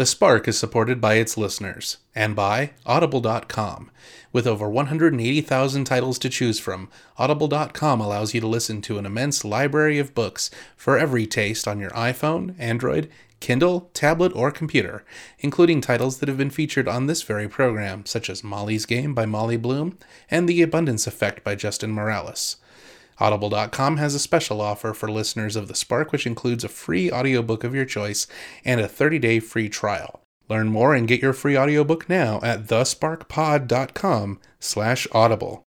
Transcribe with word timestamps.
The 0.00 0.06
Spark 0.06 0.48
is 0.48 0.58
supported 0.58 0.98
by 0.98 1.16
its 1.16 1.36
listeners 1.36 1.98
and 2.14 2.34
by 2.34 2.70
Audible.com. 2.86 3.90
With 4.32 4.46
over 4.46 4.66
180,000 4.66 5.84
titles 5.84 6.18
to 6.20 6.30
choose 6.30 6.58
from, 6.58 6.88
Audible.com 7.18 8.00
allows 8.00 8.32
you 8.32 8.40
to 8.40 8.46
listen 8.46 8.80
to 8.80 8.96
an 8.96 9.04
immense 9.04 9.44
library 9.44 9.98
of 9.98 10.14
books 10.14 10.50
for 10.74 10.96
every 10.96 11.26
taste 11.26 11.68
on 11.68 11.78
your 11.78 11.90
iPhone, 11.90 12.54
Android, 12.58 13.10
Kindle, 13.40 13.90
tablet, 13.92 14.32
or 14.34 14.50
computer, 14.50 15.04
including 15.38 15.82
titles 15.82 16.16
that 16.20 16.30
have 16.30 16.38
been 16.38 16.48
featured 16.48 16.88
on 16.88 17.06
this 17.06 17.20
very 17.22 17.46
program, 17.46 18.06
such 18.06 18.30
as 18.30 18.42
Molly's 18.42 18.86
Game 18.86 19.12
by 19.12 19.26
Molly 19.26 19.58
Bloom 19.58 19.98
and 20.30 20.48
The 20.48 20.62
Abundance 20.62 21.06
Effect 21.06 21.44
by 21.44 21.56
Justin 21.56 21.92
Morales. 21.92 22.56
Audible.com 23.20 23.98
has 23.98 24.14
a 24.14 24.18
special 24.18 24.60
offer 24.62 24.94
for 24.94 25.10
listeners 25.10 25.54
of 25.54 25.68
The 25.68 25.74
Spark, 25.74 26.10
which 26.10 26.26
includes 26.26 26.64
a 26.64 26.68
free 26.68 27.12
audiobook 27.12 27.64
of 27.64 27.74
your 27.74 27.84
choice 27.84 28.26
and 28.64 28.80
a 28.80 28.88
30-day 28.88 29.40
free 29.40 29.68
trial. 29.68 30.22
Learn 30.48 30.68
more 30.68 30.94
and 30.94 31.06
get 31.06 31.20
your 31.20 31.34
free 31.34 31.56
audiobook 31.56 32.08
now 32.08 32.40
at 32.42 32.66
thesparkpod.com 32.66 34.40
slash 34.58 35.06
audible. 35.12 35.62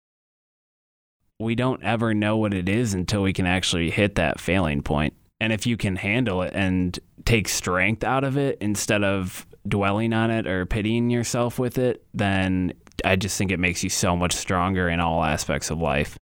We 1.41 1.55
don't 1.55 1.82
ever 1.82 2.14
know 2.14 2.36
what 2.36 2.52
it 2.52 2.69
is 2.69 2.95
until 2.95 3.22
we 3.22 3.32
can 3.32 3.46
actually 3.46 3.91
hit 3.91 4.16
that 4.16 4.41
failing 4.41 4.83
point. 4.83 5.14
And 5.41 5.52
if 5.52 5.66
you 5.66 5.77
can 5.77 5.96
handle 5.96 6.42
it 6.42 6.52
and 6.55 6.98
take 7.24 7.48
strength 7.48 8.05
out 8.05 8.24
of 8.24 8.36
it 8.36 8.58
instead 8.60 9.05
of 9.05 9.46
dwelling 9.66 10.12
on 10.12 10.30
it 10.30 10.46
or 10.46 10.66
pitying 10.66 11.10
yourself 11.10 11.58
with 11.58 11.78
it, 11.78 12.05
then 12.12 12.72
I 13.05 13.16
just 13.16 13.38
think 13.38 13.50
it 13.50 13.60
makes 13.60 13.83
you 13.84 13.91
so 13.91 14.16
much 14.16 14.33
stronger 14.33 14.88
in 14.88 15.00
all 15.00 15.24
aspects 15.24 15.70
of 15.70 15.78
life. 15.78 16.16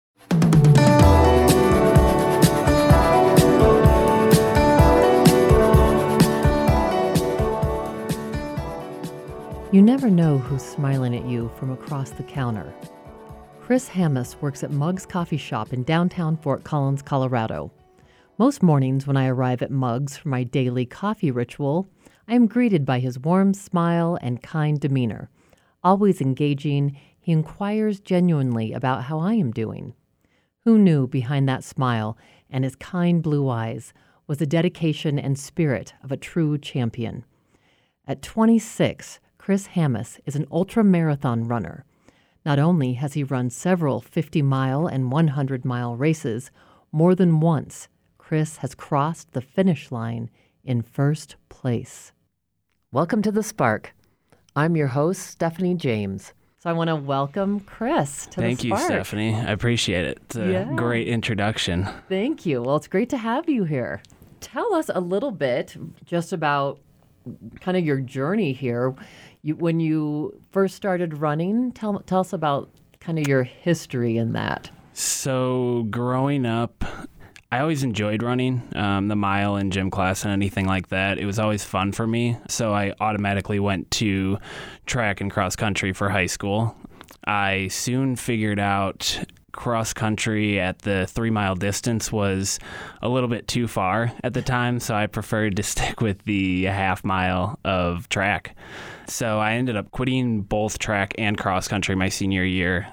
You 9.74 9.82
never 9.82 10.08
know 10.08 10.38
who's 10.38 10.62
smiling 10.62 11.16
at 11.16 11.26
you 11.26 11.50
from 11.56 11.72
across 11.72 12.10
the 12.10 12.22
counter. 12.22 12.72
Chris 13.60 13.88
Hammes 13.88 14.40
works 14.40 14.62
at 14.62 14.70
Mugs 14.70 15.04
Coffee 15.04 15.36
Shop 15.36 15.72
in 15.72 15.82
downtown 15.82 16.36
Fort 16.36 16.62
Collins, 16.62 17.02
Colorado. 17.02 17.72
Most 18.38 18.62
mornings 18.62 19.04
when 19.04 19.16
I 19.16 19.26
arrive 19.26 19.62
at 19.62 19.72
Mugs 19.72 20.16
for 20.16 20.28
my 20.28 20.44
daily 20.44 20.86
coffee 20.86 21.32
ritual, 21.32 21.88
I 22.28 22.36
am 22.36 22.46
greeted 22.46 22.84
by 22.86 23.00
his 23.00 23.18
warm 23.18 23.52
smile 23.52 24.16
and 24.22 24.40
kind 24.40 24.78
demeanor. 24.78 25.28
Always 25.82 26.20
engaging, 26.20 26.96
he 27.18 27.32
inquires 27.32 27.98
genuinely 27.98 28.72
about 28.72 29.02
how 29.02 29.18
I 29.18 29.34
am 29.34 29.50
doing. 29.50 29.94
Who 30.60 30.78
knew 30.78 31.08
behind 31.08 31.48
that 31.48 31.64
smile 31.64 32.16
and 32.48 32.62
his 32.62 32.76
kind 32.76 33.24
blue 33.24 33.48
eyes 33.48 33.92
was 34.28 34.38
the 34.38 34.46
dedication 34.46 35.18
and 35.18 35.36
spirit 35.36 35.94
of 36.04 36.12
a 36.12 36.16
true 36.16 36.58
champion? 36.58 37.24
At 38.06 38.22
26, 38.22 39.18
Chris 39.44 39.66
Hammes 39.66 40.18
is 40.24 40.36
an 40.36 40.46
ultra 40.50 40.82
marathon 40.82 41.46
runner. 41.46 41.84
Not 42.46 42.58
only 42.58 42.94
has 42.94 43.12
he 43.12 43.22
run 43.22 43.50
several 43.50 44.00
50 44.00 44.40
mile 44.40 44.86
and 44.86 45.12
100 45.12 45.66
mile 45.66 45.96
races, 45.96 46.50
more 46.92 47.14
than 47.14 47.40
once, 47.40 47.88
Chris 48.16 48.56
has 48.56 48.74
crossed 48.74 49.34
the 49.34 49.42
finish 49.42 49.92
line 49.92 50.30
in 50.64 50.80
first 50.80 51.36
place. 51.50 52.12
Welcome 52.90 53.20
to 53.20 53.30
The 53.30 53.42
Spark. 53.42 53.94
I'm 54.56 54.76
your 54.76 54.86
host, 54.86 55.20
Stephanie 55.26 55.74
James. 55.74 56.32
So 56.60 56.70
I 56.70 56.72
want 56.72 56.88
to 56.88 56.96
welcome 56.96 57.60
Chris 57.60 58.24
to 58.28 58.40
Thank 58.40 58.60
The 58.60 58.68
Spark. 58.68 58.80
Thank 58.80 58.90
you, 58.92 58.94
Stephanie. 58.96 59.34
I 59.34 59.52
appreciate 59.52 60.06
it. 60.06 60.20
It's 60.24 60.36
a 60.36 60.50
Yeah. 60.50 60.72
great 60.74 61.06
introduction. 61.06 61.86
Thank 62.08 62.46
you. 62.46 62.62
Well, 62.62 62.76
it's 62.76 62.88
great 62.88 63.10
to 63.10 63.18
have 63.18 63.46
you 63.50 63.64
here. 63.64 64.00
Tell 64.40 64.74
us 64.74 64.90
a 64.94 65.02
little 65.02 65.32
bit 65.32 65.76
just 66.06 66.32
about 66.32 66.80
kind 67.60 67.76
of 67.76 67.84
your 67.84 68.00
journey 68.00 68.52
here. 68.52 68.94
You, 69.42 69.56
when 69.56 69.80
you 69.80 70.40
first 70.50 70.74
started 70.74 71.18
running, 71.18 71.72
tell, 71.72 72.00
tell 72.00 72.20
us 72.20 72.32
about 72.32 72.70
kind 73.00 73.18
of 73.18 73.28
your 73.28 73.42
history 73.42 74.16
in 74.16 74.32
that. 74.32 74.70
So, 74.92 75.86
growing 75.90 76.46
up, 76.46 76.84
I 77.50 77.60
always 77.60 77.82
enjoyed 77.82 78.22
running, 78.22 78.62
um, 78.76 79.08
the 79.08 79.16
mile 79.16 79.56
in 79.56 79.70
gym 79.70 79.90
class 79.90 80.24
and 80.24 80.32
anything 80.32 80.66
like 80.66 80.88
that. 80.88 81.18
It 81.18 81.26
was 81.26 81.38
always 81.38 81.64
fun 81.64 81.92
for 81.92 82.06
me. 82.06 82.36
So, 82.48 82.72
I 82.72 82.94
automatically 83.00 83.58
went 83.58 83.90
to 83.92 84.38
track 84.86 85.20
and 85.20 85.30
cross 85.30 85.56
country 85.56 85.92
for 85.92 86.08
high 86.08 86.26
school. 86.26 86.76
I 87.26 87.68
soon 87.68 88.16
figured 88.16 88.58
out 88.58 89.18
cross 89.54 89.92
country 89.92 90.60
at 90.60 90.80
the 90.80 91.06
three 91.06 91.30
mile 91.30 91.54
distance 91.54 92.12
was 92.12 92.58
a 93.02 93.08
little 93.08 93.28
bit 93.28 93.48
too 93.48 93.66
far 93.66 94.12
at 94.22 94.34
the 94.34 94.42
time, 94.42 94.80
so 94.80 94.94
I 94.94 95.06
preferred 95.06 95.56
to 95.56 95.62
stick 95.74 96.00
with 96.00 96.22
the 96.24 96.64
half 96.64 97.04
mile 97.04 97.58
of 97.64 98.08
track. 98.08 98.56
So 99.06 99.38
I 99.38 99.52
ended 99.54 99.76
up 99.76 99.90
quitting 99.90 100.42
both 100.42 100.78
track 100.78 101.14
and 101.18 101.38
cross 101.38 101.68
country 101.68 101.94
my 101.94 102.08
senior 102.08 102.44
year. 102.44 102.86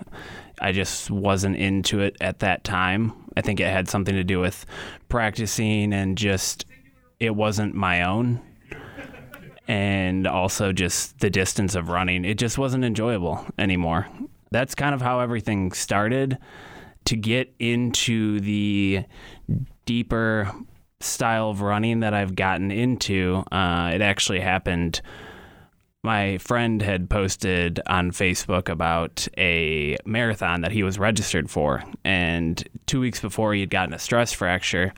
I 0.61 0.71
just 0.71 1.09
wasn't 1.09 1.57
into 1.57 2.01
it 2.01 2.17
at 2.21 2.39
that 2.39 2.63
time. 2.63 3.13
I 3.35 3.41
think 3.41 3.59
it 3.59 3.67
had 3.67 3.89
something 3.89 4.13
to 4.13 4.23
do 4.23 4.39
with 4.39 4.65
practicing 5.09 5.93
and 5.93 6.17
just 6.17 6.65
it 7.19 7.35
wasn't 7.35 7.73
my 7.73 8.03
own. 8.03 8.41
And 9.67 10.27
also 10.27 10.73
just 10.73 11.19
the 11.19 11.29
distance 11.29 11.75
of 11.75 11.89
running. 11.89 12.25
It 12.25 12.37
just 12.37 12.57
wasn't 12.57 12.83
enjoyable 12.83 13.45
anymore. 13.57 14.07
That's 14.51 14.75
kind 14.75 14.93
of 14.93 15.01
how 15.01 15.19
everything 15.19 15.71
started. 15.71 16.37
To 17.05 17.15
get 17.15 17.53
into 17.57 18.39
the 18.41 19.05
deeper 19.85 20.51
style 20.99 21.49
of 21.49 21.61
running 21.61 22.01
that 22.01 22.13
I've 22.13 22.35
gotten 22.35 22.69
into, 22.69 23.43
uh, 23.51 23.91
it 23.93 24.01
actually 24.01 24.39
happened 24.39 25.01
my 26.03 26.39
friend 26.39 26.81
had 26.81 27.09
posted 27.09 27.79
on 27.85 28.11
Facebook 28.11 28.69
about 28.69 29.27
a 29.37 29.97
marathon 30.05 30.61
that 30.61 30.71
he 30.71 30.81
was 30.81 30.97
registered 30.97 31.49
for. 31.49 31.83
And 32.03 32.67
two 32.87 32.99
weeks 32.99 33.19
before, 33.19 33.53
he 33.53 33.59
had 33.59 33.69
gotten 33.69 33.93
a 33.93 33.99
stress 33.99 34.33
fracture. 34.33 34.93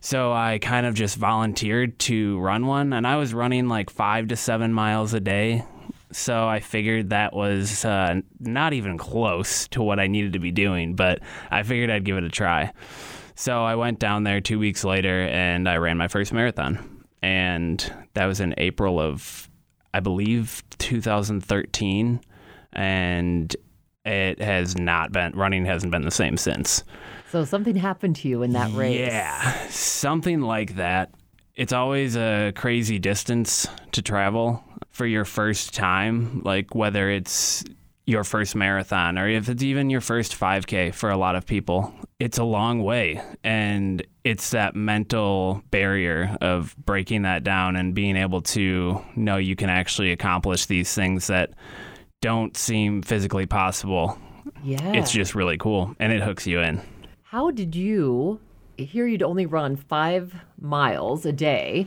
So 0.00 0.32
I 0.32 0.58
kind 0.58 0.84
of 0.84 0.94
just 0.94 1.16
volunteered 1.16 1.98
to 2.00 2.38
run 2.40 2.66
one. 2.66 2.92
And 2.92 3.06
I 3.06 3.16
was 3.16 3.32
running 3.32 3.68
like 3.68 3.88
five 3.88 4.28
to 4.28 4.36
seven 4.36 4.72
miles 4.72 5.14
a 5.14 5.20
day. 5.20 5.64
So 6.14 6.46
I 6.46 6.60
figured 6.60 7.10
that 7.10 7.34
was 7.34 7.84
uh, 7.84 8.20
not 8.38 8.72
even 8.72 8.98
close 8.98 9.66
to 9.68 9.82
what 9.82 9.98
I 9.98 10.06
needed 10.06 10.34
to 10.34 10.38
be 10.38 10.52
doing, 10.52 10.94
but 10.94 11.18
I 11.50 11.64
figured 11.64 11.90
I'd 11.90 12.04
give 12.04 12.16
it 12.16 12.24
a 12.24 12.28
try. 12.28 12.72
So 13.34 13.64
I 13.64 13.74
went 13.74 13.98
down 13.98 14.22
there 14.22 14.40
two 14.40 14.60
weeks 14.60 14.84
later 14.84 15.22
and 15.22 15.68
I 15.68 15.76
ran 15.78 15.98
my 15.98 16.06
first 16.06 16.32
marathon. 16.32 17.04
And 17.20 17.92
that 18.14 18.26
was 18.26 18.38
in 18.38 18.54
April 18.58 19.00
of 19.00 19.50
I 19.92 20.00
believe 20.00 20.62
2013, 20.78 22.20
and 22.72 23.56
it 24.04 24.40
has 24.40 24.76
not 24.76 25.12
been 25.12 25.32
running 25.32 25.64
hasn't 25.64 25.92
been 25.92 26.02
the 26.02 26.10
same 26.10 26.36
since. 26.36 26.82
So 27.30 27.44
something 27.44 27.76
happened 27.76 28.16
to 28.16 28.28
you 28.28 28.42
in 28.42 28.52
that 28.52 28.72
race. 28.72 28.98
Yeah, 28.98 29.68
something 29.68 30.40
like 30.40 30.76
that. 30.76 31.10
It's 31.56 31.72
always 31.72 32.16
a 32.16 32.52
crazy 32.56 32.98
distance 32.98 33.66
to 33.92 34.02
travel 34.02 34.64
for 34.90 35.06
your 35.06 35.24
first 35.24 35.72
time, 35.72 36.42
like 36.44 36.74
whether 36.74 37.08
it's 37.10 37.64
your 38.06 38.24
first 38.24 38.54
marathon 38.54 39.18
or 39.18 39.28
if 39.28 39.48
it's 39.48 39.62
even 39.62 39.88
your 39.88 40.00
first 40.00 40.38
5K 40.38 40.92
for 40.92 41.10
a 41.10 41.16
lot 41.16 41.36
of 41.36 41.46
people. 41.46 41.94
It's 42.18 42.38
a 42.38 42.44
long 42.44 42.82
way. 42.82 43.22
And 43.42 44.04
it's 44.24 44.50
that 44.50 44.74
mental 44.74 45.62
barrier 45.70 46.36
of 46.40 46.76
breaking 46.76 47.22
that 47.22 47.44
down 47.44 47.76
and 47.76 47.94
being 47.94 48.16
able 48.16 48.42
to 48.42 49.00
know 49.16 49.36
you 49.36 49.56
can 49.56 49.70
actually 49.70 50.12
accomplish 50.12 50.66
these 50.66 50.92
things 50.92 51.28
that 51.28 51.50
don't 52.20 52.56
seem 52.56 53.00
physically 53.02 53.46
possible. 53.46 54.18
Yeah. 54.62 54.92
It's 54.92 55.12
just 55.12 55.34
really 55.34 55.56
cool 55.56 55.94
and 55.98 56.12
it 56.12 56.20
hooks 56.20 56.46
you 56.46 56.60
in. 56.60 56.80
How 57.22 57.50
did 57.50 57.74
you, 57.74 58.40
here 58.76 59.06
you'd 59.06 59.22
only 59.22 59.46
run 59.46 59.76
five 59.76 60.34
miles 60.60 61.24
a 61.26 61.32
day, 61.32 61.86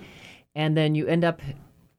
and 0.56 0.76
then 0.78 0.96
you 0.96 1.08
end 1.08 1.24
up 1.24 1.42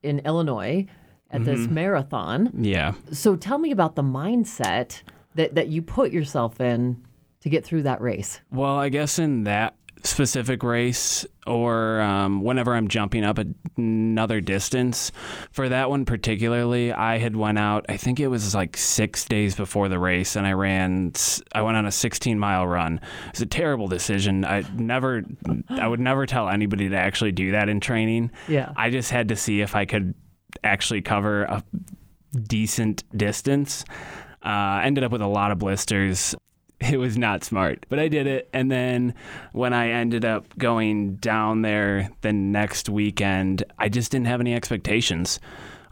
in 0.03 0.21
Illinois 0.21 0.87
at 1.31 1.45
this 1.45 1.61
Mm-hmm. 1.61 1.75
marathon. 1.75 2.51
Yeah. 2.59 2.95
So 3.13 3.37
tell 3.37 3.59
me 3.59 3.71
about 3.71 3.97
the 3.97 4.03
mindset 4.03 5.03
that, 5.35 5.55
that 5.55 5.69
you 5.69 5.83
put 5.83 6.11
yourself 6.13 6.61
in 6.61 7.05
to 7.41 7.49
get 7.49 7.65
through 7.65 7.83
that 7.85 8.01
race. 8.01 8.41
Well, 8.51 8.77
I 8.77 8.89
guess 8.89 9.19
in 9.19 9.45
that 9.45 9.77
specific 10.05 10.63
race 10.63 11.27
or 11.47 12.01
um, 12.01 12.43
whenever 12.43 12.75
I'm 12.75 12.89
jumping 12.89 13.25
up 13.25 13.39
another 13.77 14.41
distance, 14.41 15.13
for 15.51 15.69
that 15.69 15.91
one 15.91 16.05
particularly, 16.05 16.93
I 16.93 17.19
had 17.19 17.37
went 17.37 17.59
out. 17.59 17.87
I 17.89 17.97
think 17.97 18.21
it 18.21 18.29
was 18.29 18.55
like 18.55 18.77
six 18.77 19.25
days 19.25 19.55
before 19.55 19.89
the 19.89 19.99
race, 19.99 20.37
and 20.37 20.47
I 20.47 20.53
ran. 20.53 21.13
I 21.53 21.63
went 21.63 21.77
on 21.77 21.87
a 21.87 21.93
16 21.93 22.39
mile 22.39 22.67
run. 22.67 23.01
It 23.27 23.33
was 23.33 23.41
a 23.41 23.47
terrible 23.47 23.89
decision. 23.89 24.45
I 24.45 24.65
never, 24.75 25.25
I 25.69 25.89
would 25.89 26.01
never 26.01 26.27
tell 26.27 26.49
anybody 26.49 26.89
to 26.91 26.97
actually 26.97 27.33
do 27.33 27.53
that 27.53 27.69
in 27.69 27.81
training. 27.81 28.31
Yeah. 28.47 28.73
I 28.77 28.91
just 28.91 29.11
had 29.11 29.29
to 29.29 29.37
see 29.37 29.61
if 29.61 29.75
I 29.75 29.85
could 29.85 30.15
actually 30.65 31.03
cover 31.03 31.45
a 31.45 31.63
decent 32.37 33.05
distance. 33.17 33.85
Uh, 34.43 34.81
ended 34.85 35.03
up 35.03 35.13
with 35.13 35.23
a 35.23 35.27
lot 35.27 35.51
of 35.51 35.59
blisters. 35.59 36.35
it 36.93 36.99
was 36.99 37.19
not 37.19 37.45
smart, 37.45 37.87
but 37.89 37.99
I 37.99 38.09
did 38.09 38.27
it. 38.27 38.49
And 38.53 38.71
then 38.71 39.15
when 39.53 39.73
I 39.73 39.91
ended 39.91 40.25
up 40.25 40.57
going 40.59 41.17
down 41.17 41.63
there 41.63 42.11
the 42.21 42.33
next 42.33 42.89
weekend, 42.89 43.65
I 43.79 43.89
just 43.89 44.13
didn't 44.13 44.29
have 44.29 44.41
any 44.41 44.55
expectations. 44.55 45.41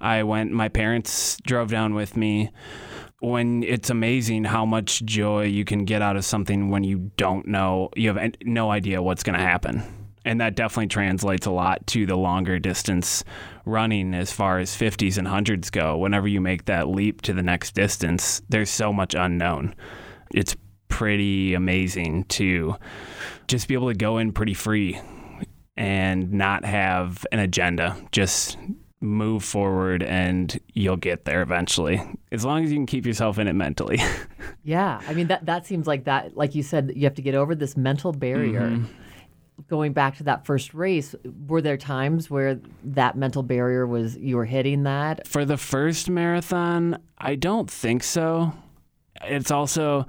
I 0.01 0.23
went, 0.23 0.53
my 0.53 0.69
parents 0.69 1.39
drove 1.45 1.71
down 1.71 1.95
with 1.95 2.17
me. 2.17 2.51
When 3.21 3.63
it's 3.63 3.91
amazing 3.91 4.45
how 4.45 4.67
much 4.67 5.03
joy 5.05 5.45
you 5.45 5.65
can 5.65 5.87
get 5.87 6.03
out 6.03 6.17
of 6.17 6.25
something 6.25 6.69
when 6.69 6.85
you 6.85 7.11
don't 7.17 7.49
know, 7.49 7.89
you 7.97 8.13
have 8.13 8.35
no 8.45 8.71
idea 8.71 9.03
what's 9.03 9.23
going 9.23 9.39
to 9.39 9.45
happen. 9.45 9.83
And 10.27 10.41
that 10.41 10.55
definitely 10.55 10.89
translates 10.89 11.47
a 11.47 11.51
lot 11.51 11.87
to 11.89 12.05
the 12.05 12.17
longer 12.17 12.59
distance 12.59 13.25
running 13.65 14.13
as 14.13 14.33
far 14.33 14.59
as 14.59 14.77
50s 14.77 15.19
and 15.19 15.27
100s 15.27 15.73
go. 15.73 15.97
Whenever 15.97 16.29
you 16.29 16.41
make 16.41 16.67
that 16.67 16.89
leap 16.89 17.23
to 17.23 17.33
the 17.33 17.43
next 17.43 17.75
distance, 17.75 18.43
there's 18.49 18.71
so 18.71 18.93
much 18.93 19.15
unknown. 19.15 19.75
It's 20.35 20.57
pretty 20.97 21.53
amazing 21.53 22.25
to 22.25 22.75
just 23.49 23.69
be 23.69 23.75
able 23.75 23.89
to 23.89 23.95
go 23.95 24.17
in 24.17 24.33
pretty 24.33 24.55
free 24.55 24.99
and 25.77 26.33
not 26.33 26.65
have 26.65 27.27
an 27.33 27.39
agenda. 27.39 27.95
Just 28.13 28.57
move 29.03 29.45
forward 29.45 30.03
and 30.03 30.59
you'll 30.73 30.97
get 30.97 31.27
there 31.27 31.43
eventually 31.43 32.01
as 32.33 32.47
long 32.47 32.65
as 32.65 32.71
you 32.71 32.79
can 32.79 32.87
keep 32.87 33.05
yourself 33.05 33.39
in 33.39 33.47
it 33.47 33.53
mentally 33.53 34.01
yeah 34.65 35.03
i 35.07 35.13
mean 35.13 35.27
that 35.27 35.45
that 35.45 35.67
seems 35.67 35.87
like 35.87 36.05
that 36.05 36.35
like 36.35 36.55
you 36.55 36.63
said 36.63 36.91
you 36.97 37.05
have 37.05 37.15
to 37.15 37.21
get 37.21 37.35
over 37.35 37.55
this 37.55 37.77
mental 37.77 38.11
barrier 38.11 38.63
mm-hmm. 38.63 38.85
going 39.69 39.93
back 39.93 40.17
to 40.17 40.25
that 40.25 40.47
first 40.47 40.73
race 40.73 41.15
were 41.47 41.61
there 41.61 41.77
times 41.77 42.31
where 42.31 42.59
that 42.83 43.17
mental 43.17 43.43
barrier 43.43 43.87
was 43.87 44.17
you 44.17 44.35
were 44.35 44.47
hitting 44.47 44.85
that 44.85 45.29
for 45.29 45.45
the 45.45 45.59
first 45.59 46.09
marathon 46.09 46.99
i 47.19 47.35
don't 47.35 47.71
think 47.71 48.03
so 48.03 48.51
it's 49.25 49.51
also 49.51 50.07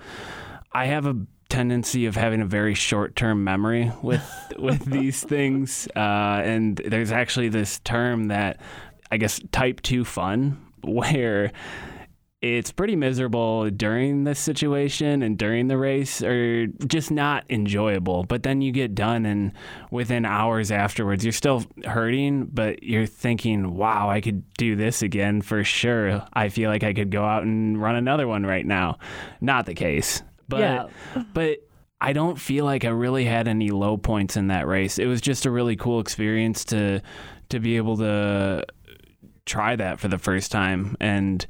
i 0.77 0.85
have 0.85 1.06
a 1.06 1.15
tendency 1.50 2.06
of 2.06 2.15
having 2.15 2.41
a 2.41 2.45
very 2.45 2.74
short-term 2.74 3.44
memory 3.44 3.91
with 4.01 4.24
with 4.59 4.83
these 4.85 5.24
things, 5.24 5.88
uh, 5.95 6.41
and 6.44 6.77
there's 6.77 7.12
actually 7.12 7.50
this 7.50 7.79
term 7.79 8.27
that 8.27 8.59
I 9.12 9.18
guess 9.18 9.39
type 9.51 9.81
two 9.81 10.06
fun, 10.06 10.63
where 10.83 11.51
it's 12.39 12.71
pretty 12.71 12.95
miserable 12.95 13.68
during 13.71 14.24
the 14.24 14.35
situation 14.35 15.24
and 15.24 15.39
during 15.39 15.68
the 15.68 15.77
race 15.77 16.21
or 16.21 16.68
just 16.85 17.09
not 17.09 17.44
enjoyable 17.50 18.23
but 18.25 18.44
then 18.44 18.62
you 18.62 18.71
get 18.71 18.94
done 18.94 19.25
and 19.25 19.51
within 19.89 20.23
hours 20.23 20.69
afterwards 20.69 21.25
you're 21.25 21.33
still 21.33 21.63
hurting 21.85 22.45
but 22.45 22.83
you're 22.83 23.07
thinking 23.07 23.73
wow 23.73 24.07
i 24.07 24.21
could 24.21 24.44
do 24.53 24.75
this 24.75 25.01
again 25.01 25.41
for 25.41 25.63
sure. 25.63 26.23
I 26.31 26.50
feel 26.50 26.69
like 26.69 26.83
i 26.83 26.94
could 26.94 27.09
go 27.09 27.25
out 27.25 27.41
and 27.41 27.81
run 27.81 27.95
another 27.95 28.27
one 28.27 28.45
right 28.45 28.65
now. 28.65 29.00
Not 29.41 29.65
the 29.65 29.73
case 29.73 30.21
but 30.47 30.59
yeah. 30.59 30.85
but 31.33 31.59
I 31.99 32.13
don't 32.13 32.39
feel 32.39 32.65
like 32.65 32.85
I 32.85 32.89
really 32.89 33.25
had 33.25 33.47
any 33.47 33.71
low 33.71 33.97
points 33.97 34.38
in 34.38 34.47
that 34.47 34.67
race. 34.67 34.99
It 34.99 35.07
was 35.07 35.21
just 35.21 35.45
a 35.45 35.51
really 35.51 35.75
cool 35.75 35.99
experience 35.99 36.63
to 36.65 37.01
to 37.49 37.59
be 37.59 37.77
able 37.77 37.97
to 37.97 38.65
try 39.45 39.75
that 39.75 39.99
for 39.99 40.09
the 40.09 40.17
first 40.17 40.51
time 40.51 40.97
and 40.99 41.45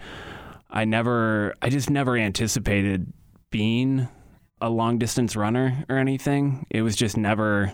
I 0.69 0.85
never 0.85 1.55
I 1.61 1.69
just 1.69 1.89
never 1.89 2.15
anticipated 2.15 3.11
being 3.49 4.07
a 4.61 4.69
long 4.69 4.97
distance 4.99 5.35
runner 5.35 5.85
or 5.89 5.97
anything. 5.97 6.65
It 6.69 6.81
was 6.81 6.95
just 6.95 7.17
never 7.17 7.73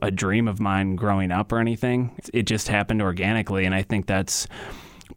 a 0.00 0.10
dream 0.10 0.46
of 0.46 0.60
mine 0.60 0.94
growing 0.94 1.32
up 1.32 1.50
or 1.50 1.58
anything. 1.58 2.16
It 2.32 2.44
just 2.44 2.68
happened 2.68 3.02
organically 3.02 3.64
and 3.64 3.74
I 3.74 3.82
think 3.82 4.06
that's 4.06 4.46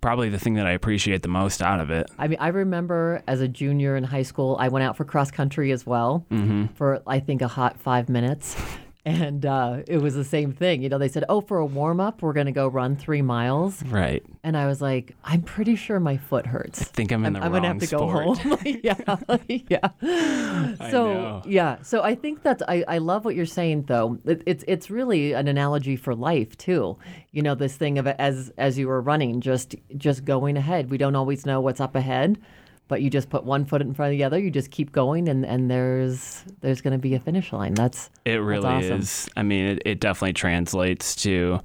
probably 0.02 0.30
the 0.30 0.40
thing 0.40 0.56
that 0.56 0.66
I 0.66 0.72
appreciate 0.72 1.22
the 1.22 1.30
most 1.30 1.62
out 1.62 1.80
of 1.80 1.92
it. 1.92 2.10
I 2.18 2.28
mean, 2.28 2.40
I 2.40 2.50
remember 2.50 3.24
as 3.28 3.40
a 3.40 3.48
junior 3.48 3.96
in 3.96 4.04
high 4.04 4.24
school, 4.24 4.58
I 4.60 4.68
went 4.68 4.84
out 4.84 4.98
for 4.98 5.06
cross 5.06 5.32
country 5.32 5.72
as 5.72 5.86
well 5.86 6.26
mm-hmm. 6.32 6.66
for 6.74 7.02
I 7.08 7.20
think 7.20 7.42
a 7.42 7.48
hot 7.48 7.80
five 7.80 8.10
minutes. 8.10 8.56
And 9.04 9.48
uh, 9.48 9.80
it 9.88 9.98
was 9.98 10.14
the 10.14 10.24
same 10.24 10.54
thing. 10.54 10.84
You 10.84 10.90
know, 10.90 11.00
they 11.00 11.08
said, 11.08 11.24
oh, 11.28 11.42
for 11.42 11.58
a 11.58 11.66
warm 11.66 12.00
up, 12.00 12.22
we're 12.22 12.34
going 12.34 12.46
to 12.46 12.52
go 12.52 12.68
run 12.68 12.96
three 12.96 13.24
miles. 13.24 13.82
Right. 13.84 14.24
And 14.44 14.56
I 14.56 14.68
was 14.68 14.80
like, 14.80 15.16
I'm 15.24 15.42
pretty 15.42 15.76
sure 15.76 16.00
my 16.00 16.18
foot 16.18 16.46
hurts. 16.46 16.82
I 16.82 16.86
think 16.86 17.12
I'm 17.12 17.26
in 17.26 17.34
the 17.34 17.40
I'm, 17.40 17.46
I'm 17.46 17.52
gonna 17.52 17.68
have 17.68 17.80
to 17.80 17.88
sport. 17.88 18.26
go 18.26 18.34
home. 18.36 18.60
yeah. 18.84 19.18
yeah. 20.02 20.90
So, 20.92 21.42
yeah. 21.48 21.82
So 21.82 22.04
I 22.04 22.14
think 22.14 22.44
that's, 22.44 22.62
I, 22.68 22.84
I 22.88 23.00
love 23.00 23.26
what 23.26 23.36
you're 23.36 23.48
saying, 23.48 23.84
though. 23.84 24.20
It, 24.24 24.44
it's, 24.46 24.64
it's 24.68 24.92
really 24.92 25.34
an 25.34 25.48
analogy 25.48 25.96
for 25.96 26.14
life, 26.14 26.56
too. 26.58 26.98
You 27.32 27.42
know, 27.42 27.56
this 27.56 27.76
thing 27.78 27.98
of 27.98 28.06
as, 28.06 28.52
as 28.60 28.78
you 28.78 28.88
were 28.88 29.02
running, 29.02 29.42
just, 29.42 29.76
just 29.98 30.26
going 30.26 30.58
ahead. 30.58 30.92
We 30.92 31.00
don't 31.00 31.16
always 31.16 31.44
know 31.44 31.60
what's 31.60 31.82
up 31.82 31.96
ahead 31.96 32.38
but 32.92 33.02
you 33.02 33.10
just 33.10 33.30
put 33.30 33.46
one 33.46 33.64
foot 33.64 33.82
in 33.82 33.94
front 33.94 34.12
of 34.12 34.18
the 34.18 34.26
other. 34.26 34.38
You 34.38 34.52
just 34.52 34.70
keep 34.70 34.92
going, 34.92 35.30
and, 35.30 35.46
and 35.46 35.72
there's 35.72 36.44
there's 36.60 36.82
going 36.82 36.92
to 36.92 36.98
be 36.98 37.16
a 37.16 37.22
finish 37.22 37.54
line. 37.54 37.74
That's 37.74 38.10
it. 38.26 38.36
Really 38.36 38.64
that's 38.64 38.86
awesome. 38.88 39.00
is. 39.00 39.30
I 39.38 39.44
mean, 39.44 39.66
it, 39.66 39.82
it 39.86 40.00
definitely 40.02 40.34
translates 40.34 41.16
to 41.24 41.62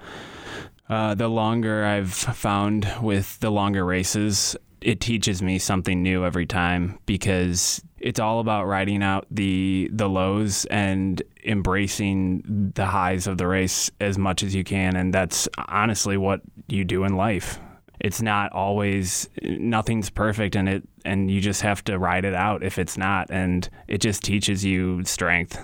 uh, 0.88 1.16
the 1.16 1.26
longer 1.26 1.84
I've 1.84 2.14
found 2.14 2.88
with 3.02 3.40
the 3.40 3.50
longer 3.50 3.84
races. 3.84 4.54
It 4.80 5.00
teaches 5.00 5.42
me 5.42 5.58
something 5.58 6.00
new 6.00 6.24
every 6.24 6.46
time 6.46 7.00
because 7.06 7.82
it's 7.98 8.20
all 8.20 8.38
about 8.38 8.66
riding 8.66 9.02
out 9.02 9.26
the 9.28 9.90
the 9.92 10.08
lows 10.08 10.64
and 10.66 11.20
embracing 11.44 12.70
the 12.76 12.86
highs 12.86 13.26
of 13.26 13.36
the 13.36 13.48
race 13.48 13.90
as 14.00 14.16
much 14.16 14.44
as 14.44 14.54
you 14.54 14.62
can 14.62 14.94
and 14.94 15.12
that's 15.12 15.48
honestly 15.66 16.16
what 16.16 16.40
you 16.68 16.84
do 16.84 17.02
in 17.04 17.16
life 17.16 17.58
it's 18.06 18.22
not 18.22 18.52
always 18.52 19.28
nothing's 19.42 20.10
perfect 20.10 20.54
and 20.54 20.68
it 20.68 20.88
and 21.04 21.28
you 21.28 21.40
just 21.40 21.60
have 21.60 21.82
to 21.82 21.98
ride 21.98 22.24
it 22.24 22.34
out 22.34 22.62
if 22.62 22.78
it's 22.78 22.96
not 22.96 23.28
and 23.30 23.68
it 23.88 24.00
just 24.00 24.22
teaches 24.22 24.64
you 24.64 25.02
strength. 25.02 25.58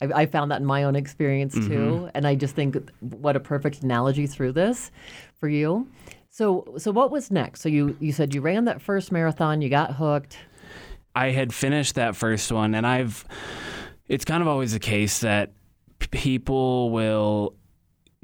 I, 0.00 0.22
I 0.22 0.26
found 0.26 0.50
that 0.50 0.62
in 0.62 0.66
my 0.66 0.84
own 0.84 0.96
experience 0.96 1.52
too 1.52 1.60
mm-hmm. 1.60 2.08
and 2.14 2.26
i 2.26 2.34
just 2.34 2.54
think 2.54 2.90
what 3.00 3.36
a 3.36 3.40
perfect 3.40 3.82
analogy 3.82 4.26
through 4.26 4.52
this 4.52 4.90
for 5.38 5.48
you. 5.48 5.86
So 6.30 6.74
so 6.78 6.90
what 6.90 7.10
was 7.10 7.30
next? 7.30 7.60
So 7.60 7.68
you 7.68 7.98
you 8.00 8.12
said 8.12 8.34
you 8.34 8.40
ran 8.40 8.64
that 8.64 8.80
first 8.80 9.12
marathon 9.12 9.60
you 9.60 9.68
got 9.68 9.96
hooked. 9.96 10.38
I 11.14 11.32
had 11.32 11.52
finished 11.52 11.96
that 11.96 12.16
first 12.16 12.50
one 12.50 12.74
and 12.74 12.86
i've 12.86 13.26
it's 14.08 14.24
kind 14.24 14.40
of 14.40 14.48
always 14.48 14.72
the 14.72 14.80
case 14.80 15.20
that 15.20 15.52
people 16.10 16.88
will 16.90 17.54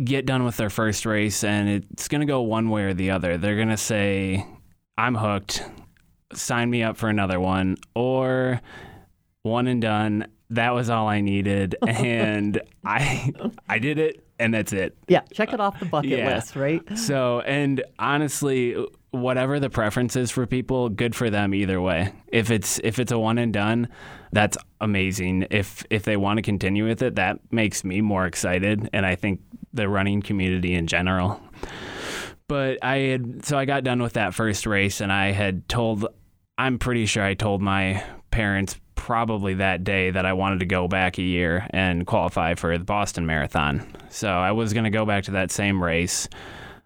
get 0.03 0.27
done 0.27 0.45
with 0.45 0.57
their 0.57 0.71
first 0.71 1.05
race 1.05 1.43
and 1.43 1.69
it's 1.69 2.09
going 2.09 2.21
to 2.21 2.27
go 2.27 2.41
one 2.41 2.71
way 2.71 2.85
or 2.85 2.95
the 2.95 3.11
other. 3.11 3.37
They're 3.37 3.57
going 3.57 3.69
to 3.69 3.77
say, 3.77 4.47
I'm 4.97 5.15
hooked, 5.15 5.63
sign 6.33 6.71
me 6.71 6.83
up 6.83 6.97
for 6.97 7.09
another 7.09 7.41
one, 7.41 7.77
or 7.95 8.61
one 9.43 9.67
and 9.67 9.83
done. 9.83 10.27
That 10.51 10.75
was 10.75 10.89
all 10.89 11.09
I 11.09 11.21
needed. 11.21 11.77
And 11.87 12.61
I 12.85 13.33
I 13.69 13.79
did 13.79 13.99
it 13.99 14.25
and 14.39 14.55
that's 14.55 14.73
it. 14.73 14.97
Yeah, 15.09 15.23
check 15.33 15.53
it 15.53 15.61
off 15.61 15.79
the 15.81 15.87
bucket 15.87 16.11
yeah. 16.11 16.35
list, 16.35 16.57
right? 16.57 16.81
So, 16.97 17.41
and 17.41 17.83
honestly, 17.99 18.77
whatever 19.11 19.59
the 19.59 19.71
preference 19.71 20.17
is 20.17 20.31
for 20.31 20.47
people, 20.47 20.89
good 20.89 21.15
for 21.15 21.29
them 21.29 21.55
either 21.55 21.81
way. 21.81 22.13
If 22.29 22.51
it's 22.51 22.79
if 22.85 22.99
it's 22.99 23.13
a 23.13 23.19
one 23.19 23.39
and 23.39 23.53
done, 23.53 23.89
that's 24.33 24.57
amazing. 24.81 25.47
If 25.51 25.85
if 25.91 26.05
they 26.05 26.17
want 26.17 26.39
to 26.39 26.43
continue 26.43 26.87
with 26.87 27.03
it, 27.03 27.17
that 27.17 27.41
makes 27.53 27.85
me 27.85 28.01
more 28.01 28.27
excited 28.27 28.89
and 28.93 29.05
I 29.05 29.17
think 29.17 29.41
the 29.73 29.89
running 29.89 30.23
community 30.23 30.75
in 30.75 30.87
general. 30.87 31.41
But 32.49 32.83
I 32.83 32.97
had 32.97 33.45
so 33.45 33.59
I 33.59 33.65
got 33.67 33.85
done 33.85 34.03
with 34.03 34.15
that 34.15 34.35
first 34.35 34.67
race 34.67 35.01
and 35.01 35.13
I 35.13 35.33
had 35.33 35.69
told 35.69 36.07
I'm 36.57 36.79
pretty 36.79 37.07
sure 37.07 37.23
I 37.23 37.35
told 37.35 37.61
my 37.61 38.03
parents 38.31 38.81
probably 38.95 39.55
that 39.55 39.85
day 39.85 40.11
that 40.11 40.27
I 40.27 40.33
wanted 40.33 40.61
to 40.61 40.67
go 40.67 40.89
back 40.89 41.19
a 41.19 41.23
year 41.23 41.67
and 41.71 42.07
qualify 42.07 42.55
for 42.55 42.77
the 42.77 42.85
Boston 42.85 43.27
Marathon. 43.27 43.87
So 44.09 44.29
I 44.29 44.53
was 44.53 44.73
going 44.73 44.85
to 44.85 44.91
go 44.91 45.07
back 45.07 45.25
to 45.25 45.33
that 45.33 45.51
same 45.51 45.83
race 45.83 46.29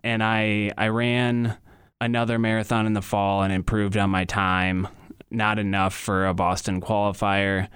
and 0.02 0.22
I 0.22 0.72
I 0.76 0.88
ran 0.88 1.56
another 2.00 2.38
marathon 2.38 2.86
in 2.86 2.92
the 2.92 3.02
fall 3.02 3.42
and 3.42 3.52
improved 3.52 3.96
on 3.96 4.10
my 4.10 4.24
time. 4.24 4.88
Not 5.30 5.58
enough 5.58 5.94
for 5.94 6.26
a 6.26 6.34
Boston 6.34 6.80
qualifier, 6.80 7.68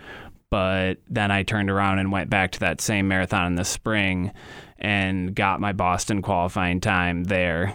but 0.51 0.99
then 1.09 1.31
I 1.31 1.43
turned 1.43 1.71
around 1.71 1.99
and 1.99 2.13
went 2.13 2.31
back 2.31 2.53
to 2.53 2.61
that 2.61 2.81
same 2.81 3.09
marathon 3.09 3.47
in 3.47 3.55
the 3.57 3.65
spring 3.65 4.33
and 4.79 5.35
got 5.35 5.61
my 5.61 5.73
Boston 5.73 6.23
qualifying 6.23 6.81
time 6.81 7.25
there 7.25 7.75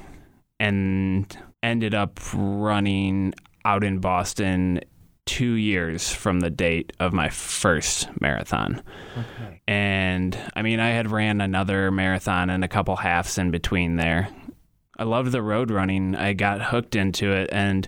and 0.60 1.38
ended 1.64 1.94
up 1.94 2.20
running 2.34 3.34
out 3.66 3.84
in 3.84 4.00
Boston 4.00 4.82
two 5.26 5.54
years 5.54 6.12
from 6.12 6.40
the 6.40 6.50
date 6.50 6.94
of 7.00 7.14
my 7.14 7.30
first 7.30 8.10
marathon. 8.20 8.82
Okay. 9.18 9.62
And 9.68 10.38
I 10.56 10.62
mean, 10.62 10.80
I 10.80 10.90
had 10.90 11.12
ran 11.12 11.42
another 11.42 11.92
marathon 11.92 12.50
and 12.50 12.64
a 12.64 12.68
couple 12.68 12.96
halves 12.96 13.38
in 13.38 13.52
between 13.52 13.96
there. 13.96 14.30
I 14.98 15.04
loved 15.04 15.32
the 15.32 15.42
road 15.42 15.72
running. 15.72 16.16
I 16.16 16.34
got 16.34 16.62
hooked 16.62 16.96
into 16.96 17.32
it, 17.32 17.50
and 17.52 17.88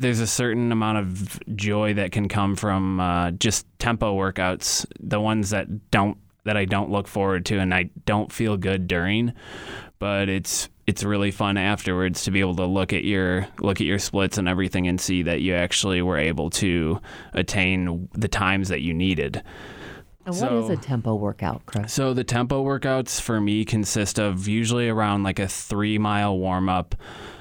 there's 0.00 0.20
a 0.20 0.26
certain 0.26 0.70
amount 0.70 0.98
of 0.98 1.40
joy 1.56 1.94
that 1.94 2.12
can 2.12 2.28
come 2.28 2.54
from 2.54 3.00
uh, 3.00 3.32
just 3.32 3.66
tempo 3.78 4.16
workouts. 4.16 4.86
The 5.00 5.20
ones 5.20 5.50
that 5.50 5.90
don't 5.90 6.18
that 6.44 6.56
I 6.56 6.64
don't 6.64 6.90
look 6.90 7.08
forward 7.08 7.44
to 7.46 7.58
and 7.58 7.74
I 7.74 7.90
don't 8.06 8.32
feel 8.32 8.56
good 8.56 8.86
during, 8.86 9.32
but 9.98 10.28
it's 10.28 10.68
it's 10.86 11.02
really 11.02 11.30
fun 11.30 11.58
afterwards 11.58 12.22
to 12.22 12.30
be 12.30 12.40
able 12.40 12.56
to 12.56 12.64
look 12.64 12.92
at 12.92 13.04
your 13.04 13.48
look 13.58 13.80
at 13.80 13.86
your 13.86 13.98
splits 13.98 14.38
and 14.38 14.48
everything 14.48 14.86
and 14.86 15.00
see 15.00 15.22
that 15.22 15.40
you 15.40 15.54
actually 15.54 16.00
were 16.00 16.16
able 16.18 16.48
to 16.50 17.00
attain 17.32 18.08
the 18.12 18.28
times 18.28 18.68
that 18.68 18.80
you 18.82 18.94
needed. 18.94 19.42
And 20.24 20.34
So- 20.34 20.58
is 20.64 20.70
a 20.70 20.76
tempo 20.76 21.14
workout, 21.16 21.66
Chris? 21.66 21.92
So 21.92 22.14
the 22.14 22.24
tempo 22.24 22.62
workouts 22.64 23.20
for 23.20 23.40
me 23.40 23.64
consist 23.64 24.20
of 24.20 24.46
usually 24.46 24.88
around 24.88 25.24
like 25.24 25.38
a 25.40 25.48
three 25.48 25.98
mile 25.98 26.38
warm 26.38 26.68
up. 26.68 26.94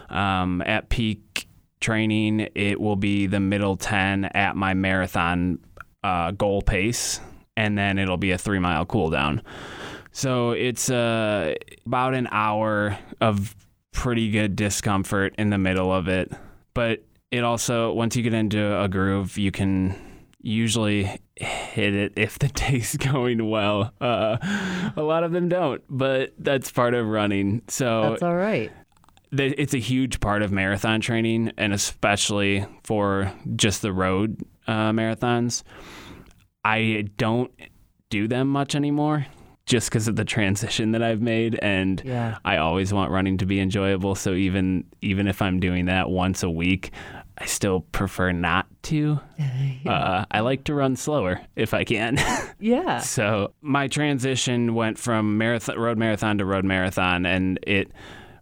Um, 0.10 0.64
at 0.66 0.88
peak 0.88 1.50
training, 1.80 2.50
it 2.56 2.80
will 2.80 2.96
be 2.96 3.28
the 3.28 3.40
middle 3.40 3.78
10 3.78 4.26
at 4.26 4.56
my 4.56 4.74
marathon 4.74 5.60
uh, 6.04 6.32
goal 6.32 6.62
pace, 6.62 7.20
and 7.56 7.78
then 7.78 7.98
it'll 8.00 8.18
be 8.18 8.32
a 8.32 8.38
three 8.38 8.60
mile 8.60 8.86
cool 8.86 9.10
down. 9.10 9.42
So 10.12 10.52
it's 10.52 10.90
uh, 10.90 11.54
about 11.86 12.14
an 12.16 12.28
hour 12.32 12.98
of 13.22 13.56
pretty 13.92 14.32
good 14.32 14.56
discomfort 14.56 15.36
in 15.38 15.50
the 15.50 15.58
middle 15.58 15.92
of 15.94 16.08
it. 16.08 16.32
But 16.74 17.04
it 17.32 17.44
also, 17.44 17.92
once 17.94 18.16
you 18.16 18.24
get 18.24 18.34
into 18.34 18.82
a 18.82 18.88
groove, 18.88 19.38
you 19.38 19.52
can 19.52 19.96
usually 20.42 21.20
hit 21.36 21.94
it 21.94 22.14
if 22.16 22.40
the 22.40 22.48
day's 22.54 22.96
going 22.98 23.50
well. 23.50 23.94
Uh, 24.00 24.38
a 24.96 25.02
lot 25.02 25.24
of 25.24 25.32
them 25.32 25.50
don't, 25.50 25.84
but 25.90 26.34
that's 26.38 26.72
part 26.72 26.94
of 26.94 27.08
running. 27.08 27.62
So 27.68 28.12
That's 28.12 28.24
all 28.24 28.36
right. 28.36 28.72
It's 29.32 29.74
a 29.74 29.80
huge 29.80 30.20
part 30.20 30.42
of 30.42 30.52
marathon 30.52 31.02
training, 31.02 31.52
and 31.58 31.74
especially 31.74 32.66
for 32.84 33.32
just 33.56 33.82
the 33.82 33.92
road 33.94 34.42
uh, 34.68 34.92
marathons. 34.92 35.64
I 36.64 37.06
don't 37.18 37.52
do 38.10 38.28
them 38.28 38.48
much 38.50 38.76
anymore 38.76 39.26
just 39.66 39.90
because 39.90 40.08
of 40.08 40.16
the 40.16 40.24
transition 40.26 40.92
that 40.92 41.04
I've 41.04 41.22
made 41.22 41.60
and 41.62 42.02
Yeah. 42.06 42.38
I 42.46 42.58
always 42.58 42.94
want 42.94 43.12
running 43.12 43.38
to 43.40 43.46
be 43.46 43.60
enjoyable 43.60 44.16
so 44.16 44.34
even 44.34 44.86
even 45.02 45.28
if 45.28 45.42
I'm 45.42 45.60
doing 45.60 45.86
that 45.88 46.10
once 46.10 46.42
a 46.44 46.50
week 46.50 46.92
I 47.38 47.46
still 47.46 47.82
prefer 47.82 48.32
not 48.32 48.66
to. 48.84 49.20
Uh, 49.86 50.26
I 50.32 50.40
like 50.42 50.66
to 50.66 50.74
run 50.74 50.96
slower 50.98 51.40
if 51.56 51.74
I 51.74 51.84
can. 51.86 52.18
Yeah. 52.60 53.00
So 53.00 53.54
my 53.62 53.88
transition 53.88 54.74
went 54.74 54.98
from 54.98 55.38
marathon, 55.38 55.78
road 55.78 55.98
marathon 55.98 56.38
to 56.40 56.46
road 56.46 56.66
marathon, 56.66 57.26
and 57.26 57.60
it 57.66 57.92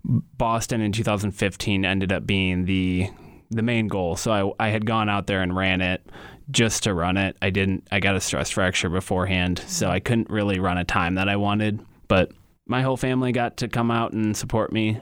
Boston 0.05 0.81
in 0.81 0.91
2015 0.91 1.85
ended 1.85 2.12
up 2.12 2.25
being 2.25 2.65
the 2.65 3.09
the 3.51 3.62
main 3.62 3.88
goal. 3.88 4.15
So 4.15 4.55
I 4.59 4.67
I 4.67 4.69
had 4.69 4.85
gone 4.85 5.09
out 5.09 5.27
there 5.27 5.41
and 5.41 5.55
ran 5.55 5.81
it 5.81 6.05
just 6.51 6.83
to 6.83 6.93
run 6.93 7.17
it. 7.17 7.38
I 7.41 7.50
didn't. 7.50 7.88
I 7.91 8.00
got 8.00 8.15
a 8.15 8.21
stress 8.21 8.50
fracture 8.50 8.89
beforehand, 8.89 9.63
so 9.67 9.89
I 9.89 10.00
couldn't 10.00 10.29
really 10.29 10.59
run 10.59 10.77
a 10.77 10.85
time 10.85 11.15
that 11.15 11.29
I 11.29 11.35
wanted. 11.35 11.83
But 12.07 12.31
my 12.67 12.81
whole 12.81 12.97
family 12.97 13.31
got 13.31 13.57
to 13.57 13.67
come 13.67 13.91
out 13.91 14.13
and 14.13 14.35
support 14.38 14.71
me, 14.71 15.00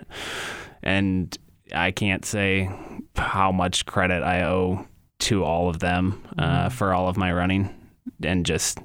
and 0.82 1.38
I 1.74 1.92
can't 1.92 2.26
say 2.26 2.70
how 3.16 3.52
much 3.52 3.86
credit 3.86 4.24
I 4.24 4.44
owe 4.44 4.88
to 5.20 5.44
all 5.44 5.70
of 5.70 5.80
them 5.80 6.22
uh, 6.38 6.70
for 6.70 6.94
all 6.94 7.08
of 7.08 7.18
my 7.18 7.32
running 7.32 7.74
and 8.22 8.46
just 8.46 8.80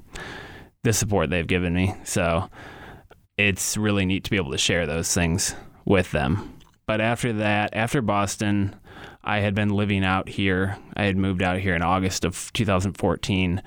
the 0.83 0.93
support 0.93 1.29
they've 1.29 1.47
given 1.47 1.73
me. 1.73 1.93
So 2.03 2.49
it's 3.37 3.75
really 3.75 4.05
neat 4.05 4.23
to 4.25 4.29
be 4.29 4.37
able 4.37 4.51
to 4.51 4.57
share 4.57 4.85
those 4.85 5.13
things 5.13 5.55
with 5.85 6.11
them. 6.11 6.55
But 6.85 7.01
after 7.01 7.33
that, 7.33 7.69
after 7.73 8.01
Boston, 8.01 8.75
I 9.23 9.39
had 9.39 9.53
been 9.53 9.69
living 9.69 10.03
out 10.03 10.27
here. 10.29 10.77
I 10.95 11.03
had 11.03 11.17
moved 11.17 11.41
out 11.43 11.59
here 11.59 11.75
in 11.75 11.81
August 11.83 12.25
of 12.25 12.51
2014 12.53 13.61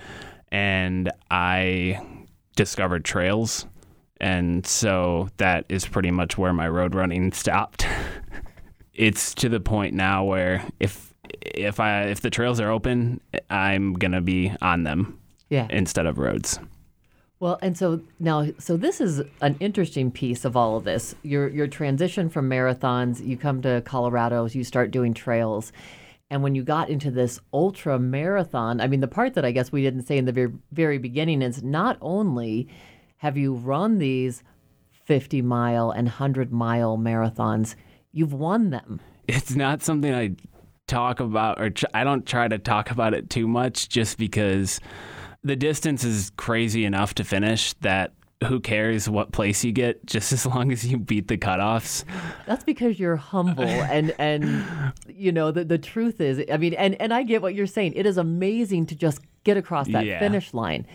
and 0.50 1.10
I 1.30 2.00
discovered 2.56 3.04
trails. 3.04 3.66
And 4.20 4.66
so 4.66 5.28
that 5.38 5.64
is 5.68 5.86
pretty 5.86 6.10
much 6.10 6.36
where 6.36 6.52
my 6.52 6.68
road 6.68 6.94
running 6.94 7.32
stopped. 7.32 7.86
it's 8.92 9.34
to 9.34 9.48
the 9.48 9.60
point 9.60 9.94
now 9.94 10.24
where 10.24 10.64
if 10.80 11.12
if 11.40 11.80
I 11.80 12.02
if 12.04 12.20
the 12.20 12.30
trails 12.30 12.60
are 12.60 12.70
open, 12.70 13.20
I'm 13.50 13.94
going 13.94 14.12
to 14.12 14.20
be 14.20 14.52
on 14.60 14.82
them 14.84 15.18
Yeah. 15.48 15.66
instead 15.70 16.06
of 16.06 16.18
roads. 16.18 16.58
Well, 17.42 17.58
and 17.60 17.76
so 17.76 18.00
now, 18.20 18.46
so 18.60 18.76
this 18.76 19.00
is 19.00 19.20
an 19.40 19.56
interesting 19.58 20.12
piece 20.12 20.44
of 20.44 20.56
all 20.56 20.76
of 20.76 20.84
this. 20.84 21.16
Your 21.24 21.48
your 21.48 21.66
transition 21.66 22.28
from 22.28 22.48
marathons, 22.48 23.20
you 23.26 23.36
come 23.36 23.60
to 23.62 23.82
Colorado, 23.84 24.46
you 24.46 24.62
start 24.62 24.92
doing 24.92 25.12
trails, 25.12 25.72
and 26.30 26.44
when 26.44 26.54
you 26.54 26.62
got 26.62 26.88
into 26.88 27.10
this 27.10 27.40
ultra 27.52 27.98
marathon, 27.98 28.80
I 28.80 28.86
mean, 28.86 29.00
the 29.00 29.08
part 29.08 29.34
that 29.34 29.44
I 29.44 29.50
guess 29.50 29.72
we 29.72 29.82
didn't 29.82 30.04
say 30.04 30.18
in 30.18 30.24
the 30.24 30.30
very, 30.30 30.52
very 30.70 30.98
beginning 30.98 31.42
is 31.42 31.64
not 31.64 31.98
only 32.00 32.68
have 33.16 33.36
you 33.36 33.54
run 33.54 33.98
these 33.98 34.44
fifty 35.04 35.42
mile 35.42 35.90
and 35.90 36.08
hundred 36.08 36.52
mile 36.52 36.96
marathons, 36.96 37.74
you've 38.12 38.34
won 38.34 38.70
them. 38.70 39.00
It's 39.26 39.56
not 39.56 39.82
something 39.82 40.14
I 40.14 40.36
talk 40.86 41.18
about 41.18 41.60
or 41.60 41.70
tr- 41.70 41.86
I 41.92 42.04
don't 42.04 42.24
try 42.24 42.46
to 42.46 42.58
talk 42.58 42.92
about 42.92 43.14
it 43.14 43.30
too 43.30 43.48
much 43.48 43.88
just 43.88 44.16
because 44.16 44.78
the 45.44 45.56
distance 45.56 46.04
is 46.04 46.30
crazy 46.36 46.84
enough 46.84 47.14
to 47.14 47.24
finish 47.24 47.72
that 47.80 48.12
who 48.48 48.58
cares 48.58 49.08
what 49.08 49.30
place 49.30 49.62
you 49.64 49.70
get 49.72 50.04
just 50.06 50.32
as 50.32 50.44
long 50.46 50.72
as 50.72 50.84
you 50.86 50.98
beat 50.98 51.28
the 51.28 51.38
cutoffs. 51.38 52.04
That's 52.46 52.64
because 52.64 52.98
you're 52.98 53.16
humble 53.16 53.62
and 53.68 54.14
and 54.18 54.64
you 55.08 55.30
know 55.32 55.50
the 55.52 55.64
the 55.64 55.78
truth 55.78 56.20
is 56.20 56.42
I 56.52 56.56
mean 56.56 56.74
and 56.74 57.00
and 57.00 57.12
I 57.14 57.22
get 57.22 57.40
what 57.42 57.54
you're 57.54 57.66
saying. 57.66 57.92
It 57.94 58.06
is 58.06 58.16
amazing 58.16 58.86
to 58.86 58.94
just 58.96 59.20
get 59.44 59.56
across 59.56 59.86
that 59.88 60.06
Yeah. 60.06 60.18
finish 60.18 60.52
line. 60.54 60.86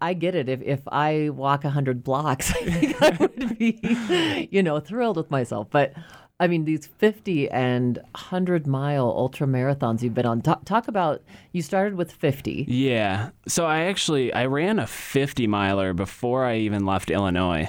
I 0.00 0.12
get 0.14 0.34
it. 0.34 0.48
If 0.48 0.60
if 0.62 0.80
I 0.88 1.30
walk 1.30 1.64
100 1.64 2.04
blocks, 2.04 2.50
I 2.54 2.64
think 2.70 3.02
I 3.02 3.10
would 3.18 3.58
be 3.58 4.48
you 4.50 4.62
know 4.62 4.80
thrilled 4.80 5.16
with 5.16 5.30
myself. 5.30 5.68
But 5.70 5.94
I 6.38 6.48
mean 6.48 6.64
these 6.64 6.86
50 6.86 7.50
and 7.50 7.96
100 8.12 8.66
mile 8.66 9.06
ultra 9.06 9.46
marathons 9.46 10.02
you've 10.02 10.14
been 10.14 10.26
on. 10.26 10.42
Talk, 10.42 10.64
talk 10.64 10.88
about 10.88 11.22
you 11.52 11.62
started 11.62 11.94
with 11.94 12.12
50. 12.12 12.66
Yeah. 12.68 13.30
So 13.48 13.64
I 13.64 13.84
actually 13.84 14.32
I 14.32 14.46
ran 14.46 14.78
a 14.78 14.86
50 14.86 15.46
miler 15.46 15.94
before 15.94 16.44
I 16.44 16.56
even 16.58 16.84
left 16.84 17.10
Illinois. 17.10 17.68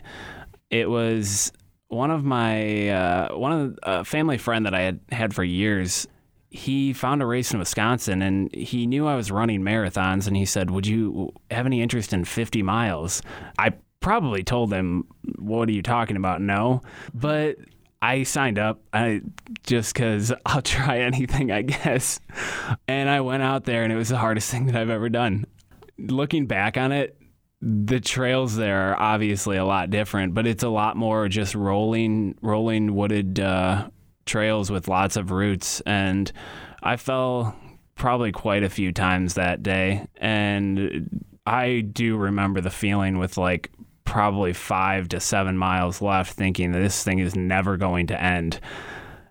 It 0.69 0.89
was 0.89 1.51
one 1.87 2.11
of 2.11 2.25
my 2.25 2.89
uh, 2.89 3.35
one 3.37 3.51
of 3.53 3.79
a 3.83 4.03
family 4.03 4.37
friend 4.37 4.65
that 4.65 4.73
I 4.73 4.81
had 4.81 4.99
had 5.11 5.33
for 5.33 5.43
years. 5.43 6.07
He 6.49 6.91
found 6.93 7.21
a 7.21 7.25
race 7.25 7.51
in 7.51 7.59
Wisconsin 7.59 8.21
and 8.21 8.53
he 8.53 8.85
knew 8.87 9.07
I 9.07 9.15
was 9.15 9.31
running 9.31 9.61
marathons 9.61 10.27
and 10.27 10.35
he 10.35 10.45
said, 10.45 10.71
"Would 10.71 10.87
you 10.87 11.31
have 11.51 11.65
any 11.65 11.81
interest 11.81 12.11
in 12.11 12.25
50 12.25 12.63
miles?" 12.63 13.21
I 13.57 13.73
probably 14.01 14.43
told 14.43 14.73
him, 14.73 15.05
"What 15.37 15.69
are 15.69 15.73
you 15.73 15.83
talking 15.83 16.17
about?" 16.17 16.41
No, 16.41 16.81
but 17.13 17.57
I 18.01 18.23
signed 18.23 18.59
up. 18.59 18.81
I 18.93 19.21
just 19.63 19.93
because 19.93 20.33
I'll 20.45 20.61
try 20.61 20.99
anything, 20.99 21.51
I 21.51 21.63
guess. 21.63 22.19
And 22.87 23.09
I 23.09 23.21
went 23.21 23.43
out 23.43 23.65
there, 23.65 23.83
and 23.83 23.91
it 23.91 23.95
was 23.95 24.09
the 24.09 24.17
hardest 24.17 24.51
thing 24.51 24.67
that 24.67 24.75
I've 24.75 24.89
ever 24.89 25.09
done. 25.09 25.45
Looking 25.97 26.45
back 26.45 26.77
on 26.77 26.91
it, 26.91 27.17
the 27.61 27.99
trails 27.99 28.55
there 28.55 28.91
are 28.91 28.99
obviously 29.01 29.57
a 29.57 29.65
lot 29.65 29.89
different, 29.89 30.33
but 30.33 30.45
it's 30.45 30.63
a 30.63 30.69
lot 30.69 30.95
more 30.95 31.27
just 31.27 31.55
rolling, 31.55 32.35
rolling 32.41 32.95
wooded 32.95 33.39
uh, 33.39 33.89
trails 34.25 34.69
with 34.69 34.87
lots 34.87 35.15
of 35.15 35.31
roots. 35.31 35.81
And 35.81 36.31
I 36.83 36.97
fell 36.97 37.55
probably 37.95 38.31
quite 38.31 38.63
a 38.63 38.69
few 38.69 38.91
times 38.91 39.33
that 39.33 39.63
day, 39.63 40.05
and 40.17 41.09
I 41.47 41.79
do 41.79 42.15
remember 42.15 42.61
the 42.61 42.69
feeling 42.69 43.17
with 43.17 43.37
like 43.37 43.71
probably 44.07 44.53
five 44.53 45.09
to 45.09 45.19
seven 45.19 45.57
miles 45.57 46.01
left, 46.01 46.33
thinking 46.33 46.71
that 46.71 46.79
this 46.79 47.03
thing 47.03 47.19
is 47.19 47.35
never 47.35 47.77
going 47.77 48.07
to 48.07 48.19
end. 48.19 48.59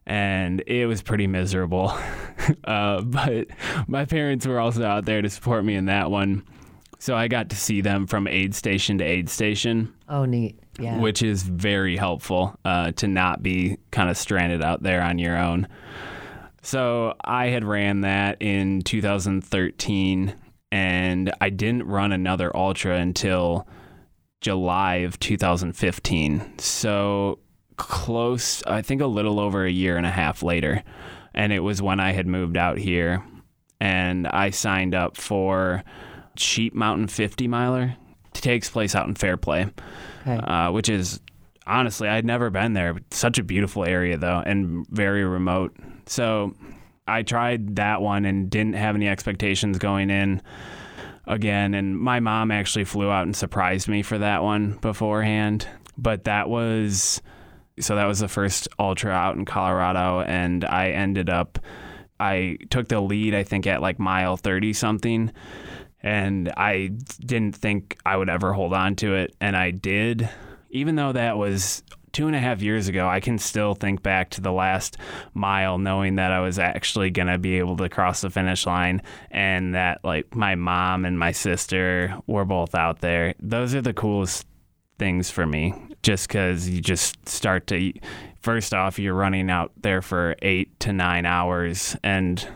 And 0.07 0.63
it 0.67 0.87
was 0.87 1.03
pretty 1.03 1.27
miserable. 1.27 1.93
uh, 2.65 3.01
but 3.01 3.49
my 3.89 4.05
parents 4.05 4.47
were 4.47 4.61
also 4.61 4.85
out 4.85 5.07
there 5.07 5.23
to 5.23 5.31
support 5.31 5.65
me 5.65 5.75
in 5.75 5.87
that 5.87 6.11
one. 6.11 6.45
So 6.99 7.17
I 7.17 7.27
got 7.29 7.51
to 7.51 7.57
see 7.57 7.81
them 7.81 8.07
from 8.07 8.29
aid 8.29 8.55
station 8.55 8.99
to 8.99 9.05
aid 9.05 9.29
station, 9.29 9.93
Oh 10.09 10.25
neat. 10.25 10.59
Yeah. 10.79 10.99
which 10.99 11.23
is 11.23 11.43
very 11.43 11.97
helpful 11.97 12.55
uh, 12.65 12.93
to 12.93 13.09
not 13.09 13.43
be 13.43 13.79
kind 13.91 14.11
of 14.11 14.17
stranded 14.17 14.63
out 14.63 14.83
there 14.83 15.03
on 15.03 15.19
your 15.19 15.37
own. 15.37 15.69
So 16.63 17.15
I 17.25 17.47
had 17.47 17.65
ran 17.65 18.03
that 18.03 18.41
in 18.41 18.83
2013, 18.83 20.35
and 20.73 21.33
I 21.41 21.51
didn't 21.51 21.85
run 21.87 22.13
another 22.13 22.55
ultra 22.57 22.97
until 22.97 23.67
July 24.41 24.97
of 24.97 25.19
2015. 25.19 26.59
So 26.59 27.39
close, 27.77 28.63
I 28.65 28.83
think 28.83 29.01
a 29.01 29.07
little 29.07 29.41
over 29.41 29.65
a 29.65 29.71
year 29.71 29.97
and 29.97 30.07
a 30.07 30.11
half 30.11 30.43
later. 30.43 30.83
And 31.35 31.53
it 31.53 31.61
was 31.61 31.83
when 31.83 32.01
I 32.01 32.13
had 32.13 32.27
moved 32.27 32.57
out 32.57 32.79
here 32.79 33.23
and 33.81 34.27
I 34.27 34.51
signed 34.51 34.95
up 34.95 35.17
for 35.17 35.83
Sheep 36.37 36.75
Mountain 36.75 37.09
50 37.09 37.49
miler. 37.49 37.97
It 38.35 38.41
takes 38.41 38.71
place 38.71 38.95
out 38.95 39.07
in 39.09 39.15
Fairplay, 39.15 39.73
okay. 40.27 40.37
uh, 40.37 40.71
which 40.71 40.89
is 40.89 41.21
honestly, 41.67 42.09
I'd 42.09 42.25
never 42.25 42.51
been 42.51 42.73
there. 42.73 42.97
Such 43.11 43.39
a 43.39 43.43
beautiful 43.43 43.85
area 43.85 44.17
though, 44.17 44.43
and 44.45 44.87
very 44.89 45.25
remote. 45.25 45.77
So 46.07 46.55
I 47.09 47.23
tried 47.23 47.77
that 47.77 48.01
one 48.01 48.25
and 48.25 48.51
didn't 48.51 48.75
have 48.75 48.95
any 48.95 49.09
expectations 49.09 49.79
going 49.79 50.11
in. 50.11 50.43
Again. 51.27 51.75
And 51.75 51.99
my 51.99 52.21
mom 52.21 52.51
actually 52.51 52.85
flew 52.85 53.11
out 53.11 53.25
and 53.25 53.35
surprised 53.35 53.89
me 53.89 54.03
for 54.03 54.19
that 54.19 54.43
one 54.43 54.79
beforehand. 54.81 55.67
But 55.99 56.25
that 56.25 56.49
was 56.49 57.23
so 57.81 57.97
that 57.97 58.07
was 58.07 58.21
the 58.21 58.29
first 58.29 58.69
ultra 58.79 59.13
out 59.13 59.37
in 59.37 59.45
Colorado, 59.45 60.21
and 60.21 60.65
I 60.65 60.91
ended 60.91 61.29
up 61.29 61.59
I 62.19 62.59
took 62.71 62.89
the 62.89 63.01
lead 63.01 63.35
I 63.35 63.43
think 63.43 63.67
at 63.67 63.83
like 63.83 63.99
mile 63.99 64.37
thirty 64.37 64.73
something, 64.73 65.33
and 66.03 66.53
I 66.57 66.93
didn't 67.21 67.57
think 67.57 67.99
I 68.07 68.17
would 68.17 68.29
ever 68.29 68.53
hold 68.53 68.73
on 68.73 68.97
to 68.97 69.15
it, 69.15 69.35
and 69.41 69.57
I 69.57 69.71
did. 69.71 70.29
Even 70.71 70.97
though 70.97 71.13
that 71.13 71.39
was 71.39 71.83
two 72.17 72.27
and 72.27 72.35
a 72.35 72.41
half 72.41 72.63
years 72.63 72.89
ago, 72.89 73.07
I 73.07 73.21
can 73.21 73.37
still 73.37 73.75
think 73.75 74.03
back 74.03 74.31
to 74.31 74.41
the 74.41 74.51
last 74.51 74.97
mile 75.35 75.77
knowing 75.77 76.15
that 76.15 76.33
I 76.33 76.41
was 76.41 76.59
actually 76.59 77.11
going 77.11 77.29
to 77.29 77.37
be 77.37 77.59
able 77.59 77.77
to 77.77 77.91
cross 77.91 78.23
the 78.23 78.31
finish 78.31 78.65
line 78.65 79.03
and 79.31 79.75
that 79.75 80.03
like 80.03 80.35
my 80.35 80.55
mom 80.55 81.05
and 81.05 81.19
my 81.19 81.33
sister 81.33 82.17
were 82.27 82.47
both 82.47 82.75
out 82.75 83.01
there. 83.01 83.35
Those 83.39 83.75
are 83.75 83.83
the 83.83 83.93
coolest 83.93 84.47
things 84.99 85.31
for 85.31 85.45
me 85.45 85.75
just 86.03 86.29
because 86.29 86.67
you 86.67 86.81
just 86.81 87.29
start 87.29 87.67
to 87.67 87.93
first 88.41 88.73
off 88.73 88.99
you're 88.99 89.13
running 89.13 89.51
out 89.51 89.73
there 89.83 90.01
for 90.01 90.37
eight 90.41 90.81
to 90.81 90.95
nine 90.95 91.27
hours 91.27 91.99
and 92.03 92.49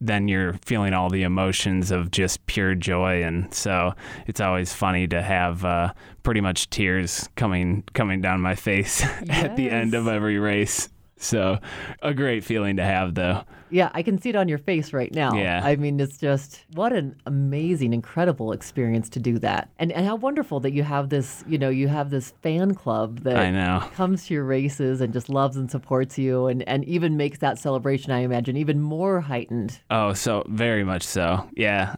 then 0.00 0.28
you're 0.28 0.54
feeling 0.64 0.94
all 0.94 1.10
the 1.10 1.22
emotions 1.22 1.90
of 1.90 2.10
just 2.10 2.46
pure 2.46 2.74
joy. 2.74 3.22
And 3.24 3.52
so 3.52 3.94
it's 4.26 4.40
always 4.40 4.72
funny 4.72 5.08
to 5.08 5.22
have 5.22 5.64
uh, 5.64 5.92
pretty 6.22 6.40
much 6.40 6.70
tears 6.70 7.28
coming 7.36 7.84
coming 7.94 8.20
down 8.20 8.40
my 8.40 8.54
face 8.54 9.02
at 9.28 9.56
the 9.56 9.70
end 9.70 9.94
of 9.94 10.06
every 10.06 10.38
race. 10.38 10.88
So 11.16 11.58
a 12.00 12.14
great 12.14 12.44
feeling 12.44 12.76
to 12.76 12.84
have 12.84 13.14
though 13.14 13.44
yeah 13.70 13.90
i 13.94 14.02
can 14.02 14.20
see 14.20 14.28
it 14.30 14.36
on 14.36 14.48
your 14.48 14.58
face 14.58 14.92
right 14.92 15.12
now 15.14 15.32
Yeah. 15.34 15.60
i 15.64 15.76
mean 15.76 15.98
it's 16.00 16.18
just 16.18 16.64
what 16.74 16.92
an 16.92 17.14
amazing 17.26 17.92
incredible 17.92 18.52
experience 18.52 19.08
to 19.10 19.20
do 19.20 19.38
that 19.40 19.68
and 19.78 19.92
and 19.92 20.06
how 20.06 20.16
wonderful 20.16 20.60
that 20.60 20.72
you 20.72 20.82
have 20.82 21.08
this 21.08 21.44
you 21.46 21.58
know 21.58 21.68
you 21.68 21.88
have 21.88 22.10
this 22.10 22.32
fan 22.42 22.74
club 22.74 23.20
that 23.20 23.36
i 23.36 23.50
know 23.50 23.82
comes 23.94 24.26
to 24.26 24.34
your 24.34 24.44
races 24.44 25.00
and 25.00 25.12
just 25.12 25.28
loves 25.28 25.56
and 25.56 25.70
supports 25.70 26.18
you 26.18 26.46
and 26.46 26.62
and 26.68 26.84
even 26.84 27.16
makes 27.16 27.38
that 27.38 27.58
celebration 27.58 28.12
i 28.12 28.20
imagine 28.20 28.56
even 28.56 28.80
more 28.80 29.20
heightened 29.20 29.78
Oh, 29.90 30.12
so 30.12 30.44
very 30.48 30.84
much 30.84 31.02
so. 31.02 31.48
Yeah. 31.54 31.96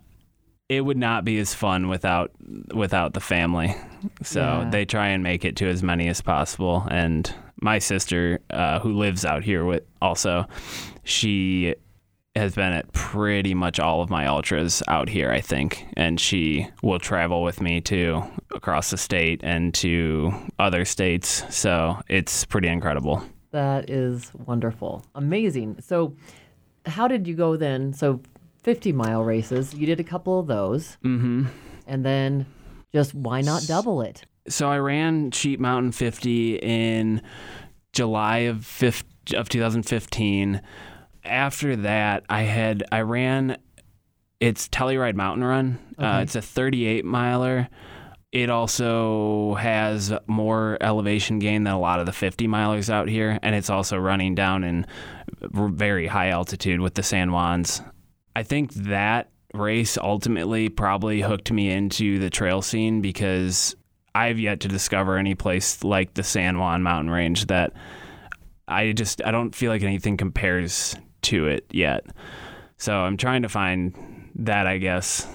It 0.69 0.83
would 0.85 0.97
not 0.97 1.25
be 1.25 1.39
as 1.41 1.53
fun 1.55 1.89
without 1.89 2.31
without 2.73 3.13
the 3.15 3.21
family. 3.21 3.75
So 4.23 4.41
Yeah. 4.41 4.71
they 4.71 4.85
try 4.85 5.09
and 5.09 5.23
make 5.23 5.45
it 5.45 5.57
to 5.57 5.67
as 5.69 5.83
many 5.83 6.07
as 6.09 6.21
possible. 6.21 6.87
And 6.91 7.33
my 7.61 7.79
sister, 7.79 8.41
uh, 8.51 8.81
who 8.81 8.93
lives 8.93 9.25
out 9.25 9.45
here 9.45 9.65
with 9.65 9.85
also, 10.01 10.47
she 11.05 11.75
has 12.37 12.55
been 12.55 12.73
at 12.73 12.93
pretty 12.93 13.55
much 13.55 13.81
all 13.81 14.03
of 14.03 14.09
my 14.09 14.27
ultras 14.27 14.83
out 14.89 15.09
here, 15.09 15.31
I 15.33 15.41
think. 15.41 15.85
And 15.97 16.21
she 16.21 16.69
will 16.83 16.99
travel 16.99 17.43
with 17.43 17.61
me 17.61 17.81
too 17.81 18.23
across 18.55 18.91
the 18.91 18.97
state 18.97 19.41
and 19.43 19.75
to 19.75 20.33
other 20.59 20.85
states. 20.85 21.45
So 21.55 22.01
it's 22.09 22.45
pretty 22.45 22.69
incredible. 22.69 23.23
That 23.51 23.91
is 23.91 24.31
wonderful. 24.47 25.05
Amazing. 25.15 25.79
So, 25.81 26.15
how 26.87 27.09
did 27.09 27.27
you 27.27 27.35
go 27.35 27.57
then? 27.57 27.93
So, 27.93 28.21
50 28.63 28.93
mile 28.93 29.25
races, 29.25 29.75
you 29.75 29.87
did 29.87 29.99
a 29.99 30.05
couple 30.05 30.39
of 30.39 30.47
those. 30.47 30.99
Mm-hmm. 31.05 31.47
And 31.87 32.05
then 32.05 32.47
just 32.93 33.13
why 33.13 33.41
not 33.41 33.67
double 33.67 34.03
it? 34.03 34.25
So 34.51 34.69
I 34.69 34.79
ran 34.79 35.31
Sheep 35.31 35.61
Mountain 35.61 35.93
50 35.93 36.57
in 36.57 37.23
July 37.93 38.39
of 38.39 38.65
5, 38.67 39.05
of 39.35 39.49
2015. 39.49 40.61
After 41.25 41.77
that, 41.77 42.25
I 42.29 42.43
had 42.43 42.85
I 42.91 43.01
ran 43.01 43.59
it's 44.41 44.69
Telluride 44.69 45.15
Mountain 45.15 45.45
Run. 45.45 45.79
Uh, 45.99 46.21
it's 46.23 46.35
a 46.35 46.43
38 46.43 47.05
miler. 47.05 47.69
It 48.33 48.49
also 48.49 49.55
has 49.55 50.13
more 50.27 50.79
elevation 50.81 51.41
gain 51.41 51.65
than 51.65 51.75
a 51.75 51.81
lot 51.81 52.01
of 52.01 52.07
the 52.07 52.13
50 52.13 52.47
milers 52.49 52.89
out 52.89 53.09
here, 53.09 53.39
and 53.43 53.55
it's 53.55 53.69
also 53.69 53.99
running 53.99 54.35
down 54.35 54.65
in 54.65 54.87
very 55.43 56.07
high 56.07 56.29
altitude 56.29 56.81
with 56.81 56.95
the 56.95 57.03
San 57.03 57.29
Juans. 57.29 57.83
I 58.35 58.45
think 58.45 58.73
that 58.75 59.31
race 59.53 59.99
ultimately 59.99 60.69
probably 60.69 61.21
hooked 61.21 61.51
me 61.51 61.71
into 61.71 62.21
the 62.21 62.31
trail 62.31 62.63
scene 62.63 63.01
because 63.01 63.75
I've 64.15 64.39
yet 64.39 64.61
to 64.61 64.69
discover 64.69 65.17
any 65.17 65.35
place 65.35 65.83
like 65.85 66.15
the 66.15 66.23
San 66.23 66.59
Juan 66.59 66.83
mountain 66.83 67.11
range 67.11 67.47
that 67.47 67.73
I 68.67 68.93
just 68.93 69.23
I 69.25 69.31
don't 69.31 69.55
feel 69.55 69.71
like 69.71 69.83
anything 69.83 70.17
compares 70.17 70.97
to 71.23 71.47
it 71.47 71.67
yet. 71.71 72.05
So 72.77 72.95
I'm 72.95 73.17
trying 73.17 73.43
to 73.43 73.49
find 73.49 74.31
that 74.37 74.67
I 74.67 74.79
guess. 74.79 75.27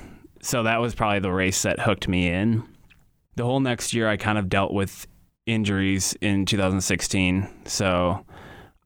So 0.41 0.63
that 0.63 0.81
was 0.81 0.95
probably 0.95 1.19
the 1.19 1.31
race 1.31 1.61
that 1.63 1.79
hooked 1.79 2.07
me 2.07 2.27
in. 2.27 2.63
The 3.35 3.45
whole 3.45 3.59
next 3.59 3.93
year 3.93 4.09
I 4.09 4.17
kind 4.17 4.37
of 4.37 4.49
dealt 4.49 4.73
with 4.73 5.07
injuries 5.45 6.15
in 6.21 6.45
2016. 6.45 7.47
So 7.65 8.25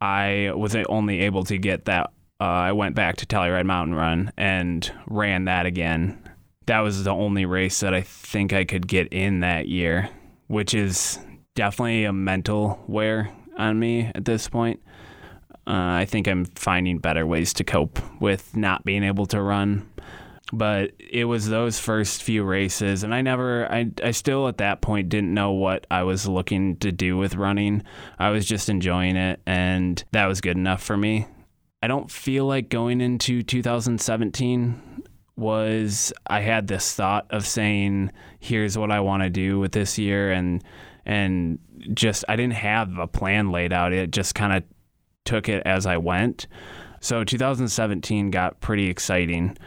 I 0.02 0.52
was 0.56 0.76
only 0.88 1.22
able 1.22 1.44
to 1.46 1.58
get 1.58 1.86
that 1.86 2.12
uh, 2.42 2.46
I 2.46 2.72
went 2.72 2.96
back 2.96 3.18
to 3.18 3.26
Telluride 3.26 3.66
Mountain 3.66 3.96
Run 3.96 4.32
and 4.38 4.90
ran 5.08 5.46
that 5.46 5.66
again. 5.66 6.29
That 6.70 6.82
was 6.82 7.04
the 7.04 7.10
only 7.10 7.48
race 7.48 7.80
that 7.80 7.96
I 7.96 8.02
think 8.02 8.54
I 8.54 8.64
could 8.64 8.88
get 8.88 9.08
in 9.12 9.40
that 9.40 9.68
year, 9.68 10.08
which 10.46 10.76
is 10.76 11.18
definitely 11.56 12.04
a 12.04 12.14
mental 12.14 12.80
wear 12.86 13.32
on 13.58 13.80
me 13.80 14.12
at 14.14 14.24
this 14.24 14.48
point. 14.48 14.80
Uh, 15.66 15.98
I 15.98 16.06
think 16.06 16.28
I'm 16.28 16.46
finding 16.46 17.00
better 17.00 17.26
ways 17.26 17.54
to 17.54 17.64
cope 17.64 18.00
with 18.22 18.56
not 18.56 18.86
being 18.86 19.04
able 19.04 19.26
to 19.26 19.42
run. 19.42 19.90
But 20.54 20.92
it 21.00 21.26
was 21.26 21.50
those 21.50 21.80
first 21.80 22.22
few 22.22 22.44
races, 22.44 23.04
and 23.04 23.16
I 23.16 23.24
never, 23.24 23.66
I, 23.72 23.90
I 24.04 24.12
still 24.12 24.48
at 24.48 24.60
that 24.60 24.82
point 24.82 25.10
didn't 25.10 25.34
know 25.34 25.54
what 25.54 25.88
I 25.90 26.04
was 26.04 26.28
looking 26.28 26.78
to 26.78 26.92
do 26.92 27.18
with 27.18 27.34
running. 27.34 27.82
I 28.20 28.30
was 28.30 28.46
just 28.46 28.70
enjoying 28.70 29.16
it, 29.16 29.42
and 29.48 30.04
that 30.12 30.28
was 30.28 30.40
good 30.40 30.56
enough 30.56 30.84
for 30.84 30.98
me. 30.98 31.26
I 31.82 31.88
don't 31.88 32.12
feel 32.12 32.46
like 32.46 32.70
going 32.70 33.02
into 33.02 33.42
2017 33.42 35.00
was 35.40 36.14
I 36.28 36.42
had 36.42 36.68
this 36.68 36.94
thought 36.94 37.26
of 37.30 37.48
saying, 37.48 38.12
here's 38.40 38.78
what 38.78 38.92
I 38.92 39.00
want 39.00 39.24
to 39.24 39.30
do 39.30 39.60
with 39.60 39.72
this 39.72 39.98
year 39.98 40.32
and 40.32 40.64
and 41.06 41.60
just 41.94 42.26
I 42.28 42.36
didn't 42.36 42.54
have 42.54 42.98
a 42.98 43.08
plan 43.08 43.52
laid 43.52 43.74
out. 43.74 43.94
It 43.94 44.12
just 44.12 44.36
kind 44.36 44.54
of 44.54 44.64
took 45.26 45.50
it 45.50 45.64
as 45.66 45.86
I 45.86 45.98
went. 45.98 46.48
So 47.02 47.24
2017 47.24 48.32
got 48.32 48.60
pretty 48.62 48.90
exciting. 48.90 49.58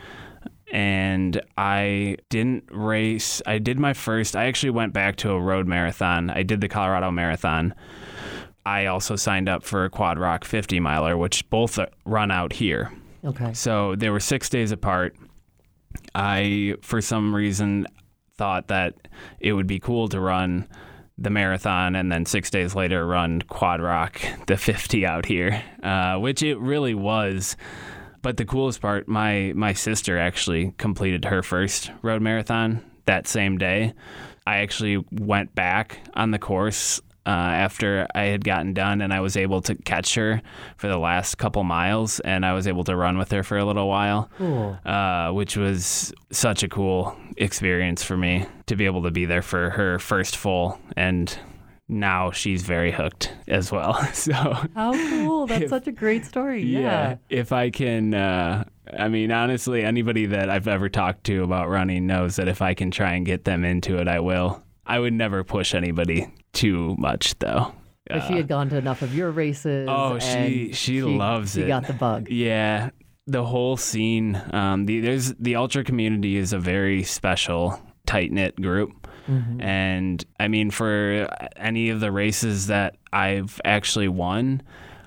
And 0.72 1.40
I 1.58 2.16
didn't 2.30 2.64
race. 2.70 3.42
I 3.46 3.58
did 3.58 3.78
my 3.78 3.92
first. 3.92 4.36
I 4.36 4.46
actually 4.46 4.70
went 4.70 4.92
back 4.92 5.16
to 5.16 5.30
a 5.30 5.40
road 5.40 5.66
marathon. 5.66 6.30
I 6.30 6.42
did 6.42 6.60
the 6.60 6.68
Colorado 6.68 7.10
Marathon. 7.10 7.74
I 8.64 8.86
also 8.86 9.16
signed 9.16 9.48
up 9.48 9.64
for 9.64 9.84
a 9.84 9.90
Quad 9.90 10.18
Rock 10.18 10.44
50 10.44 10.80
miler, 10.80 11.16
which 11.16 11.48
both 11.50 11.78
run 12.04 12.30
out 12.30 12.54
here. 12.54 12.92
Okay. 13.24 13.52
So 13.52 13.94
they 13.96 14.08
were 14.08 14.20
six 14.20 14.48
days 14.48 14.72
apart. 14.72 15.16
I, 16.14 16.76
for 16.82 17.00
some 17.00 17.34
reason, 17.34 17.86
thought 18.36 18.68
that 18.68 18.94
it 19.40 19.52
would 19.52 19.66
be 19.66 19.78
cool 19.78 20.08
to 20.08 20.20
run 20.20 20.68
the 21.18 21.30
marathon 21.30 21.94
and 21.94 22.10
then 22.10 22.24
six 22.26 22.50
days 22.50 22.74
later 22.74 23.06
run 23.06 23.42
Quad 23.42 23.80
Rock, 23.80 24.20
the 24.46 24.56
50 24.56 25.06
out 25.06 25.26
here, 25.26 25.62
uh, 25.82 26.16
which 26.16 26.42
it 26.42 26.58
really 26.58 26.94
was. 26.94 27.56
But 28.22 28.36
the 28.36 28.44
coolest 28.44 28.80
part, 28.80 29.08
my 29.08 29.52
my 29.54 29.72
sister 29.72 30.16
actually 30.16 30.74
completed 30.78 31.24
her 31.24 31.42
first 31.42 31.90
road 32.02 32.22
marathon 32.22 32.84
that 33.06 33.26
same 33.26 33.58
day. 33.58 33.94
I 34.46 34.58
actually 34.58 35.04
went 35.10 35.54
back 35.54 35.98
on 36.14 36.30
the 36.30 36.38
course 36.38 37.00
uh, 37.26 37.30
after 37.30 38.06
I 38.14 38.22
had 38.24 38.44
gotten 38.44 38.74
done, 38.74 39.00
and 39.00 39.12
I 39.12 39.20
was 39.20 39.36
able 39.36 39.60
to 39.62 39.74
catch 39.74 40.14
her 40.16 40.42
for 40.76 40.88
the 40.88 40.98
last 40.98 41.36
couple 41.38 41.62
miles, 41.64 42.20
and 42.20 42.44
I 42.44 42.52
was 42.52 42.66
able 42.66 42.84
to 42.84 42.96
run 42.96 43.18
with 43.18 43.30
her 43.30 43.42
for 43.42 43.58
a 43.58 43.64
little 43.64 43.88
while, 43.88 44.28
Cool. 44.38 44.78
uh, 44.84 45.30
which 45.30 45.56
was 45.56 46.12
such 46.32 46.62
a 46.62 46.68
cool 46.68 47.16
experience 47.36 48.02
for 48.02 48.16
me 48.16 48.46
to 48.66 48.76
be 48.76 48.86
able 48.86 49.02
to 49.04 49.10
be 49.10 49.24
there 49.24 49.42
for 49.42 49.70
her 49.70 49.98
first 49.98 50.36
full, 50.36 50.78
and 50.96 51.38
now 51.88 52.30
she's 52.30 52.62
very 52.62 52.90
hooked 52.90 53.32
as 53.48 53.70
well. 53.70 53.94
So 54.14 54.32
How 54.32 54.92
cool. 54.92 55.46
That's 55.46 55.64
If- 55.64 55.70
such 55.70 55.86
a 55.88 55.92
great 55.92 56.24
story. 56.24 56.62
Yeah. 56.64 57.16
if 57.28 57.52
I 57.52 57.70
can, 57.70 58.14
uh, 58.14 58.64
I 58.98 59.08
mean, 59.08 59.30
honestly, 59.30 59.82
anybody 59.84 60.26
that 60.26 60.48
I've 60.48 60.68
ever 60.68 60.88
talked 60.88 61.24
to 61.24 61.42
about 61.42 61.68
running 61.68 62.06
knows 62.06 62.36
that 62.36 62.48
if 62.48 62.62
I 62.62 62.74
can 62.74 62.90
try 62.90 63.12
and 63.14 63.26
get 63.26 63.44
them 63.44 63.64
into 63.64 63.98
it, 63.98 64.08
I 64.08 64.20
will. 64.20 64.62
I 64.86 64.98
would 64.98 65.12
never 65.12 65.44
push 65.44 65.74
anybody 65.74 66.28
too 66.52 66.94
much, 66.98 67.38
though. 67.38 67.74
But 68.08 68.26
she 68.26 68.34
had 68.34 68.48
gone 68.48 68.68
to 68.70 68.76
enough 68.76 69.00
of 69.02 69.14
your 69.14 69.30
races. 69.30 69.86
Oh, 69.90 70.18
she- 70.18 70.72
she 70.72 71.02
loves 71.02 71.56
it. 71.56 71.60
she 71.60 71.64
it. 71.64 71.68
got 71.68 71.86
the 71.86 71.92
bug. 71.94 72.28
yeah, 72.30 72.90
the 73.26 73.44
whole 73.44 73.76
scene. 73.76 74.40
Um, 74.52 74.86
the 74.86 75.00
there's 75.00 75.32
the 75.34 75.56
ultra 75.56 75.84
community 75.84 76.36
is 76.36 76.52
a 76.52 76.58
very 76.58 77.04
special, 77.04 77.80
tight 78.06 78.32
knit 78.32 78.60
group. 78.60 78.90
Mhm. 79.30 79.62
And 79.62 80.24
I 80.40 80.48
mean, 80.48 80.70
for 80.72 81.28
any 81.56 81.90
of 81.90 82.00
the 82.00 82.10
races 82.10 82.66
that 82.66 82.96
I've 83.12 83.60
actually 83.64 84.08
won, 84.08 84.62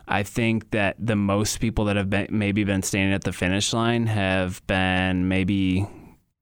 I 0.08 0.23
think 0.23 0.71
that 0.71 0.95
the 0.97 1.17
most 1.17 1.60
people 1.60 1.86
that 1.86 1.97
have 1.97 2.10
been 2.10 2.27
maybe 2.31 2.63
been 2.63 2.81
standing 2.81 3.13
at 3.13 3.25
the 3.25 3.34
finish 3.34 3.73
line 3.73 4.08
have 4.08 4.65
been 4.67 5.27
maybe 5.27 5.86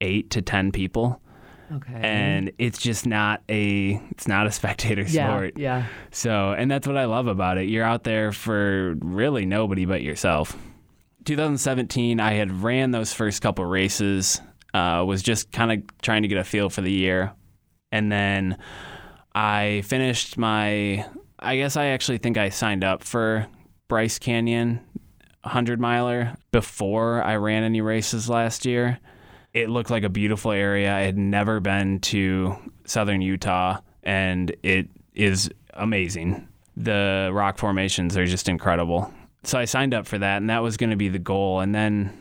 eight 0.01 0.29
to 0.31 0.41
10 0.43 0.71
people. 0.71 1.19
Okay. 1.75 1.93
And 1.93 2.51
it's 2.57 2.77
just 2.77 3.05
not 3.05 3.41
a 3.49 4.01
it's 4.11 4.27
not 4.27 4.47
a 4.47 4.51
spectator 4.59 5.03
yeah, 5.03 5.27
sport. 5.27 5.57
yeah. 5.57 5.87
So, 6.11 6.53
and 6.53 6.69
that's 6.69 6.87
what 6.87 6.97
I 6.97 7.05
love 7.05 7.27
about 7.27 7.57
it. 7.57 7.69
You're 7.69 7.85
out 7.85 8.03
there 8.03 8.31
for 8.31 8.95
really 8.99 9.45
nobody 9.45 9.85
but 9.85 10.01
yourself. 10.01 10.57
2017, 11.25 12.19
I 12.19 12.33
had 12.33 12.51
ran 12.63 12.91
those 12.91 13.13
first 13.13 13.41
couple 13.41 13.65
races, 13.65 14.41
uh, 14.73 15.03
was 15.07 15.23
just 15.23 15.51
kind 15.51 15.71
of 15.71 16.01
trying 16.01 16.23
to 16.23 16.27
get 16.27 16.37
a 16.37 16.43
feel 16.43 16.69
for 16.69 16.81
the 16.81 16.91
year. 16.91 17.33
And 17.91 18.11
then 18.11 18.57
I 19.33 19.83
finished 19.85 20.37
my, 20.37 21.05
I 21.39 21.55
guess 21.55 21.77
I 21.77 21.87
actually 21.87 22.17
think 22.17 22.37
I 22.37 22.49
signed 22.49 22.83
up 22.83 23.03
for 23.03 23.47
Bryce 23.87 24.19
Canyon 24.19 24.81
100 25.43 25.79
miler 25.79 26.35
before 26.51 27.21
I 27.21 27.35
ran 27.35 27.63
any 27.63 27.81
races 27.81 28.29
last 28.29 28.65
year. 28.65 28.99
It 29.53 29.69
looked 29.69 29.89
like 29.89 30.03
a 30.03 30.09
beautiful 30.09 30.51
area. 30.51 30.93
I 30.93 31.01
had 31.01 31.17
never 31.17 31.59
been 31.59 31.99
to 32.01 32.55
southern 32.85 33.21
Utah, 33.21 33.79
and 34.01 34.55
it 34.63 34.89
is 35.13 35.49
amazing. 35.73 36.47
The 36.75 37.29
rock 37.31 37.57
formations 37.57 38.17
are 38.17 38.25
just 38.25 38.49
incredible. 38.49 39.13
So 39.43 39.59
I 39.59 39.65
signed 39.65 39.93
up 39.93 40.07
for 40.07 40.17
that, 40.17 40.37
and 40.37 40.49
that 40.49 40.63
was 40.63 40.77
going 40.77 40.89
to 40.89 40.95
be 40.95 41.09
the 41.09 41.19
goal. 41.19 41.59
And 41.59 41.75
then 41.75 42.11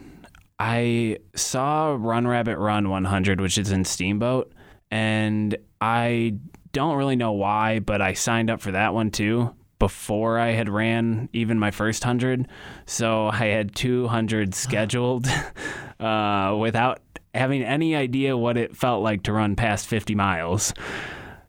I 0.58 1.18
saw 1.34 1.96
Run 1.98 2.26
Rabbit 2.26 2.58
Run 2.58 2.90
100, 2.90 3.40
which 3.40 3.56
is 3.56 3.72
in 3.72 3.84
Steamboat, 3.84 4.52
and 4.90 5.56
I 5.80 6.36
don't 6.72 6.96
really 6.96 7.16
know 7.16 7.32
why, 7.32 7.78
but 7.78 8.02
I 8.02 8.12
signed 8.12 8.50
up 8.50 8.60
for 8.60 8.72
that 8.72 8.92
one 8.92 9.10
too 9.10 9.54
before 9.78 10.38
I 10.38 10.50
had 10.50 10.68
ran 10.68 11.28
even 11.32 11.58
my 11.58 11.72
first 11.72 12.04
100. 12.04 12.46
So 12.86 13.26
I 13.26 13.46
had 13.46 13.74
200 13.74 14.54
scheduled 14.54 15.26
uh, 16.00 16.56
without 16.58 17.00
having 17.34 17.62
any 17.62 17.96
idea 17.96 18.36
what 18.36 18.56
it 18.56 18.76
felt 18.76 19.02
like 19.02 19.22
to 19.24 19.32
run 19.32 19.56
past 19.56 19.86
50 19.86 20.14
miles. 20.14 20.74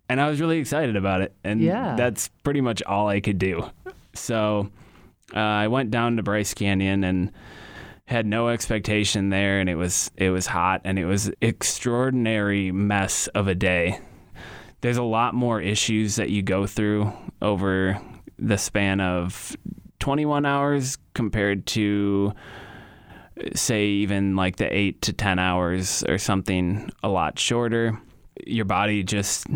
And 0.09 0.21
I 0.21 0.29
was 0.29 0.39
really 0.39 0.59
excited 0.59 0.95
about 0.95 1.21
it. 1.21 1.33
And 1.43 1.61
Yeah. 1.61 1.95
that's 1.95 2.29
pretty 2.43 2.61
much 2.61 2.81
all 2.83 3.07
I 3.07 3.19
could 3.19 3.37
do. 3.37 3.69
So 4.13 4.69
uh, 5.35 5.39
I 5.39 5.67
went 5.67 5.91
down 5.91 6.17
to 6.17 6.23
Bryce 6.23 6.53
Canyon 6.53 7.03
and 7.03 7.31
had 8.05 8.25
no 8.25 8.49
expectation 8.49 9.29
there 9.29 9.59
and 9.61 9.69
it 9.69 9.75
was 9.75 10.11
it 10.17 10.29
was 10.29 10.45
hot 10.45 10.81
and 10.83 10.99
it 10.99 11.05
was 11.05 11.31
extraordinary 11.41 12.71
mess 12.71 13.27
of 13.27 13.47
a 13.47 13.55
day. 13.55 13.99
There's 14.81 14.97
a 14.97 15.03
lot 15.03 15.33
more 15.33 15.61
issues 15.61 16.17
that 16.17 16.29
you 16.29 16.41
go 16.43 16.67
through 16.67 17.11
over 17.41 17.99
the 18.37 18.57
span 18.57 18.99
of 18.99 19.55
21 19.99 20.45
hours 20.45 20.97
compared 21.13 21.65
to 21.67 22.33
say 23.55 23.85
even 23.85 24.35
like 24.35 24.57
the 24.57 24.75
8 24.75 25.01
to 25.03 25.13
10 25.13 25.39
hours 25.39 26.03
or 26.07 26.17
something 26.17 26.91
a 27.01 27.09
lot 27.09 27.39
shorter. 27.39 27.99
Your 28.45 28.65
body 28.65 29.03
just 29.03 29.47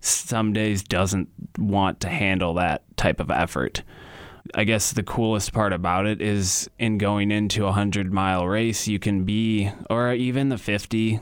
some 0.00 0.52
days 0.52 0.82
doesn't 0.82 1.28
want 1.58 2.00
to 2.00 2.08
handle 2.08 2.54
that 2.54 2.84
type 2.96 3.20
of 3.20 3.30
effort. 3.30 3.82
I 4.54 4.64
guess 4.64 4.92
the 4.92 5.02
coolest 5.02 5.52
part 5.52 5.72
about 5.72 6.06
it 6.06 6.22
is 6.22 6.70
in 6.78 6.96
going 6.98 7.30
into 7.30 7.64
a 7.64 7.66
100 7.66 8.12
mile 8.12 8.46
race, 8.46 8.88
you 8.88 8.98
can 8.98 9.24
be, 9.24 9.70
or 9.90 10.12
even 10.14 10.48
the 10.48 10.56
50, 10.56 11.20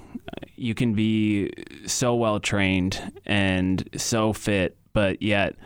you 0.55 0.75
can 0.75 0.95
be 0.95 1.51
so 1.87 2.14
well 2.14 2.38
trained 2.38 3.12
and 3.25 3.88
so 3.97 4.33
fit, 4.33 4.77
but 4.92 5.23
yet 5.23 5.57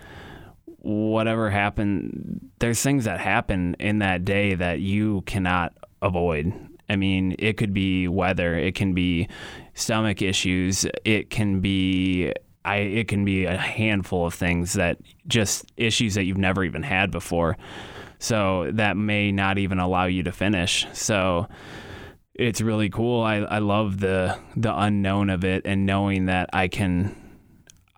whatever 0.78 1.50
happened, 1.50 2.50
there's 2.58 2.82
things 2.82 3.04
that 3.04 3.20
happen 3.20 3.76
in 3.78 3.98
that 3.98 4.24
day 4.24 4.54
that 4.54 4.80
you 4.80 5.20
cannot 5.22 5.74
avoid. 6.02 6.52
I 6.88 6.96
mean, 6.96 7.36
it 7.38 7.56
could 7.56 7.72
be 7.72 8.08
weather, 8.08 8.56
it 8.56 8.74
can 8.74 8.94
be 8.94 9.28
stomach 9.74 10.22
issues, 10.22 10.86
it 11.04 11.30
can 11.30 11.60
be 11.60 12.32
I 12.64 12.76
it 12.76 13.08
can 13.08 13.24
be 13.24 13.44
a 13.44 13.56
handful 13.56 14.26
of 14.26 14.34
things 14.34 14.74
that 14.74 14.98
just 15.26 15.70
issues 15.76 16.14
that 16.14 16.24
you've 16.24 16.36
never 16.36 16.64
even 16.64 16.82
had 16.82 17.10
before. 17.10 17.56
So 18.18 18.70
that 18.74 18.96
may 18.96 19.32
not 19.32 19.56
even 19.56 19.78
allow 19.78 20.04
you 20.04 20.22
to 20.24 20.32
finish. 20.32 20.86
So 20.92 21.48
it's 22.34 22.60
really 22.60 22.90
cool. 22.90 23.22
I, 23.22 23.36
I 23.36 23.58
love 23.58 24.00
the 24.00 24.38
the 24.56 24.76
unknown 24.78 25.30
of 25.30 25.44
it 25.44 25.62
and 25.64 25.86
knowing 25.86 26.26
that 26.26 26.50
I 26.52 26.68
can 26.68 27.16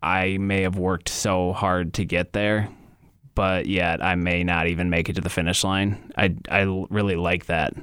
I 0.03 0.37
may 0.39 0.63
have 0.63 0.77
worked 0.77 1.09
so 1.09 1.53
hard 1.53 1.95
to 1.95 2.05
get 2.05 2.33
there, 2.33 2.69
but 3.35 3.67
yet 3.67 4.03
I 4.03 4.15
may 4.15 4.45
not 4.45 4.67
even 4.67 4.91
make 4.91 5.09
it 5.09 5.15
to 5.15 5.21
the 5.21 5.31
finish 5.31 5.65
line. 5.65 6.13
I 6.17 6.35
I 6.49 6.63
really 6.91 7.17
like 7.17 7.47
that 7.47 7.75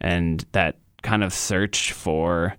and 0.00 0.44
that 0.52 0.76
kind 1.02 1.22
of 1.22 1.32
search 1.32 1.92
for 1.92 2.56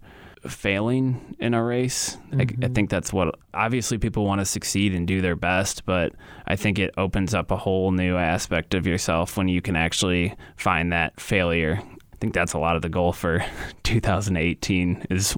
failing 0.48 1.36
in 1.40 1.54
a 1.54 1.64
race. 1.64 2.18
I, 2.32 2.36
I 2.36 2.46
mm-hmm. 2.46 2.74
think 2.74 2.90
that's 2.90 3.12
what 3.12 3.36
obviously 3.54 3.98
people 3.98 4.26
want 4.26 4.40
to 4.40 4.46
succeed 4.46 4.94
and 4.94 5.08
do 5.08 5.22
their 5.22 5.36
best, 5.36 5.86
but 5.86 6.14
I 6.46 6.56
think 6.56 6.80
it 6.80 6.94
opens 6.98 7.34
up 7.34 7.52
a 7.52 7.58
whole 7.58 7.92
new 7.92 8.16
aspect 8.16 8.74
of 8.74 8.88
yourself 8.88 9.38
when 9.38 9.48
you 9.48 9.62
can 9.62 9.76
actually 9.76 10.36
find 10.56 10.92
that 10.94 11.20
failure. 11.20 11.82
I 12.18 12.20
think 12.20 12.34
that's 12.34 12.54
a 12.54 12.60
lot 12.60 12.76
of 12.76 12.82
the 12.82 12.90
goal 12.90 13.14
for 13.14 13.46
2018 13.84 15.06
is 15.12 15.38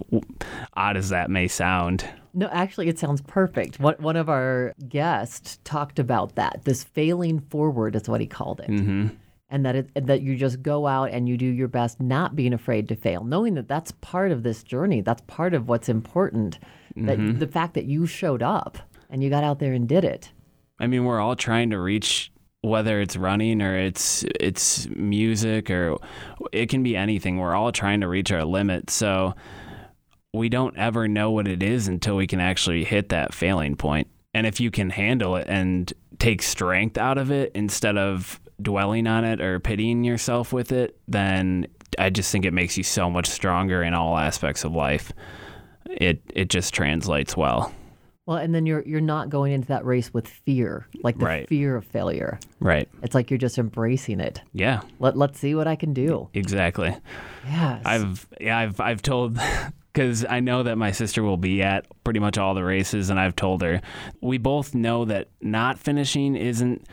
odd 0.76 0.96
as 0.96 1.10
that 1.10 1.30
may 1.30 1.50
sound. 1.50 2.06
No, 2.34 2.48
actually, 2.54 2.88
it 2.88 2.98
sounds 2.98 3.22
perfect. 3.22 3.82
One, 3.82 3.96
one 4.00 4.16
of 4.16 4.30
our 4.30 4.74
guests 4.88 5.60
talked 5.66 6.00
about 6.00 6.36
that. 6.36 6.62
This 6.64 6.86
failing 6.86 7.42
forward 7.42 7.98
is 7.98 8.08
what 8.08 8.22
he 8.22 8.28
called 8.28 8.62
it. 8.62 8.68
hmm 8.70 9.08
And 9.50 9.66
that 9.66 9.76
it, 9.76 10.06
that 10.08 10.22
you 10.22 10.38
just 10.38 10.62
go 10.62 10.88
out 10.88 11.10
and 11.12 11.28
you 11.28 11.36
do 11.36 11.48
your 11.48 11.68
best, 11.68 12.00
not 12.00 12.34
being 12.36 12.54
afraid 12.54 12.88
to 12.90 12.96
fail, 12.96 13.26
knowing 13.26 13.56
that 13.56 13.68
that's 13.68 13.92
part 14.00 14.32
of 14.32 14.44
this 14.44 14.64
journey. 14.64 15.02
That's 15.02 15.22
part 15.28 15.54
of 15.54 15.68
what's 15.68 15.90
important. 15.90 16.60
That 16.96 17.40
the 17.40 17.48
fact 17.48 17.74
that 17.74 17.86
you 17.86 18.06
showed 18.06 18.42
up 18.42 18.78
and 19.10 19.22
you 19.22 19.30
got 19.30 19.44
out 19.44 19.60
there 19.60 19.74
and 19.74 19.88
did 19.88 20.06
it. 20.06 20.32
I 20.80 20.88
mean, 20.88 21.04
we're 21.04 21.20
all 21.20 21.36
trying 21.36 21.72
to 21.72 21.80
reach 21.80 22.32
whether 22.62 23.00
it's 23.00 23.16
running 23.16 23.62
or 23.62 23.78
it's 23.78 24.24
it's 24.40 24.88
music 24.90 25.70
or 25.70 25.98
it 26.52 26.68
can 26.68 26.84
be 26.84 26.96
anything. 26.96 27.38
We're 27.38 27.56
all 27.56 27.72
trying 27.72 28.02
to 28.02 28.08
reach 28.08 28.32
our 28.32 28.44
limit. 28.44 28.90
So 28.90 29.36
we 30.34 30.50
don't 30.50 30.78
ever 30.78 31.08
know 31.08 31.32
what 31.32 31.48
it 31.48 31.64
is 31.64 31.88
until 31.88 32.16
we 32.16 32.28
can 32.28 32.40
actually 32.40 32.84
hit 32.84 33.10
that 33.10 33.34
failing 33.34 33.76
point. 33.76 34.08
And 34.34 34.46
if 34.46 34.60
you 34.60 34.72
can 34.72 34.90
handle 34.90 35.36
it 35.36 35.48
and 35.48 35.92
take 36.20 36.42
strength 36.42 36.98
out 36.98 37.18
of 37.18 37.32
it 37.32 37.52
instead 37.56 37.98
of 37.98 38.40
dwelling 38.62 39.08
on 39.08 39.24
it 39.24 39.42
or 39.42 39.60
pitying 39.60 40.04
yourself 40.04 40.54
with 40.54 40.72
it, 40.72 41.00
then 41.08 41.66
I 41.98 42.10
just 42.10 42.32
think 42.32 42.46
it 42.46 42.54
makes 42.54 42.78
you 42.78 42.84
so 42.84 43.10
much 43.10 43.28
stronger 43.28 43.82
in 43.82 43.94
all 43.94 44.18
aspects 44.18 44.64
of 44.64 44.74
life. 44.74 45.12
It 45.90 46.22
it 46.36 46.50
just 46.50 46.74
translates 46.74 47.36
well. 47.36 47.74
Well, 48.30 48.38
and 48.38 48.54
then 48.54 48.68
you're 48.68 48.84
you're 48.86 49.02
not 49.02 49.32
going 49.32 49.54
into 49.54 49.70
that 49.70 49.84
race 49.86 50.14
with 50.14 50.28
fear, 50.28 50.86
like 51.02 51.18
the 51.18 51.26
Right. 51.26 51.50
fear 51.50 51.76
of 51.76 51.84
failure. 51.84 52.40
Right. 52.60 52.88
It's 53.02 53.16
like 53.16 53.32
you're 53.32 53.40
just 53.40 53.58
embracing 53.58 54.20
it. 54.20 54.44
Yeah, 54.54 54.82
Let 55.00 55.18
let's 55.18 55.40
see 55.40 55.56
what 55.56 55.68
I 55.68 55.76
can 55.76 55.94
do. 55.96 56.30
exactly. 56.36 56.96
Yes. 57.48 57.82
I've 57.84 58.28
yeah 58.40 58.56
I've 58.60 58.80
I've 58.80 59.02
told 59.02 59.40
because 59.94 60.26
I 60.30 60.42
know 60.42 60.62
that 60.62 60.78
my 60.78 60.92
sister 60.92 61.24
will 61.24 61.38
be 61.38 61.64
at 61.64 61.88
pretty 62.04 62.20
much 62.20 62.38
all 62.38 62.54
the 62.54 62.64
races, 62.64 63.10
and 63.10 63.20
I've 63.20 63.36
told 63.36 63.64
her 63.64 63.82
we 64.22 64.38
both 64.38 64.76
know 64.76 65.06
that 65.06 65.30
not 65.42 65.80
finishing 65.80 66.36
isn't 66.36 66.86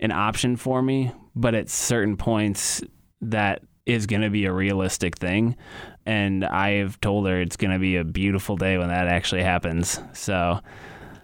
an 0.00 0.10
option 0.10 0.56
for 0.56 0.82
me, 0.82 1.12
but 1.36 1.54
at 1.54 1.70
certain 1.70 2.16
points 2.16 2.82
that 3.20 3.62
is 3.86 4.06
going 4.06 4.22
to 4.22 4.30
be 4.30 4.44
a 4.46 4.52
realistic 4.52 5.18
thing, 5.18 5.54
and 6.06 6.44
I 6.44 6.72
have 6.78 7.00
told 7.00 7.26
her 7.26 7.40
it's 7.40 7.56
going 7.56 7.72
to 7.72 7.78
be 7.78 7.96
a 7.96 8.04
beautiful 8.04 8.56
day 8.56 8.78
when 8.78 8.88
that 8.88 9.06
actually 9.08 9.42
happens. 9.42 10.00
So. 10.12 10.60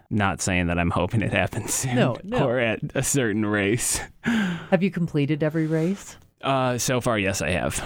Not 0.08 0.40
saying 0.40 0.68
that 0.68 0.78
I'm 0.78 0.90
hoping 0.90 1.20
it 1.20 1.32
happens 1.32 1.74
soon 1.82 1.96
No, 1.96 2.16
no. 2.22 2.46
or 2.46 2.60
at 2.60 2.78
a 2.94 3.02
certain 3.02 3.44
race. 3.44 4.00
Have 4.22 4.80
you 4.80 4.90
completed 4.92 5.42
every 5.42 5.66
race? 5.66 6.16
Uh, 6.40 6.78
so 6.78 7.00
far, 7.00 7.18
yes, 7.18 7.42
I 7.42 7.50
have. 7.50 7.82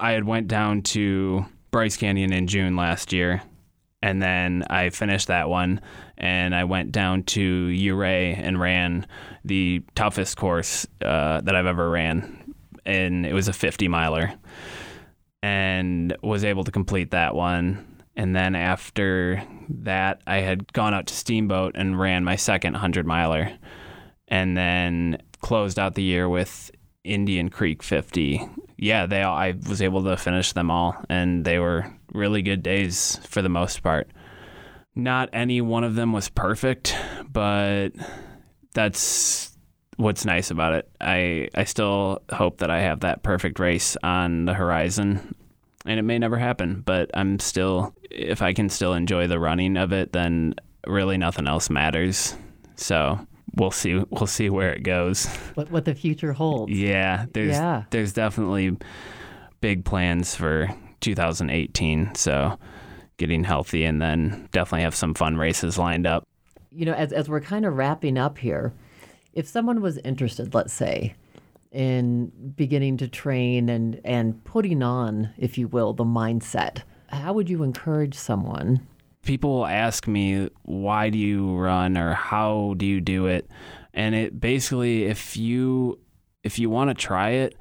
I 0.00 0.12
had 0.12 0.24
went 0.24 0.48
down 0.48 0.80
to 0.82 1.44
Bryce 1.70 1.98
Canyon 1.98 2.32
in 2.32 2.46
June 2.46 2.74
last 2.74 3.12
year, 3.12 3.42
and 4.00 4.22
then 4.22 4.64
I 4.70 4.88
finished 4.88 5.28
that 5.28 5.50
one, 5.50 5.82
and 6.16 6.54
I 6.54 6.64
went 6.64 6.90
down 6.90 7.24
to 7.24 7.70
Ouray 7.86 8.32
and 8.32 8.58
ran 8.58 9.06
the 9.44 9.82
toughest 9.94 10.38
course 10.38 10.86
uh, 11.04 11.42
that 11.42 11.54
I've 11.54 11.66
ever 11.66 11.90
ran, 11.90 12.54
and 12.86 13.26
it 13.26 13.34
was 13.34 13.48
a 13.48 13.52
50 13.52 13.88
miler, 13.88 14.32
and 15.42 16.16
was 16.22 16.44
able 16.44 16.64
to 16.64 16.70
complete 16.70 17.10
that 17.10 17.34
one. 17.34 18.02
And 18.16 18.36
then 18.36 18.54
after 18.54 19.42
that, 19.68 20.22
I 20.26 20.38
had 20.38 20.72
gone 20.72 20.94
out 20.94 21.06
to 21.06 21.14
Steamboat 21.14 21.74
and 21.76 21.98
ran 21.98 22.24
my 22.24 22.36
second 22.36 22.74
100 22.74 23.06
miler 23.06 23.52
and 24.28 24.56
then 24.56 25.18
closed 25.40 25.78
out 25.78 25.94
the 25.94 26.02
year 26.02 26.28
with 26.28 26.70
Indian 27.04 27.48
Creek 27.48 27.82
50. 27.82 28.40
Yeah, 28.78 29.06
they 29.06 29.22
all, 29.22 29.36
I 29.36 29.54
was 29.68 29.82
able 29.82 30.04
to 30.04 30.16
finish 30.16 30.52
them 30.52 30.70
all, 30.70 30.96
and 31.08 31.44
they 31.44 31.58
were 31.58 31.92
really 32.12 32.42
good 32.42 32.62
days 32.62 33.18
for 33.26 33.42
the 33.42 33.48
most 33.48 33.82
part. 33.82 34.08
Not 34.94 35.30
any 35.32 35.60
one 35.60 35.84
of 35.84 35.94
them 35.94 36.12
was 36.12 36.28
perfect, 36.28 36.96
but 37.30 37.90
that's 38.74 39.51
what's 40.02 40.24
nice 40.24 40.50
about 40.50 40.72
it. 40.74 40.88
I 41.00 41.48
I 41.54 41.64
still 41.64 42.22
hope 42.30 42.58
that 42.58 42.70
I 42.70 42.80
have 42.80 43.00
that 43.00 43.22
perfect 43.22 43.58
race 43.58 43.96
on 44.02 44.44
the 44.44 44.54
horizon. 44.54 45.34
and 45.86 45.98
it 45.98 46.02
may 46.02 46.18
never 46.18 46.38
happen, 46.38 46.82
but 46.86 47.10
I'm 47.14 47.38
still, 47.40 47.92
if 48.10 48.40
I 48.42 48.52
can 48.52 48.68
still 48.68 48.94
enjoy 48.94 49.26
the 49.26 49.38
running 49.40 49.76
of 49.76 49.92
it, 49.92 50.12
then 50.12 50.54
really 50.86 51.16
nothing 51.18 51.48
else 51.48 51.70
matters. 51.70 52.36
So 52.76 53.18
we'll 53.56 53.70
see. 53.72 54.02
We'll 54.10 54.26
see 54.28 54.48
where 54.50 54.72
it 54.72 54.82
goes. 54.82 55.26
What 55.54 55.70
what 55.70 55.84
the 55.84 55.94
future 55.94 56.32
holds. 56.32 56.72
Yeah, 56.72 57.26
there's 57.32 57.56
Yeah. 57.56 57.84
there's 57.90 58.12
definitely 58.12 58.76
big 59.60 59.84
plans 59.84 60.34
for 60.34 60.68
2018. 61.00 62.14
So 62.14 62.58
getting 63.18 63.44
healthy 63.44 63.84
and 63.84 64.00
then 64.00 64.48
definitely 64.52 64.82
have 64.82 64.94
some 64.94 65.14
fun 65.14 65.36
races 65.36 65.78
lined 65.78 66.06
up. 66.06 66.26
you 66.70 66.86
know, 66.86 66.94
as, 66.94 67.12
as 67.12 67.28
we're 67.28 67.40
kind 67.40 67.64
of 67.66 67.76
wrapping 67.76 68.16
up 68.18 68.38
here, 68.38 68.72
if 69.32 69.46
someone 69.48 69.80
was 69.80 69.98
interested, 69.98 70.54
let's 70.54 70.72
say, 70.72 71.14
in 71.70 72.30
beginning 72.56 72.98
to 72.98 73.08
train 73.08 73.68
and, 73.68 74.00
and 74.04 74.44
putting 74.44 74.82
on, 74.82 75.30
if 75.38 75.56
you 75.56 75.68
will, 75.68 75.92
the 75.92 76.04
mindset, 76.04 76.82
how 77.08 77.32
would 77.32 77.48
you 77.48 77.62
encourage 77.62 78.14
someone? 78.14 78.86
people 79.22 79.64
ask 79.66 80.06
me 80.06 80.48
why 80.62 81.08
do 81.08 81.18
you 81.18 81.56
run 81.56 81.96
or 81.96 82.12
how 82.12 82.74
do 82.76 82.84
you 82.84 83.00
do 83.00 83.26
it 83.26 83.48
and 83.94 84.14
it 84.14 84.40
basically 84.40 85.04
if 85.04 85.36
you 85.36 85.98
if 86.42 86.58
you 86.58 86.68
want 86.68 86.90
to 86.90 86.94
try 86.94 87.30
it 87.30 87.56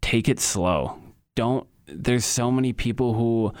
take 0.00 0.28
it 0.28 0.40
slow 0.40 0.98
don't 1.34 1.66
there's 1.86 2.24
so 2.24 2.50
many 2.50 2.72
people 2.72 3.14
who 3.14 3.52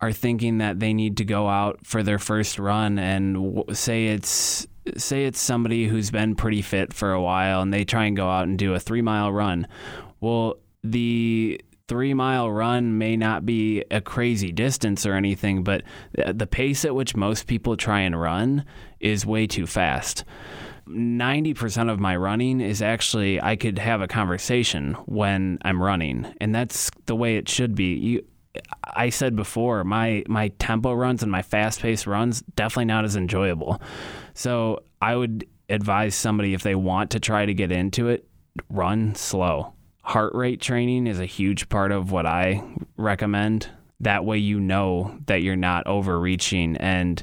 are 0.00 0.12
thinking 0.12 0.58
that 0.58 0.80
they 0.80 0.92
need 0.92 1.16
to 1.16 1.24
go 1.24 1.48
out 1.48 1.78
for 1.86 2.02
their 2.02 2.18
first 2.18 2.58
run 2.58 2.98
and 2.98 3.34
w- 3.34 3.74
say 3.74 4.06
it's 4.06 4.66
say 4.96 5.24
it's 5.24 5.40
somebody 5.40 5.86
who's 5.86 6.10
been 6.10 6.34
pretty 6.34 6.62
fit 6.62 6.92
for 6.92 7.12
a 7.12 7.22
while 7.22 7.62
and 7.62 7.72
they 7.72 7.84
try 7.84 8.04
and 8.04 8.16
go 8.16 8.28
out 8.28 8.46
and 8.46 8.58
do 8.58 8.74
a 8.74 8.80
3 8.80 9.02
mile 9.02 9.32
run 9.32 9.66
well 10.20 10.56
the 10.82 11.60
three 11.88 12.14
mile 12.14 12.50
run 12.50 12.96
may 12.98 13.16
not 13.16 13.44
be 13.44 13.84
a 13.90 14.00
crazy 14.00 14.52
distance 14.52 15.04
or 15.04 15.14
anything, 15.14 15.62
but 15.62 15.82
the 16.12 16.46
pace 16.46 16.84
at 16.84 16.94
which 16.94 17.16
most 17.16 17.46
people 17.46 17.76
try 17.76 18.00
and 18.00 18.18
run 18.18 18.64
is 19.00 19.26
way 19.26 19.46
too 19.46 19.66
fast. 19.66 20.24
90% 20.88 21.90
of 21.90 21.98
my 21.98 22.14
running 22.16 22.60
is 22.60 22.82
actually, 22.82 23.40
I 23.40 23.56
could 23.56 23.78
have 23.78 24.02
a 24.02 24.08
conversation 24.08 24.94
when 25.06 25.58
I'm 25.62 25.82
running, 25.82 26.34
and 26.40 26.54
that's 26.54 26.90
the 27.06 27.16
way 27.16 27.36
it 27.36 27.48
should 27.48 27.74
be. 27.74 27.94
You, 27.94 28.24
I 28.84 29.08
said 29.08 29.34
before, 29.34 29.82
my 29.82 30.22
my 30.28 30.48
tempo 30.58 30.92
runs 30.92 31.22
and 31.22 31.32
my 31.32 31.42
fast 31.42 31.80
paced 31.80 32.06
runs 32.06 32.42
definitely 32.54 32.84
not 32.84 33.04
as 33.04 33.16
enjoyable. 33.16 33.80
So 34.34 34.82
I 35.00 35.16
would 35.16 35.46
advise 35.68 36.14
somebody 36.14 36.54
if 36.54 36.62
they 36.62 36.74
want 36.74 37.12
to 37.12 37.20
try 37.20 37.46
to 37.46 37.54
get 37.54 37.72
into 37.72 38.08
it, 38.08 38.28
run 38.68 39.14
slow. 39.14 39.72
Heart 40.02 40.34
rate 40.34 40.60
training 40.60 41.06
is 41.06 41.18
a 41.18 41.26
huge 41.26 41.68
part 41.68 41.90
of 41.92 42.10
what 42.10 42.26
I 42.26 42.62
recommend. 42.96 43.68
That 44.00 44.24
way 44.24 44.38
you 44.38 44.60
know 44.60 45.18
that 45.26 45.42
you're 45.42 45.56
not 45.56 45.86
overreaching 45.86 46.76
and 46.76 47.22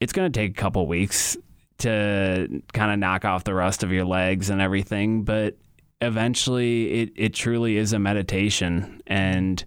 it's 0.00 0.12
going 0.12 0.32
to 0.32 0.38
take 0.40 0.52
a 0.52 0.60
couple 0.60 0.86
weeks 0.86 1.36
to 1.78 2.62
kind 2.72 2.92
of 2.92 2.98
knock 2.98 3.24
off 3.24 3.44
the 3.44 3.54
rust 3.54 3.82
of 3.82 3.92
your 3.92 4.04
legs 4.04 4.50
and 4.50 4.60
everything, 4.60 5.22
but 5.22 5.56
eventually 6.00 7.02
it, 7.02 7.12
it 7.16 7.34
truly 7.34 7.76
is 7.76 7.92
a 7.92 7.98
meditation 7.98 9.02
and 9.06 9.64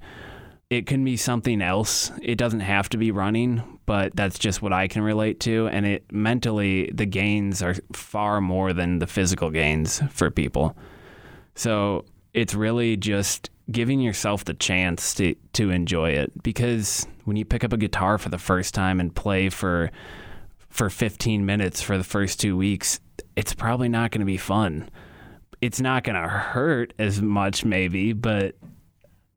it 0.70 0.86
can 0.88 1.04
be 1.04 1.18
something 1.18 1.62
else. 1.62 2.12
It 2.22 2.38
doesn't 2.38 2.62
have 2.62 2.90
to 2.90 2.98
be 2.98 3.12
running, 3.12 3.73
but 3.86 4.16
that's 4.16 4.40
just 4.40 4.62
what 4.62 4.74
I 4.74 4.88
can 4.88 5.02
relate 5.02 5.40
to. 5.42 5.68
And 5.68 5.86
it 5.86 6.12
mentally, 6.12 6.90
the 6.94 7.06
gains 7.06 7.62
are 7.62 7.76
far 7.92 8.42
more 8.42 8.74
than 8.74 9.00
the 9.00 9.08
physical 9.08 9.50
gains 9.50 10.02
for 10.12 10.32
people. 10.32 10.76
So 11.56 12.06
it's 12.34 12.54
really 12.54 12.98
just 12.98 13.50
giving 13.72 14.00
yourself 14.00 14.46
the 14.46 14.54
chance 14.54 15.14
to, 15.16 15.36
to 15.54 15.70
enjoy 15.70 16.12
it. 16.12 16.44
Because 16.44 17.08
when 17.26 17.38
you 17.38 17.46
pick 17.46 17.64
up 17.64 17.74
a 17.74 17.78
guitar 17.78 18.18
for 18.18 18.30
the 18.30 18.38
first 18.38 18.74
time 18.74 19.00
and 19.00 19.14
play 19.14 19.50
for 19.50 19.92
for 20.70 20.90
15 20.90 21.46
minutes 21.46 21.84
for 21.84 22.00
the 22.00 22.04
first 22.04 22.40
two 22.40 22.58
weeks, 22.58 23.00
it's 23.36 23.54
probably 23.54 23.88
not 23.90 24.10
going 24.10 24.22
to 24.22 24.26
be 24.26 24.38
fun. 24.38 24.90
It's 25.62 25.80
not 25.80 26.04
going 26.04 26.20
to 26.20 26.28
hurt 26.28 26.94
as 26.98 27.22
much, 27.22 27.64
maybe, 27.64 28.12
but 28.12 28.56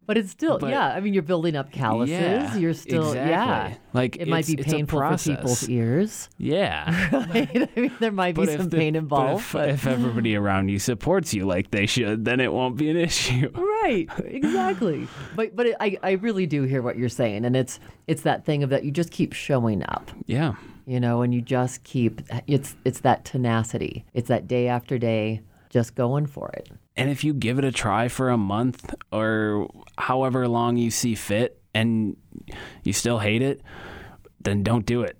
But 0.06 0.16
it's 0.18 0.30
still, 0.30 0.58
But- 0.58 0.70
yeah. 0.70 0.86
I 0.88 1.00
mean, 1.00 1.14
you're 1.14 1.22
building 1.24 1.56
up 1.56 1.72
calluses. 1.72 2.12
Yeah, 2.12 2.56
you're 2.56 2.74
still, 2.74 3.14
yeah. 3.14 3.74
Like, 3.92 4.16
it 4.16 4.28
might 4.28 4.46
be 4.46 4.54
painful 4.56 5.00
for 5.00 5.18
people's 5.18 5.68
ears. 5.68 6.28
yeah. 6.38 7.08
Right? 7.26 7.70
I 7.76 7.80
mean, 7.80 7.92
there 7.98 8.12
might 8.12 8.34
be 8.36 8.42
But 8.42 8.48
if 8.50 8.60
some 8.60 8.68
the- 8.68 8.76
pain 8.76 8.92
but 8.94 8.98
involved. 9.00 9.42
if, 9.44 9.52
but- 9.52 9.68
if 9.70 9.86
everybody 9.96 10.36
around 10.36 10.68
you 10.68 10.78
supports 10.78 11.34
you 11.34 11.44
like 11.44 11.70
they 11.72 11.86
should, 11.86 12.24
then 12.24 12.38
it 12.40 12.52
won't 12.52 12.76
be 12.76 12.88
an 12.90 12.96
issue. 12.96 13.50
right 13.54 14.08
exactly 14.24 15.06
but 15.36 15.54
but 15.54 15.66
it, 15.66 15.76
I, 15.80 15.96
I 16.02 16.12
really 16.12 16.46
do 16.46 16.62
hear 16.64 16.82
what 16.82 16.96
you're 16.96 17.08
saying 17.08 17.44
and 17.44 17.54
it's 17.56 17.78
it's 18.06 18.22
that 18.22 18.44
thing 18.44 18.62
of 18.62 18.70
that 18.70 18.84
you 18.84 18.90
just 18.90 19.10
keep 19.10 19.32
showing 19.32 19.82
up 19.84 20.10
Yeah. 20.26 20.54
you 20.86 20.98
know 21.00 21.22
and 21.22 21.32
you 21.34 21.40
just 21.40 21.84
keep 21.84 22.20
it's 22.46 22.74
it's 22.84 23.00
that 23.00 23.24
tenacity 23.24 24.04
it's 24.14 24.28
that 24.28 24.48
day 24.48 24.66
after 24.68 24.98
day 24.98 25.42
just 25.70 25.94
going 25.94 26.26
for 26.26 26.48
it 26.50 26.70
And 26.96 27.10
if 27.10 27.22
you 27.22 27.32
give 27.34 27.58
it 27.58 27.64
a 27.64 27.70
try 27.72 28.08
for 28.08 28.28
a 28.30 28.36
month 28.38 28.92
or 29.12 29.68
however 29.98 30.46
long 30.48 30.76
you 30.76 30.90
see 30.90 31.14
fit 31.14 31.60
and 31.74 32.16
you 32.82 32.92
still 32.92 33.18
hate 33.18 33.42
it, 33.42 33.60
then 34.40 34.62
don't 34.62 34.86
do 34.86 35.02
it. 35.02 35.16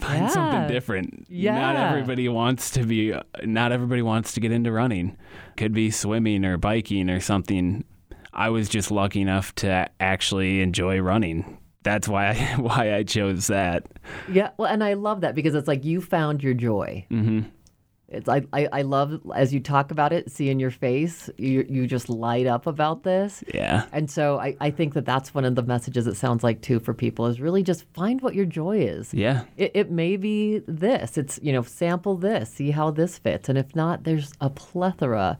Find 0.00 0.22
Yeah. 0.24 0.28
something 0.28 0.68
different. 0.68 1.26
Yeah. 1.28 1.54
Not 1.54 1.76
everybody 1.76 2.28
wants 2.28 2.70
to 2.72 2.84
be 2.84 3.14
not 3.44 3.72
everybody 3.72 4.02
wants 4.02 4.32
to 4.34 4.40
get 4.40 4.50
into 4.52 4.72
running. 4.72 5.16
Could 5.56 5.72
be 5.72 5.90
swimming 5.90 6.44
or 6.44 6.56
biking 6.56 7.08
or 7.10 7.20
something. 7.20 7.84
I 8.32 8.48
was 8.48 8.68
just 8.68 8.90
lucky 8.90 9.20
enough 9.20 9.54
to 9.56 9.88
actually 10.00 10.60
enjoy 10.60 10.98
running. 11.00 11.58
That's 11.84 12.08
why 12.08 12.30
I, 12.30 12.34
why 12.60 12.94
I 12.94 13.02
chose 13.04 13.46
that. 13.48 13.86
yeah 14.28 14.50
well 14.56 14.70
and 14.70 14.82
i 14.82 14.94
love 14.94 15.20
that 15.20 15.34
because 15.34 15.54
it's 15.54 15.68
like 15.68 15.84
you 15.84 16.00
found 16.00 16.42
your 16.42 16.54
joy 16.54 17.06
mm-hmm. 17.10 17.40
It's 18.14 18.28
I, 18.28 18.42
I 18.52 18.68
i 18.72 18.82
love 18.82 19.20
as 19.34 19.52
you 19.52 19.60
talk 19.60 19.90
about 19.90 20.12
it 20.12 20.30
seeing 20.30 20.58
your 20.60 20.70
face 20.70 21.28
you 21.36 21.66
you 21.68 21.86
just 21.86 22.08
light 22.08 22.46
up 22.46 22.66
about 22.66 23.02
this 23.02 23.42
Yeah. 23.52 23.86
And 23.92 24.10
so 24.10 24.38
I, 24.38 24.56
I 24.60 24.70
think 24.70 24.94
that 24.94 25.04
that's 25.04 25.34
one 25.34 25.44
of 25.44 25.54
the 25.54 25.62
messages 25.62 26.06
it 26.06 26.16
sounds 26.16 26.42
like 26.42 26.60
too 26.60 26.80
for 26.80 26.94
people 26.94 27.26
is 27.26 27.40
really 27.40 27.62
just 27.62 27.84
find 27.94 28.20
what 28.20 28.34
your 28.34 28.46
joy 28.46 28.78
is. 28.80 29.12
Yeah. 29.14 29.44
It, 29.56 29.72
it 29.74 29.90
may 29.90 30.16
be 30.16 30.60
this. 30.66 31.16
It's, 31.18 31.38
you 31.42 31.52
know, 31.52 31.62
sample 31.62 32.16
this, 32.16 32.50
see 32.50 32.70
how 32.70 32.90
this 32.90 33.18
fits. 33.18 33.48
And 33.48 33.58
if 33.58 33.74
not, 33.76 34.04
there's 34.04 34.32
a 34.40 34.50
plethora 34.50 35.38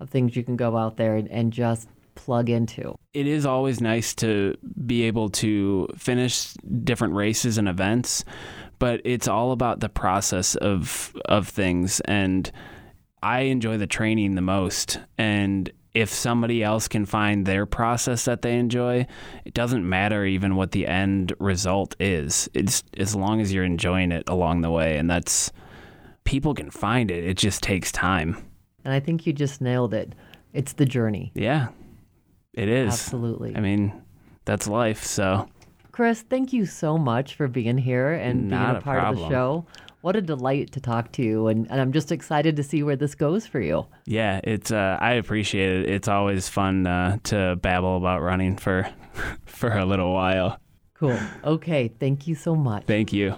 of 0.00 0.10
things 0.10 0.36
you 0.36 0.42
can 0.42 0.56
go 0.56 0.76
out 0.76 0.96
there 0.96 1.16
and, 1.16 1.28
and 1.30 1.52
just 1.52 1.88
plug 2.14 2.48
into. 2.48 2.96
it 3.12 3.26
is 3.26 3.44
always 3.44 3.80
nice 3.80 4.14
to 4.14 4.56
be 4.86 5.02
able 5.02 5.28
to 5.30 5.88
finish 5.96 6.54
different 6.84 7.14
races 7.14 7.58
and 7.58 7.68
events, 7.68 8.24
but 8.78 9.00
it's 9.04 9.28
all 9.28 9.52
about 9.52 9.80
the 9.80 9.88
process 9.88 10.54
of 10.56 11.14
of 11.26 11.48
things 11.48 12.00
and 12.00 12.50
I 13.22 13.40
enjoy 13.40 13.78
the 13.78 13.86
training 13.86 14.34
the 14.34 14.42
most 14.42 14.98
and 15.18 15.70
if 15.94 16.12
somebody 16.12 16.62
else 16.62 16.88
can 16.88 17.06
find 17.06 17.46
their 17.46 17.66
process 17.66 18.24
that 18.24 18.42
they 18.42 18.58
enjoy, 18.58 19.06
it 19.44 19.54
doesn't 19.54 19.88
matter 19.88 20.24
even 20.24 20.56
what 20.56 20.72
the 20.72 20.88
end 20.88 21.32
result 21.38 21.94
is. 22.00 22.48
It's 22.52 22.82
as 22.96 23.14
long 23.14 23.40
as 23.40 23.52
you're 23.52 23.62
enjoying 23.62 24.10
it 24.10 24.24
along 24.28 24.62
the 24.62 24.72
way 24.72 24.98
and 24.98 25.08
that's 25.08 25.52
people 26.24 26.52
can 26.52 26.70
find 26.70 27.10
it. 27.10 27.24
It 27.24 27.36
just 27.36 27.62
takes 27.62 27.92
time. 27.92 28.36
And 28.84 28.92
I 28.92 29.00
think 29.00 29.26
you 29.26 29.32
just 29.32 29.60
nailed 29.60 29.94
it. 29.94 30.14
It's 30.52 30.72
the 30.72 30.84
journey. 30.84 31.30
Yeah. 31.34 31.68
It 32.52 32.68
is. 32.68 32.92
Absolutely. 32.92 33.56
I 33.56 33.60
mean, 33.60 34.02
that's 34.44 34.68
life, 34.68 35.02
so 35.04 35.48
Chris, 35.94 36.22
thank 36.22 36.52
you 36.52 36.66
so 36.66 36.98
much 36.98 37.36
for 37.36 37.46
being 37.46 37.78
here 37.78 38.14
and 38.14 38.50
Not 38.50 38.66
being 38.66 38.74
a 38.74 38.78
a 38.78 38.82
part 38.82 39.04
of 39.04 39.16
the 39.16 39.28
show. 39.28 39.64
What 40.00 40.16
a 40.16 40.20
delight 40.20 40.72
to 40.72 40.80
talk 40.80 41.12
to 41.12 41.22
you. 41.22 41.46
And, 41.46 41.70
and 41.70 41.80
I'm 41.80 41.92
just 41.92 42.10
excited 42.10 42.56
to 42.56 42.64
see 42.64 42.82
where 42.82 42.96
this 42.96 43.14
goes 43.14 43.46
for 43.46 43.60
you. 43.60 43.86
Yeah, 44.04 44.40
it's 44.42 44.72
uh, 44.72 44.98
I 45.00 45.12
appreciate 45.12 45.70
it. 45.70 45.88
It's 45.88 46.08
always 46.08 46.48
fun 46.48 46.88
uh, 46.88 47.18
to 47.30 47.54
babble 47.62 47.96
about 47.96 48.22
running 48.22 48.56
for 48.56 48.88
for 49.46 49.70
a 49.70 49.84
little 49.84 50.12
while. 50.12 50.58
Cool. 50.94 51.16
Okay. 51.44 51.92
Thank 52.00 52.26
you 52.26 52.34
so 52.34 52.56
much. 52.56 52.86
Thank 52.86 53.12
you. 53.12 53.36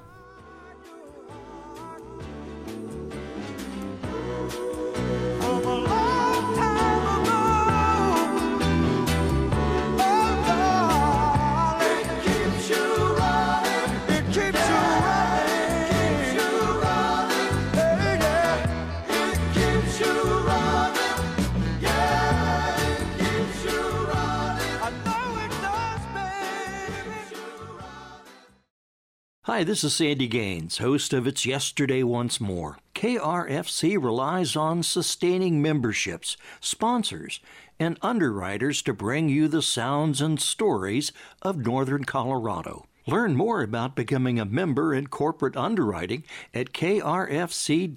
Hi, 29.57 29.65
this 29.65 29.85
is 29.85 29.97
Sandy 29.97 30.29
Gaines, 30.29 30.77
host 30.77 31.15
of 31.15 31.27
It's 31.27 31.47
Yesterday 31.47 32.03
Once 32.03 32.43
More. 32.43 32.77
KRFC 32.95 33.97
relies 33.97 34.55
on 34.55 34.83
sustaining 34.83 35.63
memberships, 35.63 36.37
sponsors, 36.61 37.41
and 37.81 37.99
underwriters 38.03 38.83
to 38.83 38.93
bring 38.93 39.31
you 39.31 39.49
the 39.49 39.63
sounds 39.63 40.21
and 40.21 40.39
stories 40.39 41.11
of 41.41 41.65
Northern 41.65 42.05
Colorado. 42.05 42.85
Learn 43.07 43.35
more 43.35 43.63
about 43.63 43.97
becoming 43.97 44.39
a 44.39 44.45
member 44.45 44.93
in 44.93 45.07
corporate 45.07 45.57
underwriting 45.57 46.25
at 46.53 46.75
krfc.fm. 46.75 47.89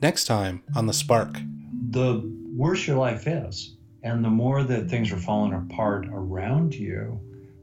Next 0.00 0.24
time 0.24 0.62
on 0.74 0.86
The 0.86 0.94
Spark. 0.94 1.36
the 1.90 2.22
worse 2.56 2.86
your 2.86 2.96
life 2.96 3.26
is, 3.26 3.75
and 4.06 4.24
the 4.24 4.30
more 4.30 4.62
that 4.62 4.88
things 4.88 5.10
are 5.10 5.16
falling 5.16 5.52
apart 5.52 6.06
around 6.12 6.72
you, 6.72 7.20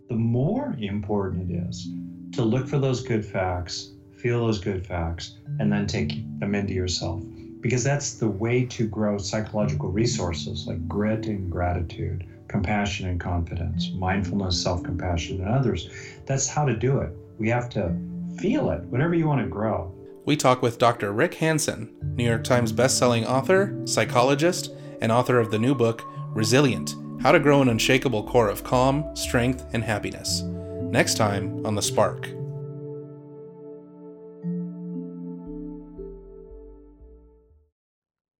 the 0.09 0.15
more 0.15 0.75
important 0.77 1.49
it 1.49 1.55
is 1.69 1.87
to 2.33 2.43
look 2.43 2.67
for 2.67 2.79
those 2.79 3.01
good 3.01 3.25
facts, 3.25 3.93
feel 4.17 4.45
those 4.45 4.59
good 4.59 4.85
facts, 4.85 5.37
and 5.59 5.71
then 5.71 5.87
take 5.87 6.21
them 6.39 6.53
into 6.53 6.73
yourself. 6.73 7.23
Because 7.61 7.81
that's 7.81 8.15
the 8.15 8.27
way 8.27 8.65
to 8.65 8.85
grow 8.85 9.17
psychological 9.17 9.89
resources 9.89 10.67
like 10.67 10.85
grit 10.85 11.27
and 11.27 11.49
gratitude, 11.49 12.27
compassion 12.49 13.07
and 13.07 13.21
confidence, 13.21 13.91
mindfulness, 13.95 14.61
self 14.61 14.83
compassion, 14.83 15.39
and 15.39 15.49
others. 15.49 15.89
That's 16.25 16.49
how 16.49 16.65
to 16.65 16.75
do 16.75 16.99
it. 16.99 17.15
We 17.39 17.47
have 17.51 17.69
to 17.69 17.95
feel 18.37 18.69
it, 18.71 18.81
whatever 18.87 19.15
you 19.15 19.27
want 19.27 19.41
to 19.41 19.47
grow. 19.47 19.95
We 20.25 20.35
talk 20.35 20.61
with 20.61 20.77
Dr. 20.77 21.13
Rick 21.13 21.35
Hanson, 21.35 21.95
New 22.17 22.25
York 22.25 22.43
Times 22.43 22.73
bestselling 22.73 23.25
author, 23.25 23.79
psychologist, 23.85 24.71
and 24.99 25.09
author 25.09 25.39
of 25.39 25.49
the 25.49 25.59
new 25.59 25.75
book, 25.75 26.03
Resilient 26.33 26.95
How 27.21 27.31
to 27.31 27.39
Grow 27.39 27.61
an 27.61 27.69
Unshakable 27.69 28.23
Core 28.23 28.49
of 28.49 28.63
Calm, 28.63 29.15
Strength, 29.15 29.67
and 29.73 29.83
Happiness. 29.83 30.41
Next 30.41 31.15
time 31.15 31.63
on 31.63 31.75
The 31.75 31.81
Spark. 31.83 32.27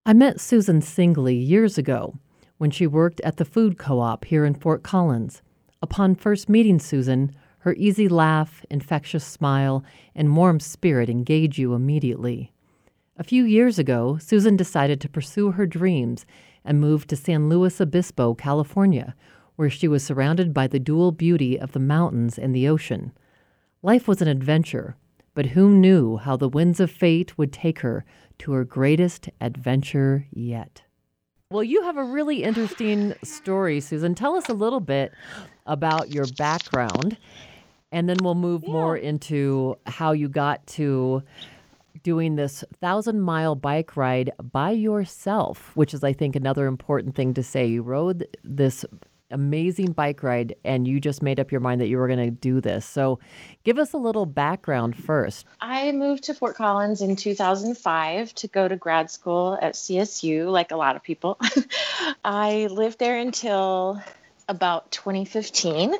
I 0.04 0.12
met 0.12 0.40
Susan 0.40 0.80
Singley 0.80 1.36
years 1.36 1.78
ago 1.78 2.18
when 2.58 2.72
she 2.72 2.88
worked 2.88 3.20
at 3.20 3.36
the 3.36 3.44
food 3.44 3.78
co 3.78 4.00
op 4.00 4.24
here 4.24 4.44
in 4.44 4.54
Fort 4.54 4.82
Collins. 4.82 5.40
Upon 5.80 6.16
first 6.16 6.48
meeting 6.48 6.80
Susan, 6.80 7.32
her 7.58 7.74
easy 7.74 8.08
laugh, 8.08 8.66
infectious 8.70 9.24
smile, 9.24 9.84
and 10.16 10.36
warm 10.36 10.58
spirit 10.58 11.08
engage 11.08 11.60
you 11.60 11.74
immediately. 11.74 12.52
A 13.16 13.22
few 13.22 13.44
years 13.44 13.78
ago, 13.78 14.18
Susan 14.20 14.56
decided 14.56 15.00
to 15.00 15.08
pursue 15.08 15.52
her 15.52 15.66
dreams 15.66 16.26
and 16.64 16.80
moved 16.80 17.08
to 17.10 17.16
San 17.16 17.48
Luis 17.48 17.80
Obispo, 17.80 18.34
California, 18.34 19.14
where 19.56 19.70
she 19.70 19.86
was 19.86 20.02
surrounded 20.02 20.52
by 20.52 20.66
the 20.66 20.78
dual 20.78 21.12
beauty 21.12 21.58
of 21.58 21.72
the 21.72 21.78
mountains 21.78 22.38
and 22.38 22.54
the 22.54 22.68
ocean. 22.68 23.12
Life 23.82 24.08
was 24.08 24.22
an 24.22 24.28
adventure, 24.28 24.96
but 25.34 25.46
who 25.46 25.68
knew 25.68 26.16
how 26.16 26.36
the 26.36 26.48
winds 26.48 26.80
of 26.80 26.90
fate 26.90 27.36
would 27.36 27.52
take 27.52 27.80
her 27.80 28.04
to 28.38 28.52
her 28.52 28.64
greatest 28.64 29.28
adventure 29.40 30.26
yet? 30.32 30.82
Well, 31.50 31.62
you 31.62 31.82
have 31.82 31.96
a 31.96 32.04
really 32.04 32.42
interesting 32.42 33.14
story, 33.22 33.80
Susan. 33.80 34.14
Tell 34.14 34.34
us 34.34 34.48
a 34.48 34.54
little 34.54 34.80
bit 34.80 35.12
about 35.66 36.10
your 36.10 36.26
background, 36.36 37.16
and 37.92 38.08
then 38.08 38.16
we'll 38.22 38.34
move 38.34 38.66
more 38.66 38.96
into 38.96 39.76
how 39.86 40.12
you 40.12 40.28
got 40.28 40.66
to 40.68 41.22
doing 42.02 42.36
this 42.36 42.64
thousand 42.80 43.20
mile 43.20 43.54
bike 43.54 43.96
ride 43.96 44.32
by 44.42 44.70
yourself, 44.70 45.70
which 45.74 45.94
is, 45.94 46.02
I 46.02 46.12
think, 46.12 46.36
another 46.36 46.66
important 46.66 47.14
thing 47.14 47.34
to 47.34 47.42
say. 47.42 47.66
You 47.66 47.82
rode 47.82 48.26
this 48.42 48.84
amazing 49.30 49.92
bike 49.92 50.22
ride 50.22 50.54
and 50.64 50.86
you 50.86 51.00
just 51.00 51.22
made 51.22 51.40
up 51.40 51.50
your 51.50 51.60
mind 51.60 51.80
that 51.80 51.88
you 51.88 51.96
were 51.98 52.06
going 52.06 52.24
to 52.24 52.30
do 52.30 52.60
this. 52.60 52.84
So, 52.84 53.18
give 53.64 53.78
us 53.78 53.92
a 53.92 53.98
little 53.98 54.26
background 54.26 54.96
first. 54.96 55.46
I 55.60 55.92
moved 55.92 56.24
to 56.24 56.34
Fort 56.34 56.56
Collins 56.56 57.00
in 57.00 57.16
2005 57.16 58.34
to 58.34 58.48
go 58.48 58.68
to 58.68 58.76
grad 58.76 59.10
school 59.10 59.58
at 59.60 59.74
CSU, 59.74 60.50
like 60.50 60.70
a 60.70 60.76
lot 60.76 60.96
of 60.96 61.02
people. 61.02 61.38
I 62.24 62.68
lived 62.70 62.98
there 62.98 63.18
until 63.18 64.00
about 64.48 64.90
2015, 64.90 65.94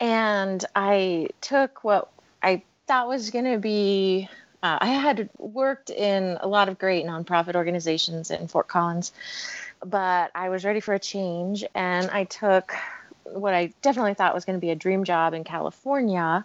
and 0.00 0.64
I 0.74 1.28
took 1.40 1.84
what 1.84 2.10
I 2.42 2.62
thought 2.86 3.08
was 3.08 3.30
going 3.30 3.44
to 3.44 3.58
be. 3.58 4.28
Uh, 4.62 4.78
I 4.80 4.86
had 4.86 5.28
worked 5.38 5.90
in 5.90 6.38
a 6.40 6.46
lot 6.46 6.68
of 6.68 6.78
great 6.78 7.04
nonprofit 7.04 7.56
organizations 7.56 8.30
in 8.30 8.46
Fort 8.46 8.68
Collins, 8.68 9.12
but 9.84 10.30
I 10.34 10.50
was 10.50 10.64
ready 10.64 10.80
for 10.80 10.94
a 10.94 11.00
change, 11.00 11.64
and 11.74 12.08
I 12.10 12.24
took 12.24 12.72
what 13.24 13.54
I 13.54 13.72
definitely 13.82 14.14
thought 14.14 14.34
was 14.34 14.44
going 14.44 14.58
to 14.58 14.64
be 14.64 14.70
a 14.70 14.76
dream 14.76 15.04
job 15.04 15.34
in 15.34 15.42
California 15.42 16.44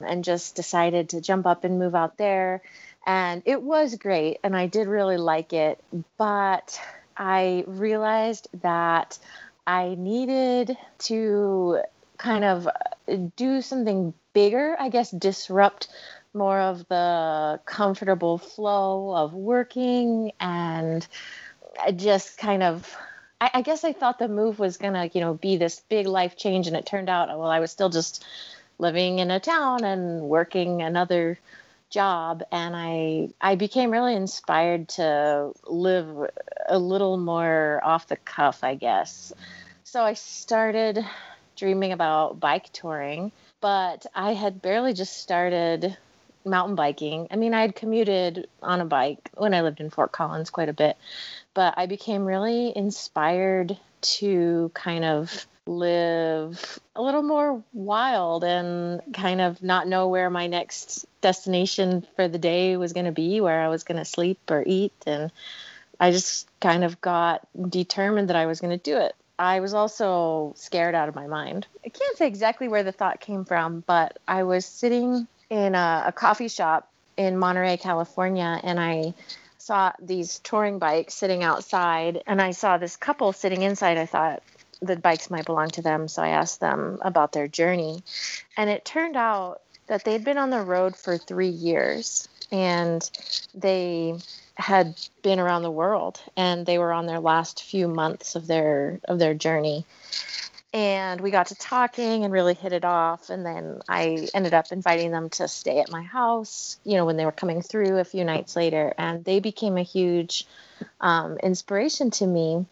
and 0.00 0.24
just 0.24 0.56
decided 0.56 1.10
to 1.10 1.20
jump 1.20 1.46
up 1.46 1.62
and 1.62 1.78
move 1.78 1.94
out 1.94 2.16
there. 2.16 2.62
And 3.06 3.42
it 3.44 3.62
was 3.62 3.94
great, 3.94 4.38
and 4.42 4.56
I 4.56 4.66
did 4.66 4.88
really 4.88 5.16
like 5.16 5.52
it, 5.52 5.82
but 6.18 6.80
I 7.16 7.64
realized 7.68 8.48
that 8.62 9.18
I 9.66 9.94
needed 9.96 10.76
to 11.00 11.82
kind 12.18 12.44
of 12.44 12.68
do 13.36 13.60
something 13.60 14.14
bigger, 14.32 14.76
I 14.78 14.88
guess, 14.88 15.10
disrupt 15.10 15.88
more 16.34 16.58
of 16.58 16.86
the 16.88 17.60
comfortable 17.64 18.38
flow 18.38 19.14
of 19.14 19.34
working 19.34 20.32
and 20.40 21.06
I 21.80 21.92
just 21.92 22.38
kind 22.38 22.62
of 22.62 22.96
I, 23.40 23.50
I 23.54 23.62
guess 23.62 23.84
I 23.84 23.92
thought 23.92 24.18
the 24.18 24.28
move 24.28 24.58
was 24.58 24.76
gonna, 24.76 25.10
you 25.12 25.20
know, 25.20 25.34
be 25.34 25.56
this 25.56 25.80
big 25.88 26.06
life 26.06 26.36
change 26.36 26.66
and 26.66 26.76
it 26.76 26.86
turned 26.86 27.08
out 27.08 27.28
well 27.28 27.50
I 27.50 27.60
was 27.60 27.70
still 27.70 27.90
just 27.90 28.24
living 28.78 29.18
in 29.18 29.30
a 29.30 29.40
town 29.40 29.84
and 29.84 30.22
working 30.22 30.82
another 30.82 31.38
job 31.90 32.42
and 32.50 32.74
I 32.74 33.28
I 33.40 33.56
became 33.56 33.90
really 33.90 34.14
inspired 34.14 34.88
to 34.90 35.52
live 35.66 36.30
a 36.66 36.78
little 36.78 37.18
more 37.18 37.80
off 37.84 38.08
the 38.08 38.16
cuff, 38.16 38.64
I 38.64 38.74
guess. 38.74 39.32
So 39.84 40.02
I 40.02 40.14
started 40.14 41.04
dreaming 41.56 41.92
about 41.92 42.40
bike 42.40 42.72
touring, 42.72 43.30
but 43.60 44.06
I 44.14 44.32
had 44.32 44.62
barely 44.62 44.94
just 44.94 45.18
started 45.18 45.96
mountain 46.44 46.74
biking. 46.74 47.28
I 47.30 47.36
mean, 47.36 47.54
I 47.54 47.60
had 47.62 47.74
commuted 47.74 48.48
on 48.62 48.80
a 48.80 48.84
bike 48.84 49.30
when 49.34 49.54
I 49.54 49.62
lived 49.62 49.80
in 49.80 49.90
Fort 49.90 50.12
Collins 50.12 50.50
quite 50.50 50.68
a 50.68 50.74
bit, 50.74 50.96
but 51.54 51.74
I 51.76 51.86
became 51.86 52.24
really 52.24 52.76
inspired 52.76 53.78
to 54.02 54.70
kind 54.74 55.04
of 55.04 55.46
live 55.66 56.80
a 56.96 57.02
little 57.02 57.22
more 57.22 57.62
wild 57.72 58.42
and 58.42 59.00
kind 59.14 59.40
of 59.40 59.62
not 59.62 59.86
know 59.86 60.08
where 60.08 60.28
my 60.28 60.46
next 60.48 61.06
destination 61.20 62.06
for 62.16 62.26
the 62.26 62.38
day 62.38 62.76
was 62.76 62.92
going 62.92 63.06
to 63.06 63.12
be, 63.12 63.40
where 63.40 63.62
I 63.62 63.68
was 63.68 63.84
going 63.84 63.98
to 63.98 64.04
sleep 64.04 64.38
or 64.50 64.64
eat. 64.66 64.92
And 65.06 65.30
I 66.00 66.10
just 66.10 66.48
kind 66.60 66.82
of 66.82 67.00
got 67.00 67.46
determined 67.70 68.28
that 68.28 68.36
I 68.36 68.46
was 68.46 68.60
going 68.60 68.76
to 68.76 68.82
do 68.82 68.96
it. 68.98 69.14
I 69.38 69.60
was 69.60 69.74
also 69.74 70.52
scared 70.56 70.94
out 70.94 71.08
of 71.08 71.14
my 71.14 71.26
mind. 71.26 71.66
I 71.84 71.88
can't 71.88 72.16
say 72.16 72.26
exactly 72.26 72.68
where 72.68 72.82
the 72.82 72.92
thought 72.92 73.20
came 73.20 73.44
from, 73.44 73.82
but 73.86 74.18
I 74.28 74.42
was 74.42 74.66
sitting 74.66 75.26
in 75.52 75.74
a, 75.74 76.04
a 76.06 76.12
coffee 76.12 76.48
shop 76.48 76.90
in 77.18 77.36
Monterey, 77.36 77.76
California, 77.76 78.58
and 78.64 78.80
I 78.80 79.12
saw 79.58 79.92
these 80.00 80.38
touring 80.38 80.78
bikes 80.78 81.12
sitting 81.12 81.42
outside, 81.42 82.22
and 82.26 82.40
I 82.40 82.52
saw 82.52 82.78
this 82.78 82.96
couple 82.96 83.34
sitting 83.34 83.60
inside. 83.60 83.98
I 83.98 84.06
thought 84.06 84.42
the 84.80 84.96
bikes 84.96 85.28
might 85.30 85.44
belong 85.44 85.68
to 85.72 85.82
them, 85.82 86.08
so 86.08 86.22
I 86.22 86.28
asked 86.28 86.60
them 86.60 86.98
about 87.02 87.32
their 87.32 87.48
journey. 87.48 88.02
And 88.56 88.70
it 88.70 88.86
turned 88.86 89.14
out 89.14 89.60
that 89.88 90.04
they'd 90.04 90.24
been 90.24 90.38
on 90.38 90.48
the 90.48 90.62
road 90.62 90.96
for 90.96 91.18
three 91.18 91.48
years, 91.48 92.26
and 92.50 93.08
they 93.54 94.14
had 94.54 94.98
been 95.22 95.38
around 95.38 95.62
the 95.62 95.70
world 95.70 96.20
and 96.36 96.66
they 96.66 96.78
were 96.78 96.92
on 96.92 97.06
their 97.06 97.20
last 97.20 97.62
few 97.62 97.88
months 97.88 98.36
of 98.36 98.46
their 98.46 99.00
of 99.04 99.18
their 99.18 99.32
journey 99.32 99.86
and 100.72 101.20
we 101.20 101.30
got 101.30 101.48
to 101.48 101.54
talking 101.54 102.24
and 102.24 102.32
really 102.32 102.54
hit 102.54 102.72
it 102.72 102.84
off. 102.84 103.30
And 103.30 103.44
then 103.44 103.80
i 103.88 104.28
ended 104.34 104.54
up 104.54 104.72
inviting 104.72 105.10
them 105.10 105.28
to 105.30 105.48
stay 105.48 105.80
at 105.80 105.90
my 105.90 106.02
house 106.02 106.78
you 106.84 106.96
know 106.96 107.04
when 107.04 107.16
they 107.16 107.24
were 107.24 107.32
coming 107.32 107.62
through 107.62 107.98
a 107.98 108.04
few 108.04 108.24
nights 108.24 108.56
later. 108.56 108.94
And 108.96 109.24
they 109.24 109.40
became 109.40 109.76
a 109.76 109.82
huge 109.82 110.46
um, 111.00 111.38
inspiration 111.38 112.10
to 112.12 112.26
me 112.26 112.66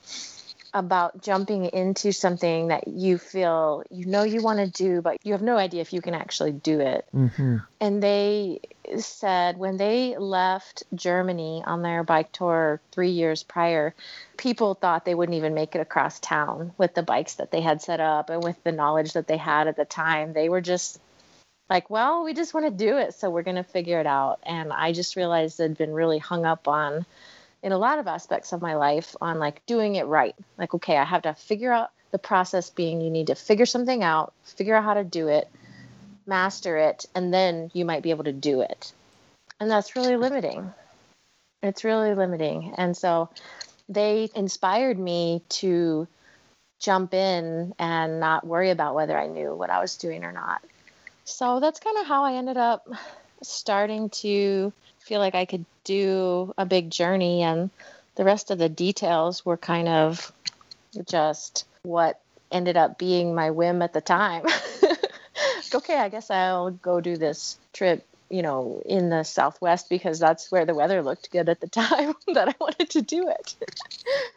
about 0.73 1.23
jumping 1.23 1.65
into 1.67 2.13
something 2.13 2.69
that 2.69 2.87
you 2.89 3.19
feel 3.19 3.83
you 3.91 4.07
know 4.07 4.23
you 4.23 4.43
want 4.43 4.59
to 4.59 4.67
do 4.67 5.03
but 5.03 5.17
you 5.25 5.33
have 5.33 5.43
no 5.43 5.57
idea 5.57 5.81
if 5.81 5.93
you 5.93 6.01
can 6.01 6.15
actually 6.15 6.53
do 6.53 6.81
it 6.81 7.07
Mm-hmm. 7.15 7.57
and 7.81 8.03
they 8.03 8.61
said 8.99 9.59
when 9.59 9.77
they 9.77 10.17
left 10.17 10.83
Germany 10.95 11.63
on 11.65 11.83
their 11.83 12.03
bike 12.03 12.33
tour 12.33 12.81
three 12.93 13.11
years 13.11 13.43
prior, 13.43 13.95
people 14.37 14.75
thought 14.75 15.05
they 15.05 15.15
wouldn't 15.15 15.37
even 15.37 15.55
make 15.55 15.75
it 15.75 15.81
across 15.81 16.19
town 16.21 16.73
with 16.79 16.95
the 16.95 17.03
bikes 17.03 17.35
that 17.35 17.51
they 17.51 17.61
had 17.61 17.83
set 17.83 18.01
up 18.01 18.31
and 18.31 18.43
with 18.43 18.63
the 18.65 18.73
knowledge 18.73 19.13
that 19.13 19.29
they 19.29 19.37
had 19.37 19.69
at 19.69 19.77
the 19.77 19.85
time. 19.85 20.33
They 20.33 20.49
were 20.49 20.61
just 20.61 21.01
like, 21.69 21.89
well, 21.89 22.25
we 22.25 22.35
just 22.35 22.53
want 22.53 22.67
to 22.67 22.85
do 22.85 22.99
it, 22.99 23.15
so 23.15 23.31
we're 23.31 23.43
going 23.43 23.57
to 23.57 23.63
figure 23.63 24.01
it 24.01 24.07
out. 24.07 24.41
And 24.43 24.73
I 24.73 24.93
just 24.93 25.17
realized 25.17 25.61
I'd 25.61 25.79
been 25.79 25.93
really 25.93 26.19
hung 26.19 26.45
up 26.45 26.67
on, 26.67 27.07
in 27.63 27.73
a 27.73 27.79
lot 27.79 27.99
of 27.99 28.07
aspects 28.07 28.53
of 28.53 28.63
my 28.63 28.75
life, 28.75 29.15
on 29.21 29.39
like 29.39 29.65
doing 29.67 29.97
it 29.97 30.07
right. 30.07 30.35
Like, 30.59 30.75
okay, 30.75 30.97
I 30.97 31.05
have 31.05 31.23
to 31.23 31.35
figure 31.35 31.73
out 31.73 31.91
the 32.11 32.19
process 32.19 32.71
being 32.71 33.01
you 33.01 33.11
need 33.11 33.29
to 33.29 33.35
figure 33.35 33.67
something 33.67 34.03
out, 34.03 34.33
figure 34.45 34.75
out 34.75 34.85
how 34.85 34.95
to 34.95 35.05
do 35.05 35.29
it 35.29 35.49
master 36.31 36.79
it, 36.79 37.05
and 37.15 37.35
then 37.35 37.71
you 37.75 37.85
might 37.85 38.03
be 38.03 38.11
able 38.11 38.25
to 38.25 38.33
do 38.33 38.63
it. 38.63 38.93
And 39.59 39.71
that's 39.71 39.97
really 39.97 40.17
limiting. 40.17 40.73
It's 41.63 41.85
really 41.85 42.15
limiting. 42.15 42.73
And 42.79 42.97
so 42.97 43.29
they 43.91 44.31
inspired 44.35 44.99
me 44.99 45.43
to 45.51 46.09
jump 46.79 47.13
in 47.13 47.75
and 47.79 48.21
not 48.21 48.47
worry 48.47 48.71
about 48.71 48.95
whether 48.95 49.19
I 49.19 49.27
knew 49.27 49.55
what 49.55 49.69
I 49.69 49.81
was 49.81 49.97
doing 49.97 50.25
or 50.25 50.33
not. 50.33 50.63
So 51.25 51.61
that's 51.61 51.81
kind 51.81 51.99
of 51.99 52.07
how 52.07 52.25
I 52.25 52.35
ended 52.35 52.57
up 52.57 52.89
starting 53.43 54.11
to 54.11 54.73
feel 54.99 55.21
like 55.21 55.35
I 55.35 55.45
could 55.45 55.65
do 55.85 56.55
a 56.57 56.67
big 56.67 56.91
journey, 56.91 57.43
and 57.43 57.71
the 58.17 58.25
rest 58.25 58.51
of 58.51 58.59
the 58.59 58.69
details 58.69 59.45
were 59.45 59.57
kind 59.57 59.89
of 59.89 60.33
just 61.07 61.65
what 61.83 62.21
ended 62.53 62.77
up 62.77 62.99
being 62.99 63.35
my 63.35 63.51
whim 63.51 63.83
at 63.83 63.93
the 63.93 64.01
time. 64.01 64.45
okay, 65.75 65.97
I 65.97 66.09
guess 66.09 66.31
I'll 66.31 66.71
go 66.71 67.01
do 67.01 67.17
this 67.17 67.59
trip, 67.73 68.07
you 68.29 68.43
know, 68.43 68.83
in 68.85 69.09
the 69.09 69.23
Southwest 69.23 69.89
because 69.89 70.19
that's 70.19 70.51
where 70.51 70.65
the 70.65 70.75
weather 70.75 71.03
looked 71.03 71.31
good 71.31 71.49
at 71.49 71.61
the 71.61 71.69
time 71.83 72.15
that 72.35 72.49
I 72.49 72.55
wanted 72.61 72.91
to 72.91 73.03
do 73.03 73.29
it. 73.29 73.55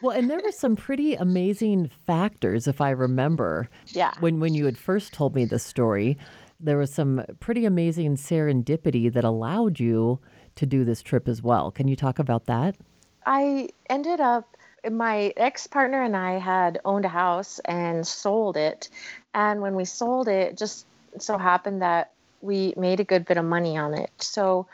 Well, 0.01 0.15
and 0.15 0.29
there 0.29 0.41
were 0.43 0.51
some 0.51 0.75
pretty 0.75 1.15
amazing 1.15 1.89
factors, 2.05 2.67
if 2.67 2.81
I 2.81 2.91
remember, 2.91 3.69
yeah. 3.87 4.13
when 4.19 4.39
when 4.39 4.53
you 4.53 4.65
had 4.65 4.77
first 4.77 5.13
told 5.13 5.35
me 5.35 5.45
the 5.45 5.59
story. 5.59 6.17
There 6.63 6.77
was 6.77 6.93
some 6.93 7.25
pretty 7.41 7.65
amazing 7.65 8.15
serendipity 8.15 9.11
that 9.11 9.25
allowed 9.25 9.81
you 9.81 10.19
to 10.55 10.65
do 10.65 10.85
this 10.85 11.01
trip 11.01 11.27
as 11.27 11.43
well. 11.43 11.71
Can 11.71 11.89
you 11.89 11.97
talk 11.97 12.19
about 12.19 12.45
that? 12.45 12.77
I 13.25 13.67
ended 13.89 14.21
up, 14.21 14.55
my 14.89 15.33
ex 15.35 15.67
partner 15.67 16.01
and 16.01 16.15
I 16.15 16.39
had 16.39 16.79
owned 16.85 17.03
a 17.03 17.09
house 17.09 17.59
and 17.65 18.07
sold 18.07 18.55
it. 18.55 18.87
And 19.33 19.61
when 19.61 19.75
we 19.75 19.83
sold 19.83 20.29
it, 20.29 20.57
just 20.57 20.85
so 21.19 21.37
happened 21.37 21.81
that 21.81 22.11
we 22.41 22.73
made 22.77 23.01
a 23.01 23.03
good 23.03 23.25
bit 23.25 23.35
of 23.35 23.43
money 23.43 23.77
on 23.77 23.93
it. 23.93 24.11
So 24.19 24.67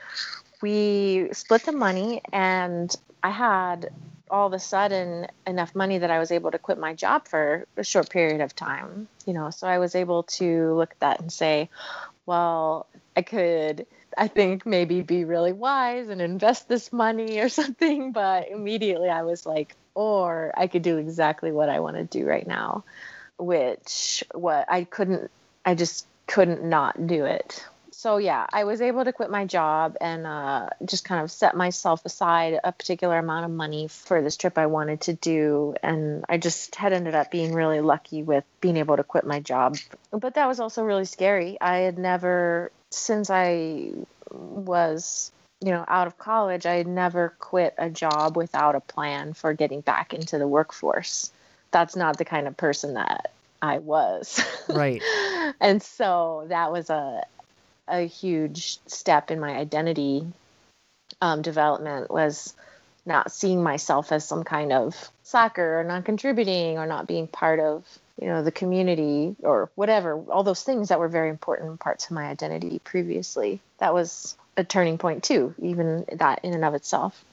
we 0.62 1.30
split 1.32 1.64
the 1.64 1.72
money, 1.72 2.22
and 2.32 2.96
I 3.24 3.30
had 3.30 3.92
all 4.30 4.48
of 4.48 4.54
a 4.54 4.60
sudden 4.60 5.28
enough 5.48 5.76
money 5.76 5.98
that 5.98 6.12
I 6.12 6.20
was 6.20 6.32
able 6.32 6.52
to 6.52 6.60
quit 6.60 6.78
my 6.78 6.94
job 6.94 7.28
for 7.28 7.66
a 7.78 7.84
short 7.84 8.10
period 8.10 8.42
of 8.42 8.56
time. 8.56 9.08
You 9.26 9.34
know, 9.34 9.50
so 9.50 9.68
I 9.68 9.80
was 9.80 9.96
able 9.96 10.24
to 10.24 10.74
look 10.74 10.92
at 10.92 11.00
that 11.00 11.20
and 11.22 11.32
say, 11.32 11.70
well, 12.26 12.88
I 13.16 13.22
could 13.22 13.86
I 14.18 14.28
think 14.28 14.66
maybe 14.66 15.02
be 15.02 15.24
really 15.24 15.54
wise 15.54 16.10
and 16.10 16.22
invest 16.22 16.68
this 16.68 16.92
money 16.92 17.40
or 17.40 17.50
something. 17.60 18.12
But 18.12 18.50
immediately 18.50 19.10
I 19.10 19.24
was 19.24 19.46
like, 19.46 19.76
or 19.96 20.54
I 20.56 20.68
could 20.68 20.82
do 20.82 20.98
exactly 20.98 21.52
what 21.52 21.70
I 21.70 21.80
want 21.80 21.98
to 21.98 22.04
do 22.04 22.26
right 22.26 22.46
now, 22.46 22.84
which 23.38 24.24
what 24.34 24.66
I 24.70 24.84
couldn't, 24.84 25.32
I 25.66 25.76
just 25.76 26.06
couldn't 26.28 26.64
not 26.64 27.08
do 27.08 27.26
it. 27.26 27.66
So 28.00 28.16
yeah, 28.16 28.48
I 28.50 28.64
was 28.64 28.80
able 28.80 29.04
to 29.04 29.12
quit 29.12 29.30
my 29.30 29.44
job 29.44 29.98
and 30.00 30.26
uh, 30.26 30.70
just 30.86 31.04
kind 31.04 31.22
of 31.22 31.30
set 31.30 31.54
myself 31.54 32.06
aside 32.06 32.58
a 32.64 32.72
particular 32.72 33.18
amount 33.18 33.44
of 33.44 33.52
money 33.52 33.90
for 33.90 34.22
this 34.22 34.38
trip 34.38 34.58
I 34.58 34.68
wanted 34.68 35.02
to 35.02 35.14
do, 35.16 35.76
and 35.84 36.24
I 36.30 36.38
just 36.38 36.76
had 36.76 36.94
ended 36.94 37.14
up 37.14 37.30
being 37.30 37.52
really 37.54 37.82
lucky 37.82 38.24
with 38.24 38.46
being 38.62 38.78
able 38.78 38.96
to 38.96 39.04
quit 39.04 39.26
my 39.26 39.42
job. 39.42 39.76
But 40.12 40.36
that 40.36 40.48
was 40.48 40.62
also 40.62 40.86
really 40.86 41.04
scary. 41.04 41.58
I 41.60 41.80
had 41.80 41.98
never 41.98 42.72
since 42.90 43.30
I 43.30 43.92
was, 44.32 45.34
you 45.60 45.72
know, 45.72 45.84
out 45.86 46.08
of 46.08 46.18
college, 46.18 46.66
I 46.66 46.76
had 46.76 46.88
never 46.88 47.34
quit 47.38 47.74
a 47.78 47.90
job 47.90 48.38
without 48.38 48.76
a 48.76 48.80
plan 48.80 49.34
for 49.34 49.54
getting 49.54 49.82
back 49.82 50.14
into 50.14 50.38
the 50.38 50.48
workforce. 50.48 51.34
That's 51.72 51.98
not 51.98 52.18
the 52.18 52.24
kind 52.24 52.48
of 52.48 52.56
person 52.56 52.94
that 52.94 53.34
I 53.62 53.80
was. 53.80 54.42
Right. 54.70 55.02
and 55.60 55.84
so 55.84 56.46
that 56.48 56.72
was 56.72 56.90
a 56.90 57.24
a 57.90 58.06
huge 58.06 58.80
step 58.88 59.32
in 59.32 59.40
my 59.40 59.56
identity 59.56 60.26
um, 61.22 61.42
development 61.42 62.10
was 62.10 62.54
not 63.06 63.32
seeing 63.32 63.64
myself 63.64 64.12
as 64.12 64.26
some 64.26 64.44
kind 64.44 64.72
of 64.72 65.12
slacker 65.24 65.80
or 65.80 65.84
not 65.84 66.06
contributing 66.06 66.78
or 66.78 66.86
not 66.86 67.08
being 67.08 67.28
part 67.28 67.60
of 67.60 67.86
you 68.22 68.28
know 68.28 68.44
the 68.44 68.52
community 68.52 69.36
or 69.42 69.70
whatever 69.76 70.22
all 70.30 70.44
those 70.44 70.64
things 70.64 70.90
that 70.90 71.00
were 71.00 71.08
very 71.08 71.30
important 71.30 71.80
parts 71.80 72.06
of 72.06 72.12
my 72.12 72.26
identity 72.26 72.80
previously. 72.84 73.60
That 73.80 73.94
was 73.94 74.38
a 74.58 74.64
turning 74.64 74.98
point 74.98 75.24
too 75.24 75.56
even 75.62 76.06
that 76.12 76.44
in 76.44 76.54
and 76.54 76.66
of 76.66 76.74
itself 76.74 77.24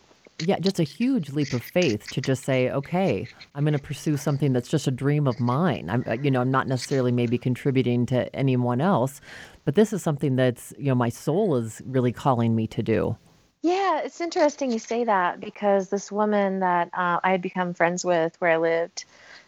Yeah, 0.41 0.59
just 0.59 0.79
a 0.79 0.83
huge 0.83 1.31
leap 1.31 1.53
of 1.55 1.63
faith 1.63 2.09
to 2.11 2.21
just 2.21 2.45
say, 2.45 2.71
okay, 2.71 3.27
I'm 3.55 3.65
going 3.65 3.73
to 3.73 3.79
pursue 3.79 4.19
something 4.19 4.53
that's 4.53 4.69
just 4.69 4.87
a 4.87 4.91
dream 4.91 5.27
of 5.27 5.41
mine. 5.41 5.89
I'm, 5.89 6.05
uh, 6.07 6.13
you 6.13 6.31
know, 6.31 6.43
I'm 6.43 6.51
not 6.51 6.69
necessarily 6.69 7.11
maybe 7.11 7.39
contributing 7.39 8.05
to 8.07 8.35
anyone 8.37 8.83
else, 8.83 9.23
but 9.65 9.77
this 9.77 9.95
is 9.95 10.03
something 10.03 10.37
that's, 10.37 10.75
you 10.79 10.87
know, 10.87 10.95
my 10.95 11.09
soul 11.09 11.57
is 11.57 11.81
really 11.87 12.13
calling 12.13 12.55
me 12.55 12.67
to 12.69 12.83
do. 12.83 13.17
Yeah, 13.63 14.03
it's 14.05 14.21
interesting 14.21 14.71
you 14.71 14.79
say 14.79 15.05
that 15.05 15.41
because 15.41 15.89
this 15.89 16.13
woman 16.13 16.61
that 16.61 16.91
uh, 16.93 17.19
I 17.25 17.31
had 17.31 17.41
become 17.41 17.73
friends 17.73 18.05
with 18.05 18.37
where 18.39 18.53
I 18.53 18.57
lived 18.59 19.07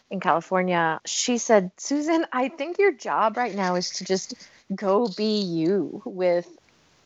in 0.09 0.19
California, 0.19 0.99
she 1.05 1.37
said, 1.37 1.71
Susan, 1.77 2.25
I 2.33 2.49
think 2.49 2.79
your 2.79 2.91
job 2.91 3.37
right 3.37 3.55
now 3.55 3.75
is 3.75 3.91
to 3.91 4.05
just 4.05 4.33
go 4.75 5.07
be 5.15 5.41
you 5.41 6.01
with 6.03 6.47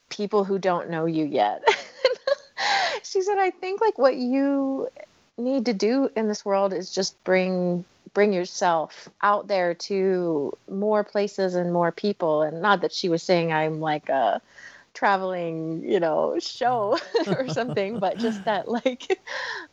people 0.10 0.44
who 0.44 0.58
don't 0.58 0.90
know 0.90 1.06
you 1.06 1.26
yet. 1.26 1.64
she 3.03 3.22
said, 3.22 3.38
I 3.38 3.51
think 3.51 3.82
like 3.82 3.97
what 3.97 4.16
you 4.16 4.89
need 5.38 5.66
to 5.66 5.74
do 5.74 6.09
in 6.16 6.28
this 6.28 6.45
world 6.45 6.74
is 6.74 6.93
just 6.93 7.22
bring 7.24 7.86
bring 8.14 8.32
yourself 8.32 9.09
out 9.24 9.47
there 9.47 9.74
to 9.74 10.55
more 10.70 11.03
places 11.03 11.55
and 11.55 11.74
more 11.74 11.91
people. 11.91 12.43
And 12.43 12.61
not 12.61 12.82
that 12.82 12.93
she 12.93 13.09
was 13.09 13.24
saying 13.24 13.51
i'm 13.51 13.80
like 13.80 14.09
a 14.09 14.39
traveling 14.93 15.84
you 15.84 15.99
know 15.99 16.38
show 16.39 16.97
or 17.28 17.49
something 17.49 17.99
but 17.99 18.18
just 18.18 18.43
that 18.45 18.68
like 18.68 19.20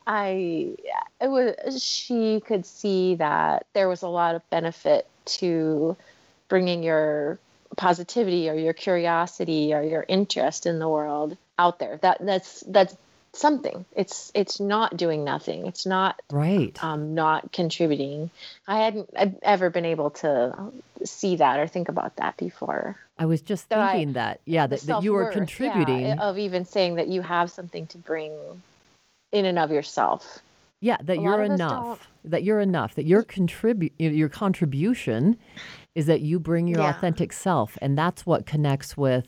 i 0.06 0.74
it 1.20 1.28
was 1.28 1.82
she 1.82 2.40
could 2.40 2.64
see 2.64 3.16
that 3.16 3.66
there 3.74 3.88
was 3.88 4.02
a 4.02 4.08
lot 4.08 4.34
of 4.34 4.50
benefit 4.50 5.06
to 5.26 5.96
bringing 6.48 6.82
your 6.82 7.38
positivity 7.76 8.48
or 8.48 8.54
your 8.54 8.72
curiosity 8.72 9.74
or 9.74 9.82
your 9.82 10.04
interest 10.08 10.66
in 10.66 10.78
the 10.78 10.88
world 10.88 11.36
out 11.60 11.78
there 11.78 11.96
that 11.98 12.16
that's 12.30 12.60
that's 12.76 12.96
something 13.32 13.84
it's 13.94 14.32
it's 14.34 14.58
not 14.58 14.96
doing 14.96 15.22
nothing 15.22 15.66
it's 15.66 15.86
not 15.86 16.20
Right. 16.32 16.74
um, 16.82 17.14
not 17.14 17.52
contributing. 17.52 18.30
I 18.66 18.76
hadn't 18.84 19.08
I'd 19.16 19.36
ever 19.42 19.70
been 19.70 19.84
able 19.94 20.10
to 20.24 20.32
see 21.04 21.36
that 21.36 21.60
or 21.60 21.66
think 21.68 21.88
about 21.88 22.16
that 22.16 22.36
before. 22.36 22.96
I 23.18 23.26
was 23.26 23.40
just 23.42 23.68
So 23.68 23.78
I- 23.78 23.92
thinking 23.92 24.14
that, 24.14 24.40
yeah, 24.46 24.66
that, 24.66 24.80
that 24.80 25.02
you 25.04 25.12
were 25.12 25.30
self-worth, 25.32 25.60
yeah, 25.60 25.72
contributing. 25.74 26.18
of 26.18 26.38
even 26.38 26.64
saying 26.64 26.96
that 26.96 27.06
you 27.08 27.22
have 27.22 27.50
something 27.52 27.86
to 27.88 27.98
bring 27.98 28.32
in 29.30 29.44
and 29.44 29.58
of 29.58 29.70
yourself. 29.70 30.40
Yeah, 30.80 30.96
that 31.04 31.18
A 31.18 31.20
you're 31.20 31.30
lot 31.36 31.44
of 31.44 31.50
us 31.52 31.60
enough. 31.60 32.08
That 32.24 32.42
you're 32.42 32.60
enough. 32.60 32.94
That 32.96 33.04
your 33.06 33.22
contribute 33.22 33.92
your 33.98 34.28
contribution 34.30 35.36
is 35.94 36.06
that 36.06 36.20
you 36.22 36.40
bring 36.40 36.66
your 36.66 36.80
Yeah. 36.80 36.90
authentic 36.90 37.32
self, 37.32 37.76
and 37.82 37.96
that's 37.96 38.24
what 38.26 38.44
connects 38.46 38.96
with 38.96 39.26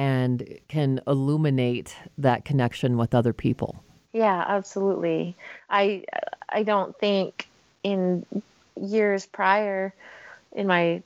and 0.00 0.58
can 0.66 0.98
illuminate 1.06 1.94
that 2.16 2.42
connection 2.42 2.96
with 2.96 3.14
other 3.14 3.34
people. 3.34 3.84
Yeah, 4.14 4.42
absolutely. 4.48 5.36
I 5.68 6.04
I 6.48 6.62
don't 6.62 6.98
think 6.98 7.46
in 7.82 8.24
years 8.80 9.26
prior 9.26 9.92
in 10.52 10.66
my 10.66 11.02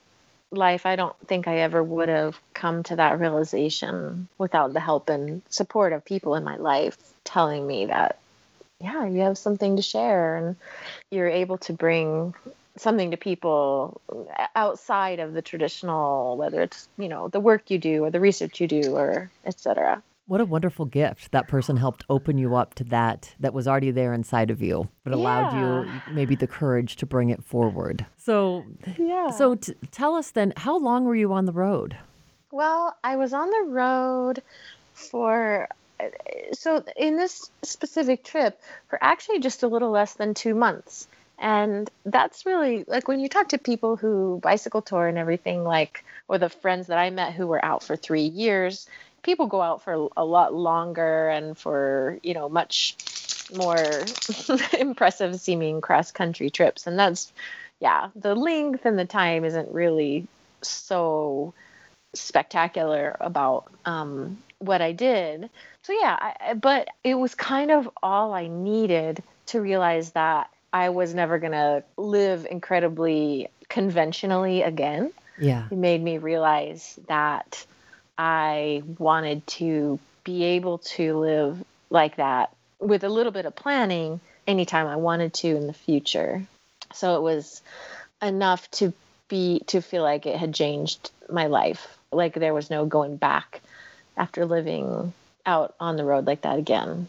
life 0.49 0.85
I 0.85 0.95
don't 0.95 1.15
think 1.27 1.45
I 1.45 1.57
ever 1.57 1.83
would 1.83 2.07
have 2.07 2.39
come 2.53 2.83
to 2.83 2.95
that 2.95 3.19
realization 3.19 4.29
without 4.37 4.71
the 4.71 4.79
help 4.79 5.09
and 5.09 5.41
support 5.49 5.91
of 5.91 6.05
people 6.05 6.35
in 6.35 6.45
my 6.45 6.55
life 6.55 6.97
telling 7.25 7.67
me 7.67 7.87
that 7.87 8.17
yeah, 8.79 9.05
you 9.05 9.19
have 9.21 9.37
something 9.37 9.75
to 9.75 9.81
share 9.81 10.37
and 10.37 10.55
you're 11.11 11.27
able 11.27 11.57
to 11.57 11.73
bring 11.73 12.33
something 12.77 13.11
to 13.11 13.17
people 13.17 14.01
uh, 14.09 14.47
outside 14.55 15.19
of 15.19 15.33
the 15.33 15.41
traditional 15.41 16.37
whether 16.37 16.61
it's, 16.61 16.87
you 16.97 17.07
know, 17.07 17.27
the 17.29 17.39
work 17.39 17.69
you 17.71 17.77
do 17.77 18.03
or 18.03 18.11
the 18.11 18.19
research 18.19 18.59
you 18.61 18.67
do 18.67 18.95
or 18.95 19.29
etc. 19.45 20.01
What 20.27 20.41
a 20.41 20.45
wonderful 20.45 20.85
gift 20.85 21.31
that 21.33 21.47
person 21.47 21.77
helped 21.77 22.03
open 22.09 22.39
you 22.39 22.55
up 22.55 22.73
to 22.75 22.83
that 22.85 23.35
that 23.39 23.53
was 23.53 23.67
already 23.67 23.91
there 23.91 24.11
inside 24.11 24.49
of 24.49 24.59
you, 24.59 24.89
but 25.03 25.13
allowed 25.13 25.53
you 25.53 26.01
maybe 26.15 26.33
the 26.35 26.47
courage 26.47 26.95
to 26.95 27.05
bring 27.05 27.29
it 27.29 27.43
forward. 27.43 28.05
So, 28.17 28.65
Yeah. 28.97 29.29
so 29.29 29.53
t- 29.55 29.75
tell 29.91 30.15
us 30.15 30.31
then, 30.31 30.51
how 30.57 30.79
long 30.79 31.05
were 31.05 31.15
you 31.15 31.31
on 31.31 31.45
the 31.45 31.53
road? 31.53 31.95
Well, 32.51 32.95
I 33.03 33.17
was 33.17 33.33
on 33.33 33.51
the 33.51 33.65
road 33.67 34.41
for 34.93 35.67
uh, 35.99 36.05
so 36.53 36.83
in 36.97 37.17
this 37.17 37.51
specific 37.63 38.23
trip 38.23 38.59
for 38.89 38.97
actually 39.03 39.39
just 39.39 39.61
a 39.61 39.67
little 39.67 39.91
less 39.91 40.13
than 40.15 40.33
two 40.33 40.55
months. 40.55 41.07
And 41.37 41.89
that's 42.05 42.45
really 42.45 42.85
like 42.87 43.07
when 43.07 43.19
you 43.19 43.27
talk 43.27 43.49
to 43.49 43.57
people 43.57 43.95
who 43.97 44.39
bicycle 44.41 44.81
tour 44.81 45.07
and 45.07 45.17
everything, 45.17 45.63
like, 45.63 46.03
or 46.27 46.37
the 46.37 46.49
friends 46.49 46.87
that 46.87 46.97
I 46.97 47.09
met 47.09 47.33
who 47.33 47.47
were 47.47 47.63
out 47.63 47.83
for 47.83 47.95
three 47.95 48.23
years, 48.25 48.87
people 49.21 49.47
go 49.47 49.61
out 49.61 49.83
for 49.83 50.09
a 50.15 50.23
lot 50.23 50.53
longer 50.53 51.29
and 51.29 51.57
for, 51.57 52.19
you 52.23 52.33
know, 52.33 52.47
much 52.47 52.95
more 53.55 53.85
impressive 54.79 55.39
seeming 55.39 55.81
cross 55.81 56.11
country 56.11 56.49
trips. 56.49 56.87
And 56.87 56.97
that's, 56.97 57.33
yeah, 57.79 58.09
the 58.15 58.35
length 58.35 58.85
and 58.85 58.97
the 58.97 59.05
time 59.05 59.43
isn't 59.43 59.73
really 59.73 60.27
so 60.61 61.53
spectacular 62.13 63.17
about 63.19 63.71
um, 63.85 64.37
what 64.59 64.81
I 64.81 64.93
did. 64.93 65.49
So 65.83 65.93
yeah, 65.93 66.17
I, 66.19 66.53
but 66.53 66.87
it 67.03 67.15
was 67.15 67.35
kind 67.35 67.71
of 67.71 67.89
all 68.01 68.33
I 68.33 68.47
needed 68.47 69.21
to 69.47 69.61
realize 69.61 70.11
that 70.11 70.49
I 70.73 70.89
was 70.89 71.13
never 71.13 71.39
gonna 71.39 71.83
live 71.97 72.45
incredibly 72.49 73.49
conventionally 73.69 74.61
again. 74.61 75.11
Yeah. 75.37 75.67
It 75.71 75.77
made 75.77 76.01
me 76.01 76.17
realize 76.17 76.99
that 77.07 77.65
I 78.17 78.83
wanted 78.97 79.45
to 79.47 79.99
be 80.23 80.43
able 80.43 80.79
to 80.79 81.17
live 81.17 81.63
like 81.89 82.17
that 82.17 82.53
with 82.79 83.03
a 83.03 83.09
little 83.09 83.31
bit 83.31 83.45
of 83.45 83.55
planning 83.55 84.19
anytime 84.47 84.87
I 84.87 84.95
wanted 84.95 85.33
to 85.35 85.55
in 85.55 85.67
the 85.67 85.73
future. 85.73 86.45
So 86.93 87.15
it 87.15 87.21
was 87.21 87.61
enough 88.21 88.69
to 88.71 88.93
be 89.27 89.61
to 89.67 89.81
feel 89.81 90.03
like 90.03 90.25
it 90.25 90.37
had 90.37 90.53
changed 90.53 91.11
my 91.29 91.47
life. 91.47 91.97
Like 92.11 92.33
there 92.33 92.53
was 92.53 92.69
no 92.69 92.85
going 92.85 93.17
back 93.17 93.61
after 94.15 94.45
living 94.45 95.13
out 95.45 95.75
on 95.79 95.97
the 95.97 96.05
road 96.05 96.25
like 96.25 96.41
that 96.41 96.59
again. 96.59 97.07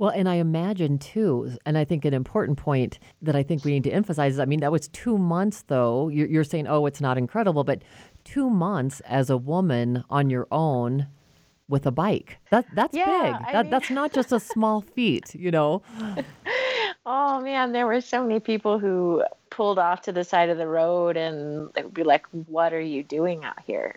Well, 0.00 0.10
and 0.10 0.30
I 0.30 0.36
imagine 0.36 0.98
too, 0.98 1.58
and 1.66 1.76
I 1.76 1.84
think 1.84 2.06
an 2.06 2.14
important 2.14 2.56
point 2.56 2.98
that 3.20 3.36
I 3.36 3.42
think 3.42 3.66
we 3.66 3.72
need 3.72 3.84
to 3.84 3.90
emphasize 3.90 4.32
is 4.32 4.40
I 4.40 4.46
mean, 4.46 4.60
that 4.60 4.72
was 4.72 4.88
two 4.88 5.18
months 5.18 5.62
though. 5.66 6.08
You're, 6.08 6.26
you're 6.26 6.42
saying, 6.42 6.66
oh, 6.68 6.86
it's 6.86 7.02
not 7.02 7.18
incredible, 7.18 7.64
but 7.64 7.82
two 8.24 8.48
months 8.48 9.00
as 9.00 9.28
a 9.28 9.36
woman 9.36 10.02
on 10.08 10.30
your 10.30 10.48
own 10.50 11.06
with 11.68 11.84
a 11.84 11.90
bike. 11.90 12.38
That, 12.50 12.64
that's 12.74 12.96
Yeah, 12.96 13.04
big. 13.04 13.52
That, 13.52 13.62
mean- 13.64 13.70
that's 13.70 13.90
not 13.90 14.14
just 14.14 14.32
a 14.32 14.40
small 14.40 14.80
feat, 14.94 15.34
you 15.34 15.50
know? 15.50 15.82
Oh 17.06 17.40
man, 17.40 17.72
there 17.72 17.86
were 17.86 18.00
so 18.00 18.22
many 18.22 18.40
people 18.40 18.78
who 18.78 19.24
pulled 19.48 19.78
off 19.78 20.02
to 20.02 20.12
the 20.12 20.22
side 20.22 20.48
of 20.48 20.58
the 20.58 20.66
road 20.66 21.16
and 21.16 21.70
they 21.74 21.82
would 21.82 21.94
be 21.94 22.04
like, 22.04 22.26
What 22.46 22.72
are 22.72 22.80
you 22.80 23.02
doing 23.02 23.44
out 23.44 23.58
here? 23.66 23.96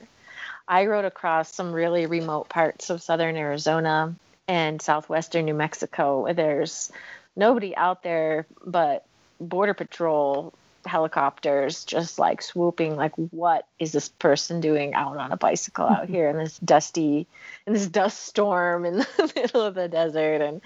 I 0.67 0.85
rode 0.85 1.05
across 1.05 1.53
some 1.53 1.71
really 1.71 2.05
remote 2.07 2.49
parts 2.49 2.89
of 2.89 3.01
southern 3.01 3.35
Arizona 3.35 4.15
and 4.47 4.81
southwestern 4.81 5.45
New 5.45 5.53
Mexico 5.53 6.23
where 6.23 6.33
there's 6.33 6.91
nobody 7.35 7.75
out 7.75 8.03
there 8.03 8.45
but 8.65 9.05
Border 9.39 9.73
Patrol 9.73 10.53
helicopters 10.85 11.85
just 11.85 12.19
like 12.19 12.41
swooping 12.41 12.97
like 12.97 13.13
what 13.31 13.65
is 13.79 13.93
this 13.93 14.09
person 14.09 14.59
doing 14.59 14.93
out 14.93 15.15
on 15.15 15.31
a 15.31 15.37
bicycle 15.37 15.85
out 15.85 16.09
here 16.09 16.29
in 16.29 16.37
this 16.37 16.59
dusty 16.59 17.25
in 17.65 17.71
this 17.71 17.87
dust 17.87 18.19
storm 18.19 18.83
in 18.83 18.97
the 19.17 19.31
middle 19.33 19.61
of 19.61 19.75
the 19.75 19.87
desert 19.87 20.41
and 20.41 20.61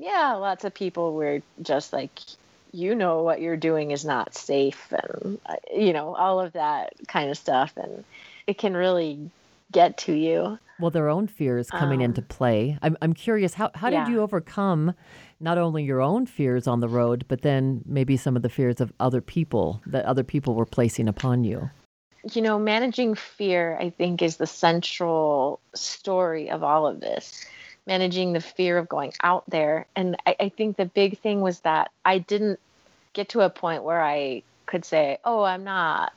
yeah, 0.00 0.32
lots 0.32 0.64
of 0.64 0.74
people 0.74 1.14
were 1.14 1.42
just 1.60 1.92
like, 1.92 2.18
you 2.72 2.94
know, 2.94 3.22
what 3.22 3.40
you're 3.40 3.56
doing 3.56 3.90
is 3.90 4.04
not 4.04 4.34
safe, 4.34 4.92
and 4.92 5.38
uh, 5.44 5.56
you 5.74 5.92
know, 5.92 6.14
all 6.14 6.40
of 6.40 6.52
that 6.54 6.94
kind 7.06 7.30
of 7.30 7.36
stuff, 7.36 7.72
and 7.76 8.04
it 8.46 8.58
can 8.58 8.76
really 8.76 9.30
get 9.70 9.98
to 9.98 10.12
you. 10.12 10.58
Well, 10.80 10.90
their 10.90 11.08
own 11.08 11.26
fears 11.26 11.70
coming 11.70 12.00
into 12.00 12.22
play. 12.22 12.78
I'm, 12.82 12.96
I'm 13.02 13.12
curious, 13.12 13.54
how, 13.54 13.70
how 13.74 13.88
Um, 13.88 13.92
Yeah. 13.92 14.04
did 14.04 14.12
you 14.12 14.20
overcome 14.22 14.94
not 15.38 15.58
only 15.58 15.84
your 15.84 16.00
own 16.00 16.26
fears 16.26 16.66
on 16.66 16.80
the 16.80 16.88
road, 16.88 17.24
but 17.28 17.42
then 17.42 17.82
maybe 17.84 18.16
some 18.16 18.36
of 18.36 18.42
the 18.42 18.48
fears 18.48 18.80
of 18.80 18.92
other 18.98 19.20
people 19.20 19.82
that 19.86 20.04
other 20.06 20.24
people 20.24 20.54
were 20.54 20.66
placing 20.66 21.08
upon 21.08 21.44
you? 21.44 21.70
You 22.34 22.42
know, 22.42 22.58
managing 22.58 23.14
fear, 23.14 23.76
I 23.80 23.90
think, 23.90 24.22
is 24.22 24.36
the 24.36 24.46
central 24.46 25.60
story 25.74 26.50
of 26.50 26.62
all 26.62 26.86
of 26.86 27.00
this. 27.00 27.44
Managing 27.86 28.32
the 28.34 28.40
fear 28.40 28.76
of 28.78 28.88
going 28.88 29.12
out 29.22 29.44
there. 29.48 29.86
And 29.96 30.16
I, 30.26 30.36
I 30.38 30.48
think 30.50 30.76
the 30.76 30.84
big 30.84 31.18
thing 31.18 31.40
was 31.40 31.60
that 31.60 31.90
I 32.04 32.18
didn't 32.18 32.60
get 33.14 33.30
to 33.30 33.40
a 33.40 33.50
point 33.50 33.84
where 33.84 34.02
I 34.02 34.42
could 34.66 34.84
say, 34.84 35.18
oh, 35.24 35.42
I'm 35.42 35.64
not, 35.64 36.12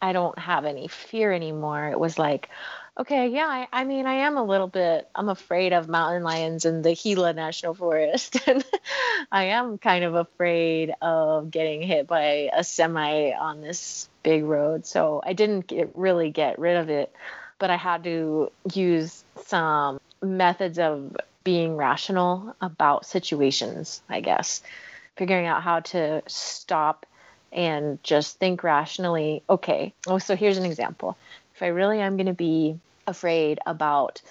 I 0.00 0.12
don't 0.12 0.38
have 0.38 0.64
any 0.64 0.88
fear 0.88 1.32
anymore. 1.32 1.88
It 1.88 2.00
was 2.00 2.18
like, 2.18 2.48
okay, 3.02 3.26
yeah, 3.26 3.46
I, 3.48 3.80
I 3.80 3.84
mean, 3.84 4.06
I 4.06 4.14
am 4.14 4.36
a 4.36 4.44
little 4.44 4.68
bit, 4.68 5.08
I'm 5.12 5.28
afraid 5.28 5.72
of 5.72 5.88
mountain 5.88 6.22
lions 6.22 6.64
in 6.64 6.82
the 6.82 6.94
Gila 6.94 7.32
National 7.32 7.74
Forest. 7.74 8.36
and 8.46 8.64
I 9.32 9.44
am 9.46 9.76
kind 9.78 10.04
of 10.04 10.14
afraid 10.14 10.94
of 11.02 11.50
getting 11.50 11.82
hit 11.82 12.06
by 12.06 12.48
a 12.52 12.62
semi 12.62 13.32
on 13.32 13.60
this 13.60 14.08
big 14.22 14.44
road. 14.44 14.86
So 14.86 15.20
I 15.26 15.32
didn't 15.32 15.66
get, 15.66 15.90
really 15.96 16.30
get 16.30 16.60
rid 16.60 16.76
of 16.76 16.90
it, 16.90 17.12
but 17.58 17.70
I 17.70 17.76
had 17.76 18.04
to 18.04 18.52
use 18.72 19.24
some 19.46 20.00
methods 20.22 20.78
of 20.78 21.16
being 21.42 21.76
rational 21.76 22.54
about 22.60 23.04
situations, 23.04 24.00
I 24.08 24.20
guess. 24.20 24.62
Figuring 25.16 25.46
out 25.46 25.64
how 25.64 25.80
to 25.80 26.22
stop 26.28 27.04
and 27.50 28.00
just 28.04 28.38
think 28.38 28.62
rationally. 28.62 29.42
Okay, 29.50 29.92
oh, 30.06 30.18
so 30.18 30.36
here's 30.36 30.56
an 30.56 30.64
example. 30.64 31.18
If 31.56 31.62
I 31.62 31.66
really 31.66 32.00
am 32.00 32.16
going 32.16 32.26
to 32.26 32.32
be 32.32 32.78
afraid 33.06 33.58
about 33.66 34.22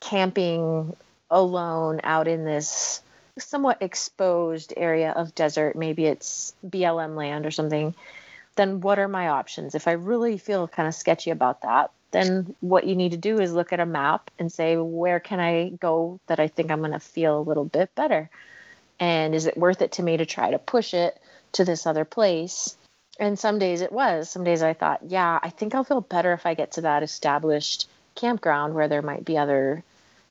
camping 0.00 0.96
alone 1.30 2.00
out 2.04 2.28
in 2.28 2.44
this 2.44 3.02
somewhat 3.38 3.82
exposed 3.82 4.72
area 4.76 5.12
of 5.12 5.34
desert, 5.34 5.76
maybe 5.76 6.06
it's 6.06 6.54
BLM 6.66 7.14
land 7.16 7.46
or 7.46 7.50
something, 7.50 7.94
then 8.56 8.80
what 8.80 8.98
are 8.98 9.08
my 9.08 9.28
options? 9.28 9.74
If 9.74 9.86
I 9.86 9.92
really 9.92 10.38
feel 10.38 10.66
kind 10.66 10.88
of 10.88 10.94
sketchy 10.94 11.30
about 11.30 11.62
that, 11.62 11.90
then 12.10 12.54
what 12.60 12.86
you 12.86 12.96
need 12.96 13.12
to 13.12 13.18
do 13.18 13.38
is 13.38 13.52
look 13.52 13.72
at 13.72 13.80
a 13.80 13.86
map 13.86 14.30
and 14.38 14.50
say, 14.50 14.76
where 14.76 15.20
can 15.20 15.40
I 15.40 15.70
go 15.70 16.18
that 16.26 16.40
I 16.40 16.48
think 16.48 16.70
I'm 16.70 16.80
going 16.80 16.92
to 16.92 17.00
feel 17.00 17.38
a 17.38 17.42
little 17.42 17.64
bit 17.64 17.94
better? 17.94 18.30
And 18.98 19.34
is 19.34 19.46
it 19.46 19.56
worth 19.56 19.82
it 19.82 19.92
to 19.92 20.02
me 20.02 20.16
to 20.16 20.26
try 20.26 20.50
to 20.50 20.58
push 20.58 20.94
it 20.94 21.20
to 21.52 21.64
this 21.64 21.86
other 21.86 22.04
place? 22.04 22.76
And 23.20 23.38
some 23.38 23.58
days 23.58 23.80
it 23.80 23.92
was. 23.92 24.30
Some 24.30 24.44
days 24.44 24.62
I 24.62 24.72
thought, 24.72 25.00
yeah, 25.06 25.38
I 25.42 25.50
think 25.50 25.74
I'll 25.74 25.84
feel 25.84 26.00
better 26.00 26.32
if 26.32 26.46
I 26.46 26.54
get 26.54 26.72
to 26.72 26.82
that 26.82 27.02
established 27.02 27.88
campground 28.18 28.74
where 28.74 28.88
there 28.88 29.02
might 29.02 29.24
be 29.24 29.38
other 29.38 29.82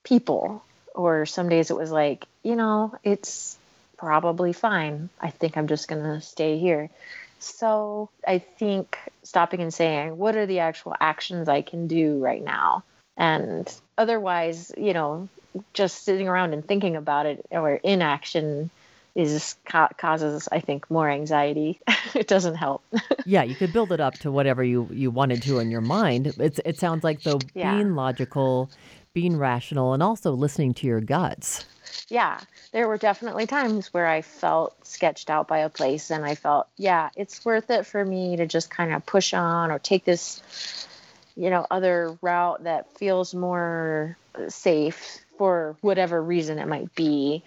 people. 0.03 0.63
Or 0.93 1.25
some 1.25 1.49
days 1.49 1.71
it 1.71 1.77
was 1.77 1.91
like, 1.91 2.25
you 2.43 2.55
know, 2.55 2.95
it's 3.03 3.57
probably 3.97 4.53
fine. 4.53 5.09
I 5.19 5.31
think 5.31 5.57
I'm 5.57 5.67
just 5.67 5.87
going 5.87 6.03
to 6.03 6.21
stay 6.21 6.59
here. 6.59 6.89
So 7.39 8.09
I 8.27 8.39
think 8.39 8.97
stopping 9.23 9.61
and 9.61 9.73
saying, 9.73 10.17
what 10.17 10.35
are 10.35 10.45
the 10.45 10.59
actual 10.59 10.95
actions 10.99 11.47
I 11.47 11.61
can 11.61 11.87
do 11.87 12.19
right 12.19 12.43
now? 12.43 12.83
And 13.15 13.71
otherwise, 13.97 14.71
you 14.77 14.93
know, 14.93 15.29
just 15.73 16.03
sitting 16.03 16.27
around 16.27 16.53
and 16.53 16.65
thinking 16.65 16.95
about 16.95 17.25
it 17.25 17.45
or 17.51 17.75
inaction 17.75 18.69
is 19.17 19.55
ca- 19.65 19.89
causes, 19.97 20.47
I 20.51 20.59
think, 20.59 20.89
more 20.91 21.09
anxiety. 21.09 21.79
it 22.13 22.27
doesn't 22.27 22.55
help. 22.55 22.83
yeah, 23.25 23.41
you 23.43 23.55
could 23.55 23.73
build 23.73 23.91
it 23.91 23.99
up 23.99 24.13
to 24.19 24.31
whatever 24.31 24.63
you, 24.63 24.87
you 24.91 25.09
wanted 25.11 25.41
to 25.43 25.57
in 25.59 25.71
your 25.71 25.81
mind. 25.81 26.35
It's, 26.37 26.59
it 26.63 26.77
sounds 26.79 27.03
like, 27.03 27.23
though, 27.23 27.39
Yeah. 27.55 27.73
being 27.75 27.95
logical, 27.95 28.69
being 29.13 29.37
rational, 29.37 29.93
and 29.93 30.03
also 30.03 30.31
listening 30.33 30.75
to 30.75 30.87
your 30.87 31.01
guts. 31.01 31.65
yeah, 32.09 32.39
there 32.73 32.87
were 32.87 32.97
definitely 32.97 33.47
times 33.47 33.91
where 33.91 34.05
I 34.05 34.21
felt 34.21 34.75
sketched 34.85 35.31
out 35.31 35.47
by 35.47 35.59
a 35.59 35.69
place 35.69 36.11
and 36.11 36.23
I 36.23 36.35
felt, 36.35 36.67
yeah, 36.77 37.09
it's 37.15 37.43
worth 37.43 37.71
it 37.71 37.87
for 37.87 38.05
me 38.05 38.35
to 38.37 38.45
just 38.45 38.69
kind 38.69 38.93
of 38.93 39.03
push 39.05 39.33
on 39.33 39.71
or 39.71 39.79
take 39.79 40.05
this, 40.05 40.87
you 41.35 41.49
know, 41.49 41.65
other 41.71 42.15
route 42.21 42.65
that 42.65 42.95
feels 42.99 43.33
more 43.33 44.15
uh, 44.35 44.47
safe 44.49 45.19
for 45.39 45.75
whatever 45.81 46.21
reason 46.21 46.59
it 46.59 46.67
might 46.67 46.93
be. 46.93 47.43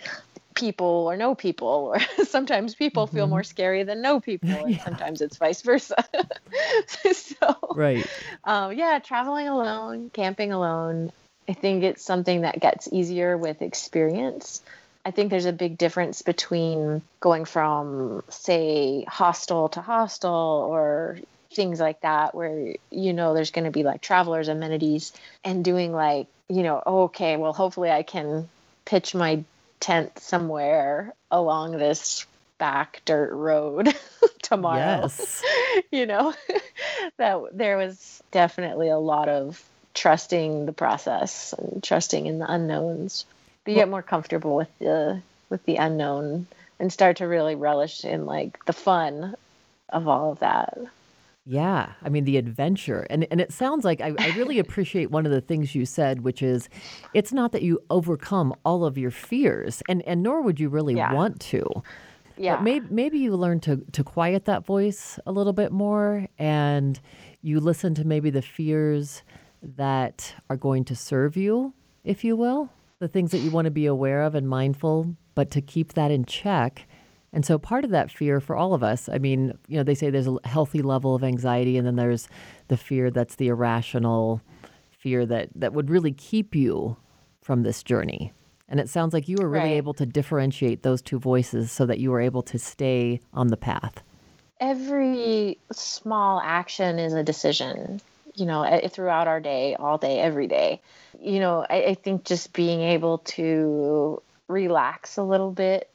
People 0.61 0.87
or 1.11 1.17
no 1.17 1.35
people, 1.35 1.93
or 1.95 2.01
sometimes 2.25 2.75
people 2.75 3.07
feel 3.07 3.27
more 3.27 3.43
scary 3.43 3.83
than 3.83 4.03
no 4.03 4.21
people, 4.29 4.67
and 4.67 4.81
sometimes 4.81 5.21
it's 5.23 5.39
vice 5.39 5.63
versa. 5.63 6.05
so, 7.13 7.57
Right. 7.75 8.07
um, 8.45 8.73
yeah, 8.77 8.99
traveling 8.99 9.49
alone, 9.49 10.11
camping 10.13 10.53
alone, 10.53 11.13
I 11.49 11.55
think 11.55 11.83
it's 11.83 12.05
something 12.05 12.43
that 12.43 12.61
gets 12.61 12.89
easier 12.93 13.37
with 13.37 13.63
experience. 13.63 14.63
I 15.05 15.11
think 15.11 15.31
there's 15.31 15.47
a 15.47 15.53
big 15.53 15.79
difference 15.79 16.23
between 16.23 17.03
going 17.21 17.47
from, 17.47 18.23
say, 18.29 19.05
hostel 19.09 19.71
to 19.71 19.81
hostel 19.81 20.67
or 20.69 21.19
things 21.55 21.81
like 21.81 22.03
that, 22.03 22.35
where 22.35 22.75
you 22.91 23.13
know 23.13 23.35
there's 23.35 23.51
going 23.51 23.65
to 23.65 23.71
be 23.71 23.83
like 23.83 24.03
travelers' 24.03 24.49
amenities, 24.49 25.13
and 25.43 25.65
doing 25.65 25.93
like, 25.93 26.27
you 26.49 26.63
know, 26.63 26.83
oh, 26.85 27.03
okay, 27.05 27.37
well, 27.37 27.53
hopefully 27.53 27.91
I 27.91 28.03
can 28.03 28.49
pitch 28.85 29.15
my 29.15 29.43
tent 29.81 30.19
somewhere 30.19 31.15
along 31.31 31.73
this 31.73 32.27
back 32.59 33.03
dirt 33.05 33.33
road 33.33 33.95
tomorrow. 34.43 35.01
Yes. 35.03 35.43
you 35.91 36.07
know 36.07 36.35
that 37.17 37.41
there 37.53 37.77
was 37.77 38.23
definitely 38.31 38.89
a 38.89 38.99
lot 38.99 39.29
of 39.29 39.63
trusting 39.95 40.67
the 40.67 40.73
process 40.73 41.53
and 41.55 41.83
trusting 41.83 42.27
in 42.27 42.39
the 42.39 42.51
unknowns. 42.51 43.25
But 43.65 43.73
you 43.73 43.77
get 43.77 43.89
more 43.89 44.03
comfortable 44.03 44.57
with 44.57 44.79
the 44.79 45.21
with 45.49 45.65
the 45.65 45.77
unknown 45.77 46.47
and 46.79 46.93
start 46.93 47.17
to 47.17 47.27
really 47.27 47.55
relish 47.55 48.05
in 48.05 48.27
like 48.27 48.65
the 48.67 48.73
fun 48.73 49.35
of 49.89 50.07
all 50.07 50.33
of 50.33 50.39
that 50.39 50.79
Yeah, 51.47 51.95
I 52.03 52.09
mean 52.11 52.25
the 52.25 52.37
adventure, 52.37 53.07
and 53.11 53.27
and 53.31 53.41
it 53.41 53.53
sounds 53.53 53.85
like 53.85 54.01
I, 54.01 54.13
I 54.23 54.29
really 54.29 54.59
appreciate 54.67 55.11
one 55.11 55.25
of 55.27 55.33
the 55.33 55.41
things 55.41 55.75
you 55.75 55.87
said, 55.87 56.21
which 56.21 56.43
is, 56.43 56.69
it's 57.15 57.33
not 57.33 57.53
that 57.53 57.63
you 57.63 57.81
overcome 57.89 58.55
all 58.65 58.85
of 58.85 58.99
your 58.99 59.11
fears, 59.11 59.83
and 59.89 60.03
and 60.07 60.23
nor 60.23 60.43
would 60.43 60.61
you 60.61 60.69
really 60.69 60.95
Yeah. 60.95 61.13
want 61.13 61.41
to. 61.41 61.65
yeah 62.37 62.53
But 62.53 62.63
maybe 62.63 62.87
maybe 62.91 63.19
you 63.19 63.35
learn 63.37 63.61
to 63.61 63.79
to 63.93 64.05
quiet 64.05 64.45
that 64.45 64.65
voice 64.67 65.19
a 65.27 65.33
little 65.33 65.55
bit 65.55 65.73
more, 65.73 66.27
and 66.39 67.01
you 67.43 67.59
listen 67.59 67.95
to 67.95 68.05
maybe 68.05 68.31
the 68.31 68.43
fears 68.43 69.23
that 69.63 69.67
you 69.71 69.71
have, 69.73 69.73
and 69.73 69.73
and 69.73 69.75
you 69.75 69.75
let 69.75 69.75
them 69.75 69.77
that 69.77 70.35
are 70.51 70.57
going 70.57 70.85
to 70.85 70.95
serve 70.97 71.37
you, 71.37 71.75
if 72.05 72.25
you 72.25 72.37
will, 72.37 72.71
the 72.99 73.09
things 73.09 73.31
that 73.31 73.41
you 73.41 73.51
want 73.51 73.65
to 73.67 73.71
be 73.71 73.87
aware 73.87 74.23
of 74.23 74.35
and 74.35 74.49
mindful, 74.49 75.17
but 75.35 75.51
to 75.51 75.61
keep 75.63 75.93
that 75.95 76.11
in 76.11 76.25
check. 76.25 76.87
And 77.33 77.47
so 77.47 77.59
part 77.59 77.85
of 77.85 77.91
that 77.93 78.11
fear 78.11 78.41
for 78.41 78.57
all 78.57 78.75
of 78.75 78.83
us, 78.83 79.09
I 79.09 79.19
mean, 79.19 79.57
you 79.69 79.77
know, 79.77 79.85
they 79.85 79.95
say 79.95 80.11
there's 80.11 80.27
a 80.27 80.37
healthy 80.45 80.83
level 80.83 81.15
of 81.15 81.23
anxiety 81.23 81.77
and 81.79 81.87
then 81.87 81.97
there's 81.97 82.29
the 82.69 82.77
fear 82.77 83.11
that's 83.11 83.37
the 83.37 83.49
irrational 83.49 84.41
fear 84.91 85.25
that 85.27 85.49
that 85.55 85.73
would 85.73 85.91
really 85.91 86.13
keep 86.13 86.55
you 86.55 86.97
from 87.41 87.63
this 87.63 87.83
journey. 87.83 88.33
And 88.69 88.79
it 88.81 88.89
sounds 88.89 89.13
like 89.15 89.29
you 89.29 89.39
were 89.39 89.49
really 89.49 89.71
Right. 89.71 89.77
able 89.77 89.95
to 89.95 90.07
differentiate 90.07 90.83
those 90.83 91.03
two 91.03 91.19
voices 91.19 91.73
so 91.73 91.87
that 91.87 91.99
you 91.99 92.11
were 92.11 92.21
able 92.21 92.43
to 92.43 92.59
stay 92.59 93.21
on 93.33 93.49
the 93.49 93.57
path. 93.57 94.03
every 94.61 95.59
small 95.73 96.41
action 96.45 96.99
is 96.99 97.15
a 97.15 97.23
decision 97.23 98.01
you 98.35 98.47
know 98.47 98.81
throughout 98.89 99.27
our 99.27 99.41
day 99.41 99.75
all 99.75 99.99
day 99.99 100.21
every 100.21 100.47
day 100.47 100.81
you 101.21 101.41
know 101.41 101.67
I, 101.69 101.85
I 101.85 101.95
think 101.95 102.25
just 102.25 102.53
being 102.53 102.81
able 102.81 103.19
to 103.19 104.23
relax 104.49 105.17
a 105.17 105.23
little 105.23 105.51
bit 105.51 105.90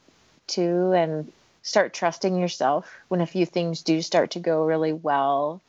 too 0.46 0.92
and 0.92 1.32
start 1.62 1.92
trusting 1.92 2.38
yourself 2.38 2.90
when 3.08 3.20
a 3.20 3.26
few 3.26 3.46
things 3.46 3.82
do 3.82 4.00
start 4.00 4.32
to 4.32 4.38
go 4.38 4.64
really 4.64 4.92
well 4.92 5.60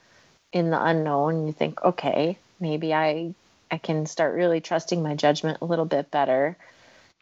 in 0.54 0.70
the 0.70 0.84
unknown 0.84 1.48
you 1.48 1.54
think 1.54 1.84
okay 1.84 2.38
maybe 2.60 2.94
i 2.94 3.34
i 3.72 3.78
can 3.78 4.06
start 4.06 4.36
really 4.36 4.62
trusting 4.62 5.02
my 5.02 5.16
judgment 5.16 5.58
a 5.62 5.66
little 5.66 5.86
bit 5.86 6.10
better 6.12 6.56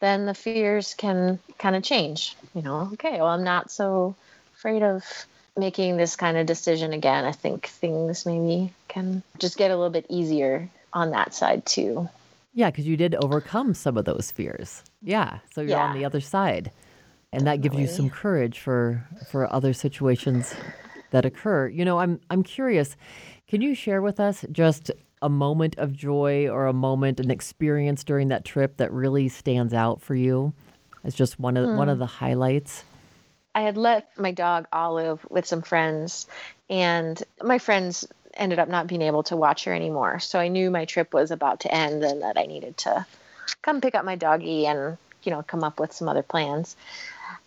then 0.02 0.26
the 0.26 0.34
fears 0.34 0.94
can 0.94 1.40
kind 1.58 1.76
of 1.76 1.84
change 1.84 2.36
you 2.54 2.62
know 2.62 2.90
okay 2.94 3.18
well 3.18 3.28
i'm 3.28 3.44
not 3.44 3.72
so 3.72 4.16
afraid 4.56 4.84
of 4.84 5.04
making 5.58 5.98
this 5.98 6.16
kind 6.16 6.38
of 6.38 6.46
decision 6.46 6.94
again, 6.94 7.26
I 7.26 7.32
think 7.32 7.68
things 7.68 8.26
maybe 8.26 8.74
can 8.88 9.24
just 9.40 9.58
get 9.58 9.72
a 9.72 9.76
little 9.76 9.92
bit 9.92 10.06
easier 10.10 10.70
on 10.94 11.12
that 11.12 11.34
side 11.34 11.66
too. 11.66 12.10
Yeah, 12.54 12.72
because 12.72 12.88
you 12.88 12.98
did 12.98 13.16
overcome 13.16 13.74
some 13.74 13.98
of 13.98 14.06
those 14.06 14.32
fears. 14.32 14.84
Yeah, 15.02 15.40
so 15.54 15.62
you're 15.62 15.80
on 15.80 15.98
the 15.98 16.06
other 16.06 16.22
side, 16.22 16.72
and 17.36 17.46
that 17.48 17.62
gives 17.62 17.78
you 17.78 17.88
some 17.88 18.10
courage 18.10 18.60
for 18.60 19.06
for 19.30 19.52
other 19.52 19.74
situations 19.74 20.56
that 21.12 21.26
occur. 21.26 21.68
You 21.68 21.86
know, 21.86 22.00
I'm 22.00 22.20
I'm 22.30 22.44
curious. 22.44 22.96
Can 23.48 23.62
you 23.62 23.76
share 23.76 24.02
with 24.02 24.20
us 24.20 24.44
just 24.52 24.92
a 25.22 25.30
moment 25.30 25.78
of 25.78 25.94
joy 25.94 26.48
or 26.50 26.68
a 26.68 26.74
moment, 26.74 27.20
an 27.20 27.32
experience 27.32 28.04
during 28.04 28.28
that 28.30 28.46
trip 28.46 28.78
that 28.78 28.92
really 28.92 29.30
stands 29.30 29.74
out 29.74 30.02
for 30.02 30.16
you 30.16 30.54
as 31.04 31.16
just 31.16 31.40
one 31.40 31.58
of 31.58 31.70
one 31.78 31.90
of 31.90 31.98
hmm. 31.98 32.02
the 32.02 32.08
highlights? 32.08 32.84
I 33.54 33.62
had 33.62 33.78
left 33.78 34.20
my 34.20 34.32
dog 34.32 34.68
Olive 34.74 35.26
with 35.30 35.46
some 35.46 35.62
friends, 35.62 36.28
and 36.70 37.22
my 37.42 37.58
friends 37.58 38.06
ended 38.34 38.60
up 38.60 38.68
not 38.68 38.88
being 38.88 39.02
able 39.02 39.24
to 39.24 39.38
watch 39.38 39.64
her 39.64 39.74
anymore. 39.74 40.20
So 40.20 40.40
I 40.40 40.50
knew 40.50 40.70
my 40.70 40.84
trip 40.84 41.14
was 41.14 41.32
about 41.32 41.62
to 41.62 41.74
end 41.74 42.04
and 42.04 42.22
that 42.22 42.38
I 42.38 42.44
needed 42.44 42.76
to 42.80 43.06
come 43.62 43.80
pick 43.80 43.96
up 43.96 44.04
my 44.04 44.18
doggie 44.18 44.68
and, 44.68 44.98
you 45.24 45.32
know, 45.32 45.42
come 45.42 45.64
up 45.64 45.80
with 45.80 45.94
some 45.94 46.10
other 46.10 46.22
plans. 46.22 46.76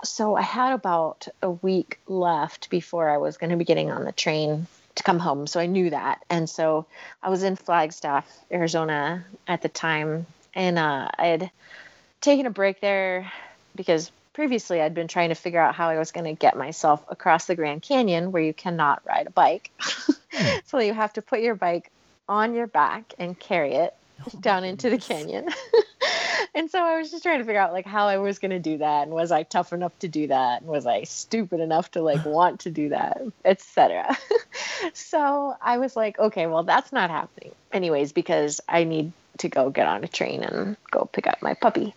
So 0.05 0.37
I 0.37 0.43
had 0.43 0.73
about 0.73 1.29
a 1.43 1.51
week 1.51 1.99
left 2.07 2.71
before 2.71 3.09
I 3.09 3.19
was 3.19 3.37
going 3.37 3.51
to 3.51 3.57
be 3.57 3.65
getting 3.65 3.91
on 3.91 4.05
the 4.05 4.13
train 4.13 4.67
to 4.95 5.03
come 5.03 5.19
home. 5.19 5.47
So 5.47 5.61
I 5.61 5.67
knew 5.67 5.91
that. 5.91 6.25
And 6.29 6.49
so 6.49 6.87
I 7.23 7.31
was 7.31 7.43
in 7.43 7.57
Flagstaff, 7.57 8.27
Arizona 8.51 9.25
at 9.47 9.63
the 9.63 9.69
time. 9.69 10.27
And 10.55 10.79
uh, 10.79 11.09
I 11.17 11.27
had 11.27 11.51
taken 12.21 12.47
a 12.47 12.51
break 12.51 12.81
there 12.81 13.31
because 13.75 14.11
previously 14.33 14.81
I'd 14.81 14.95
been 14.95 15.09
trying 15.09 15.31
to 15.31 15.35
figure 15.35 15.61
out 15.61 15.75
how 15.75 15.89
I 15.89 15.99
was 15.99 16.13
going 16.13 16.27
to 16.27 16.33
get 16.33 16.57
myself 16.57 17.05
across 17.09 17.47
the 17.47 17.57
Grand 17.57 17.83
Canyon 17.83 18.31
where 18.31 18.43
you 18.43 18.55
cannot 18.55 19.03
ride 19.05 19.27
a 19.27 19.31
bike. 19.31 19.71
so 20.67 20.79
you 20.79 20.95
have 20.95 21.13
to 21.15 21.23
put 21.23 21.41
your 21.41 21.55
bike 21.55 21.91
on 22.29 22.55
your 22.55 22.67
back 22.67 23.15
and 23.19 23.39
carry 23.39 23.75
it 23.75 23.95
down 24.41 24.65
into 24.65 24.91
the 24.91 24.99
canyon. 24.99 25.49
and 26.55 26.71
so 26.71 26.83
I 26.83 26.99
was 26.99 27.11
just 27.11 27.23
trying 27.23 27.39
to 27.39 27.45
figure 27.45 27.61
out 27.61 27.73
like 27.73 27.87
how 27.87 28.07
I 28.07 28.19
was 28.19 28.39
going 28.39 28.51
to 28.51 28.59
do 28.59 28.79
that 28.79 29.05
and 29.05 29.13
was 29.13 29.33
I 29.33 29.43
tough 29.43 29.73
enough 29.73 29.97
to 30.01 30.09
do 30.09 30.29
that 30.29 30.63
and 30.63 30.71
was 30.71 30.87
I 30.87 31.05
stupid 31.05 31.61
enough 31.61 31.91
to 31.93 32.03
like 32.03 32.25
want 32.25 32.61
to 32.61 32.71
do 32.71 32.91
that, 32.91 33.21
etc. 33.45 34.17
so 34.95 35.57
I 35.61 35.79
was 35.79 35.97
like, 35.97 36.19
okay, 36.19 36.47
well 36.47 36.65
that's 36.65 36.93
not 36.93 37.11
happening 37.11 37.53
anyways 37.73 38.13
because 38.13 38.61
I 38.69 38.85
need 38.85 39.13
to 39.39 39.49
go 39.49 39.71
get 39.71 39.87
on 39.87 40.05
a 40.05 40.09
train 40.09 40.43
and 40.43 40.77
go 40.91 41.09
pick 41.13 41.27
up 41.27 41.43
my 41.43 41.55
puppy. 41.55 41.95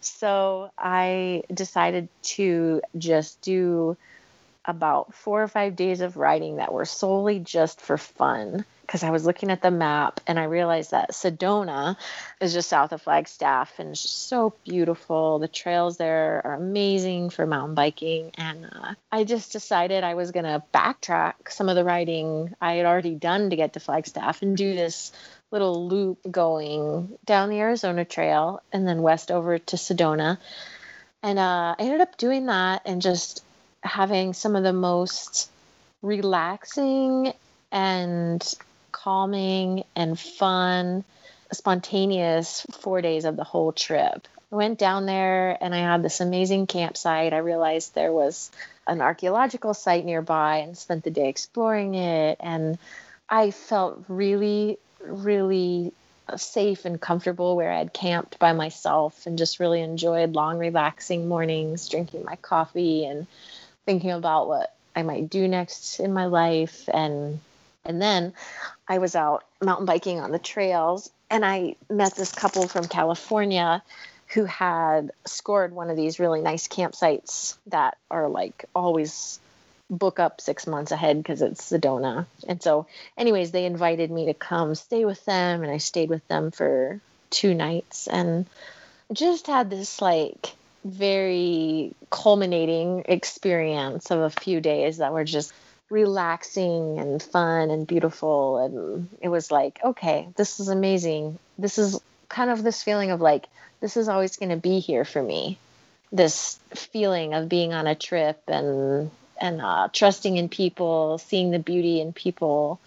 So 0.00 0.70
I 0.78 1.44
decided 1.52 2.08
to 2.22 2.80
just 2.96 3.40
do 3.42 3.96
about 4.64 5.14
four 5.14 5.42
or 5.42 5.48
five 5.48 5.76
days 5.76 6.00
of 6.00 6.16
riding 6.16 6.56
that 6.56 6.72
were 6.72 6.84
solely 6.84 7.38
just 7.38 7.80
for 7.80 7.96
fun 7.96 8.64
because 8.90 9.04
I 9.04 9.10
was 9.10 9.24
looking 9.24 9.52
at 9.52 9.62
the 9.62 9.70
map 9.70 10.20
and 10.26 10.36
I 10.36 10.44
realized 10.44 10.90
that 10.90 11.12
Sedona 11.12 11.96
is 12.40 12.52
just 12.52 12.68
south 12.68 12.90
of 12.90 13.00
Flagstaff 13.00 13.78
and 13.78 13.90
it's 13.90 14.00
so 14.00 14.52
beautiful. 14.64 15.38
The 15.38 15.46
trails 15.46 15.96
there 15.96 16.42
are 16.44 16.54
amazing 16.54 17.30
for 17.30 17.46
mountain 17.46 17.76
biking. 17.76 18.32
And 18.36 18.64
uh, 18.64 18.94
I 19.12 19.22
just 19.22 19.52
decided 19.52 20.02
I 20.02 20.14
was 20.14 20.32
going 20.32 20.44
to 20.44 20.64
backtrack 20.74 21.34
some 21.50 21.68
of 21.68 21.76
the 21.76 21.84
riding 21.84 22.52
I 22.60 22.74
had 22.74 22.86
already 22.86 23.14
done 23.14 23.50
to 23.50 23.56
get 23.56 23.74
to 23.74 23.80
Flagstaff 23.80 24.42
and 24.42 24.56
do 24.56 24.74
this 24.74 25.12
little 25.52 25.86
loop 25.86 26.18
going 26.28 27.16
down 27.24 27.48
the 27.48 27.60
Arizona 27.60 28.04
Trail 28.04 28.60
and 28.72 28.88
then 28.88 29.02
west 29.02 29.30
over 29.30 29.56
to 29.56 29.76
Sedona. 29.76 30.38
And 31.22 31.38
uh, 31.38 31.76
I 31.78 31.82
ended 31.82 32.00
up 32.00 32.16
doing 32.16 32.46
that 32.46 32.82
and 32.86 33.00
just 33.00 33.44
having 33.82 34.32
some 34.32 34.56
of 34.56 34.62
the 34.62 34.72
most 34.72 35.50
relaxing 36.02 37.32
and 37.72 38.54
calming 38.92 39.84
and 39.94 40.18
fun, 40.18 41.04
spontaneous 41.52 42.66
four 42.80 43.00
days 43.00 43.24
of 43.24 43.36
the 43.36 43.44
whole 43.44 43.72
trip. 43.72 44.26
I 44.52 44.56
went 44.56 44.78
down 44.78 45.06
there 45.06 45.56
and 45.60 45.74
I 45.74 45.78
had 45.78 46.02
this 46.02 46.20
amazing 46.20 46.66
campsite. 46.66 47.32
I 47.32 47.38
realized 47.38 47.94
there 47.94 48.12
was 48.12 48.50
an 48.86 49.00
archaeological 49.00 49.74
site 49.74 50.04
nearby 50.04 50.58
and 50.58 50.76
spent 50.76 51.04
the 51.04 51.10
day 51.10 51.28
exploring 51.28 51.94
it. 51.94 52.38
And 52.40 52.78
I 53.28 53.52
felt 53.52 54.04
really, 54.08 54.78
really 55.00 55.92
safe 56.36 56.84
and 56.84 57.00
comfortable 57.00 57.56
where 57.56 57.72
I 57.72 57.78
had 57.78 57.92
camped 57.92 58.38
by 58.38 58.52
myself 58.52 59.26
and 59.26 59.38
just 59.38 59.60
really 59.60 59.82
enjoyed 59.82 60.34
long, 60.34 60.58
relaxing 60.58 61.28
mornings, 61.28 61.88
drinking 61.88 62.24
my 62.24 62.36
coffee 62.36 63.04
and 63.04 63.26
thinking 63.90 64.12
about 64.12 64.46
what 64.46 64.72
I 64.94 65.02
might 65.02 65.28
do 65.28 65.48
next 65.48 65.98
in 65.98 66.12
my 66.12 66.26
life. 66.26 66.88
And 66.94 67.40
and 67.84 68.00
then 68.00 68.34
I 68.86 68.98
was 68.98 69.16
out 69.16 69.44
mountain 69.60 69.86
biking 69.86 70.20
on 70.20 70.30
the 70.30 70.38
trails 70.38 71.10
and 71.28 71.44
I 71.44 71.74
met 71.88 72.14
this 72.14 72.30
couple 72.30 72.68
from 72.68 72.86
California 72.86 73.82
who 74.28 74.44
had 74.44 75.10
scored 75.24 75.72
one 75.72 75.90
of 75.90 75.96
these 75.96 76.20
really 76.20 76.40
nice 76.40 76.68
campsites 76.68 77.56
that 77.66 77.96
are 78.12 78.28
like 78.28 78.64
always 78.76 79.40
book 79.90 80.20
up 80.20 80.40
six 80.40 80.68
months 80.68 80.92
ahead 80.92 81.16
because 81.16 81.42
it's 81.42 81.72
Sedona. 81.72 82.26
And 82.46 82.62
so, 82.62 82.86
anyways, 83.18 83.50
they 83.50 83.64
invited 83.64 84.08
me 84.08 84.26
to 84.26 84.34
come 84.34 84.76
stay 84.76 85.04
with 85.04 85.24
them, 85.24 85.64
and 85.64 85.72
I 85.72 85.78
stayed 85.78 86.10
with 86.10 86.26
them 86.28 86.52
for 86.52 87.00
two 87.30 87.54
nights 87.54 88.06
and 88.06 88.46
just 89.12 89.48
had 89.48 89.68
this 89.68 90.00
like 90.00 90.54
very 90.84 91.94
culminating 92.10 93.04
experience 93.06 94.10
of 94.10 94.20
a 94.20 94.30
few 94.30 94.60
days 94.60 94.98
that 94.98 95.12
were 95.12 95.24
just 95.24 95.52
relaxing 95.90 96.98
and 96.98 97.22
fun 97.22 97.70
and 97.70 97.86
beautiful. 97.86 98.58
And 98.58 99.08
it 99.20 99.28
was 99.28 99.50
like, 99.50 99.80
okay, 99.84 100.28
this 100.36 100.60
is 100.60 100.68
amazing. 100.68 101.38
This 101.58 101.78
is 101.78 102.00
kind 102.28 102.50
of 102.50 102.62
this 102.62 102.82
feeling 102.82 103.10
of 103.10 103.20
like, 103.20 103.46
this 103.80 103.96
is 103.96 104.08
always 104.08 104.36
going 104.36 104.50
to 104.50 104.56
be 104.56 104.78
here 104.78 105.04
for 105.04 105.22
me. 105.22 105.58
This 106.12 106.58
feeling 106.74 107.34
of 107.34 107.48
being 107.48 107.72
on 107.72 107.86
a 107.86 107.94
trip 107.94 108.42
and 108.48 109.10
and 109.40 109.60
uh, 109.60 109.88
trusting 109.92 110.36
in 110.36 110.48
people, 110.48 111.18
seeing 111.18 111.50
the 111.50 111.58
beauty 111.58 112.00
in 112.00 112.12
people, 112.12 112.78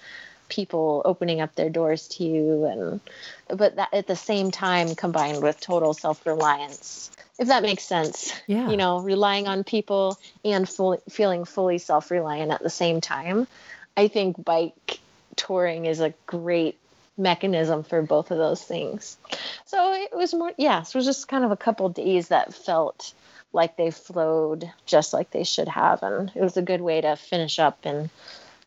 people 0.50 1.02
opening 1.04 1.42
up 1.42 1.56
their 1.56 1.70
doors 1.70 2.08
to 2.10 2.24
you, 2.24 2.66
and 2.66 3.00
but 3.48 3.78
that 3.78 3.94
at 3.94 4.08
the 4.08 4.16
same 4.16 4.52
time 4.52 4.96
combined 4.96 5.42
with 5.42 5.60
total 5.60 5.94
self 5.94 6.26
reliance, 6.26 7.12
if 7.40 7.48
that 7.48 7.64
makes 7.64 7.84
sense. 7.84 8.34
Yeah. 8.48 8.70
You 8.70 8.78
know, 8.78 9.00
relying 9.00 9.48
on 9.48 9.64
people 9.64 10.18
and 10.46 10.68
fully 10.68 11.00
feeling 11.10 11.46
fully 11.46 11.78
self 11.78 12.12
reliant 12.12 12.52
at 12.52 12.62
the 12.62 12.70
same 12.70 13.02
time. 13.02 13.48
I 13.96 14.08
think 14.08 14.44
bike 14.44 15.00
touring 15.36 15.86
is 15.86 16.00
a 16.00 16.14
great 16.26 16.78
mechanism 17.18 17.84
for 17.84 18.02
both 18.02 18.32
of 18.32 18.38
those 18.38 18.62
things. 18.62 19.18
So 19.66 19.94
it 19.94 20.16
was 20.16 20.34
more, 20.34 20.52
yes, 20.58 20.90
it 20.90 20.98
was 20.98 21.06
just 21.06 21.28
kind 21.28 21.44
of 21.44 21.52
a 21.52 21.58
couple 21.58 21.90
days 21.90 22.30
that 22.30 22.54
felt 22.54 23.14
like 23.52 23.78
they 23.78 23.92
flowed 23.92 24.72
just 24.86 25.14
like 25.14 25.30
they 25.30 25.44
should 25.44 25.68
have. 25.68 26.02
And 26.02 26.32
it 26.34 26.42
was 26.42 26.58
a 26.58 26.62
good 26.62 26.82
way 26.82 27.02
to 27.02 27.16
finish 27.16 27.60
up 27.60 27.80
and 27.84 28.10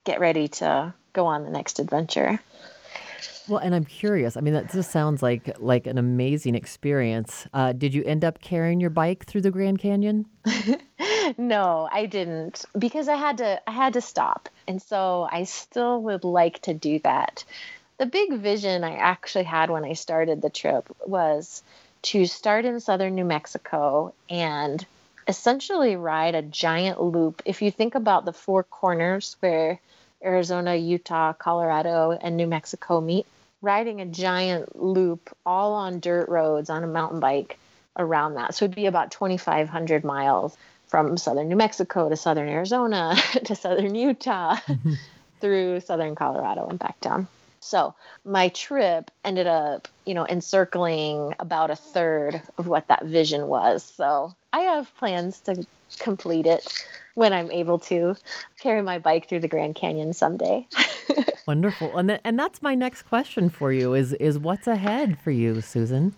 get 0.04 0.20
ready 0.20 0.48
to 0.48 0.94
go 1.12 1.26
on 1.26 1.44
the 1.44 1.50
next 1.50 1.80
adventure. 1.80 2.40
Well, 3.48 3.58
and 3.58 3.74
I'm 3.74 3.84
curious. 3.84 4.36
I 4.36 4.40
mean, 4.40 4.54
that 4.54 4.72
just 4.72 4.90
sounds 4.90 5.22
like 5.22 5.56
like 5.60 5.86
an 5.86 5.98
amazing 5.98 6.54
experience. 6.54 7.46
Uh, 7.54 7.72
did 7.72 7.94
you 7.94 8.02
end 8.04 8.24
up 8.24 8.40
carrying 8.40 8.80
your 8.80 8.90
bike 8.90 9.24
through 9.24 9.42
the 9.42 9.50
Grand 9.52 9.78
Canyon? 9.78 10.26
no, 11.38 11.88
I 11.92 12.06
didn't 12.06 12.64
because 12.78 13.08
I 13.08 13.14
had 13.16 13.38
to 13.38 13.60
I 13.68 13.72
had 13.72 13.92
to 13.94 14.00
stop. 14.00 14.48
And 14.66 14.82
so 14.82 15.28
I 15.30 15.44
still 15.44 16.02
would 16.02 16.24
like 16.24 16.60
to 16.62 16.74
do 16.74 16.98
that. 17.00 17.44
the 17.98 18.06
big 18.06 18.32
vision 18.34 18.84
I 18.84 18.96
actually 18.96 19.44
had 19.44 19.70
when 19.70 19.84
I 19.84 19.94
started 19.94 20.42
the 20.42 20.50
trip 20.50 20.94
was 21.06 21.62
to 22.02 22.26
start 22.26 22.64
in 22.64 22.80
southern 22.80 23.14
New 23.14 23.24
Mexico 23.24 24.12
and 24.28 24.84
essentially 25.28 25.96
ride 25.96 26.34
a 26.34 26.42
giant 26.42 27.00
loop. 27.02 27.42
If 27.44 27.62
you 27.62 27.70
think 27.70 27.94
about 27.94 28.24
the 28.24 28.32
four 28.32 28.62
corners 28.64 29.36
where 29.40 29.80
Arizona, 30.22 30.74
Utah, 30.74 31.32
Colorado, 31.32 32.12
and 32.12 32.36
New 32.36 32.46
Mexico 32.46 33.00
meet, 33.00 33.26
riding 33.66 34.00
a 34.00 34.06
giant 34.06 34.80
loop 34.80 35.36
all 35.44 35.74
on 35.74 35.98
dirt 35.98 36.28
roads 36.28 36.70
on 36.70 36.84
a 36.84 36.86
mountain 36.86 37.18
bike 37.18 37.58
around 37.98 38.34
that. 38.34 38.54
So 38.54 38.64
it'd 38.64 38.76
be 38.76 38.86
about 38.86 39.10
2,500 39.10 40.04
miles 40.04 40.56
from 40.86 41.16
southern 41.16 41.48
New 41.48 41.56
Mexico 41.56 42.08
to 42.08 42.16
southern 42.16 42.48
Arizona 42.48 43.16
to 43.44 43.56
southern 43.56 43.94
Utah 43.94 44.54
mm-hmm. 44.66 44.92
through 45.40 45.80
southern 45.80 46.14
Colorado 46.14 46.66
and 46.68 46.78
back 46.78 47.00
down. 47.00 47.26
So 47.60 47.94
my 48.24 48.48
trip 48.50 49.10
ended 49.24 49.48
up, 49.48 49.88
you 50.04 50.14
know, 50.14 50.24
encircling 50.24 51.34
about 51.40 51.72
a 51.72 51.76
third 51.76 52.40
of 52.58 52.68
what 52.68 52.86
that 52.86 53.04
vision 53.04 53.48
was. 53.48 53.82
So 53.82 54.32
I 54.52 54.60
have 54.60 54.94
plans 54.96 55.40
to 55.40 55.66
complete 55.98 56.46
it 56.46 56.84
when 57.14 57.32
I'm 57.32 57.50
able 57.50 57.78
to 57.80 58.14
carry 58.60 58.82
my 58.82 58.98
bike 58.98 59.28
through 59.28 59.40
the 59.40 59.48
Grand 59.48 59.74
Canyon 59.74 60.12
someday. 60.12 60.66
Wonderful. 61.46 61.96
And 61.96 62.08
th- 62.08 62.20
and 62.24 62.38
that's 62.38 62.60
my 62.60 62.74
next 62.74 63.02
question 63.02 63.48
for 63.48 63.72
you 63.72 63.94
is 63.94 64.12
is 64.14 64.38
what's 64.38 64.66
ahead 64.66 65.18
for 65.18 65.30
you, 65.30 65.60
Susan? 65.60 66.14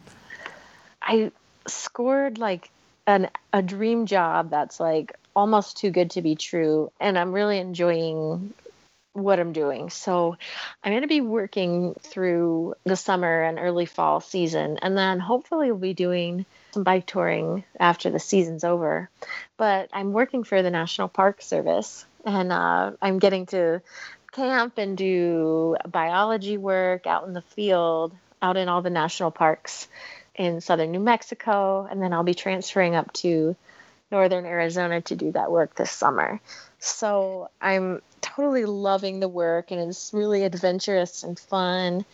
I 1.02 1.30
scored 1.66 2.38
like 2.38 2.70
an 3.06 3.30
a 3.52 3.62
dream 3.62 4.06
job 4.06 4.50
that's 4.50 4.80
like 4.80 5.14
almost 5.36 5.76
too 5.76 5.90
good 5.90 6.10
to 6.12 6.22
be 6.22 6.34
true 6.34 6.90
and 7.00 7.18
I'm 7.18 7.32
really 7.32 7.58
enjoying 7.58 8.52
what 9.12 9.38
I'm 9.38 9.52
doing. 9.52 9.90
So 9.90 10.36
I'm 10.82 10.92
going 10.92 11.02
to 11.02 11.08
be 11.08 11.20
working 11.20 11.94
through 12.00 12.74
the 12.84 12.96
summer 12.96 13.42
and 13.42 13.58
early 13.58 13.86
fall 13.86 14.20
season 14.20 14.78
and 14.82 14.96
then 14.96 15.20
hopefully 15.20 15.70
we'll 15.70 15.80
be 15.80 15.94
doing 15.94 16.44
some 16.72 16.84
bike 16.84 17.06
touring 17.06 17.64
after 17.78 18.10
the 18.10 18.18
season's 18.18 18.64
over. 18.64 19.10
But 19.56 19.90
I'm 19.92 20.12
working 20.12 20.44
for 20.44 20.62
the 20.62 20.70
National 20.70 21.08
Park 21.08 21.42
Service 21.42 22.04
and 22.24 22.52
uh, 22.52 22.92
I'm 23.00 23.18
getting 23.18 23.46
to 23.46 23.82
camp 24.32 24.78
and 24.78 24.96
do 24.96 25.76
biology 25.86 26.58
work 26.58 27.06
out 27.06 27.26
in 27.26 27.32
the 27.32 27.42
field, 27.42 28.14
out 28.42 28.56
in 28.56 28.68
all 28.68 28.82
the 28.82 28.90
national 28.90 29.30
parks 29.30 29.88
in 30.34 30.60
southern 30.60 30.92
New 30.92 31.00
Mexico, 31.00 31.86
and 31.90 32.00
then 32.00 32.12
I'll 32.12 32.22
be 32.22 32.34
transferring 32.34 32.94
up 32.94 33.12
to 33.14 33.56
northern 34.10 34.46
Arizona 34.46 35.00
to 35.02 35.16
do 35.16 35.32
that 35.32 35.50
work 35.50 35.74
this 35.74 35.90
summer. 35.90 36.40
So 36.78 37.50
I'm 37.60 38.00
totally 38.20 38.64
loving 38.64 39.20
the 39.20 39.28
work, 39.28 39.70
and 39.70 39.80
it's 39.80 40.12
really 40.14 40.44
adventurous 40.44 41.24
and 41.24 41.38
fun, 41.38 42.04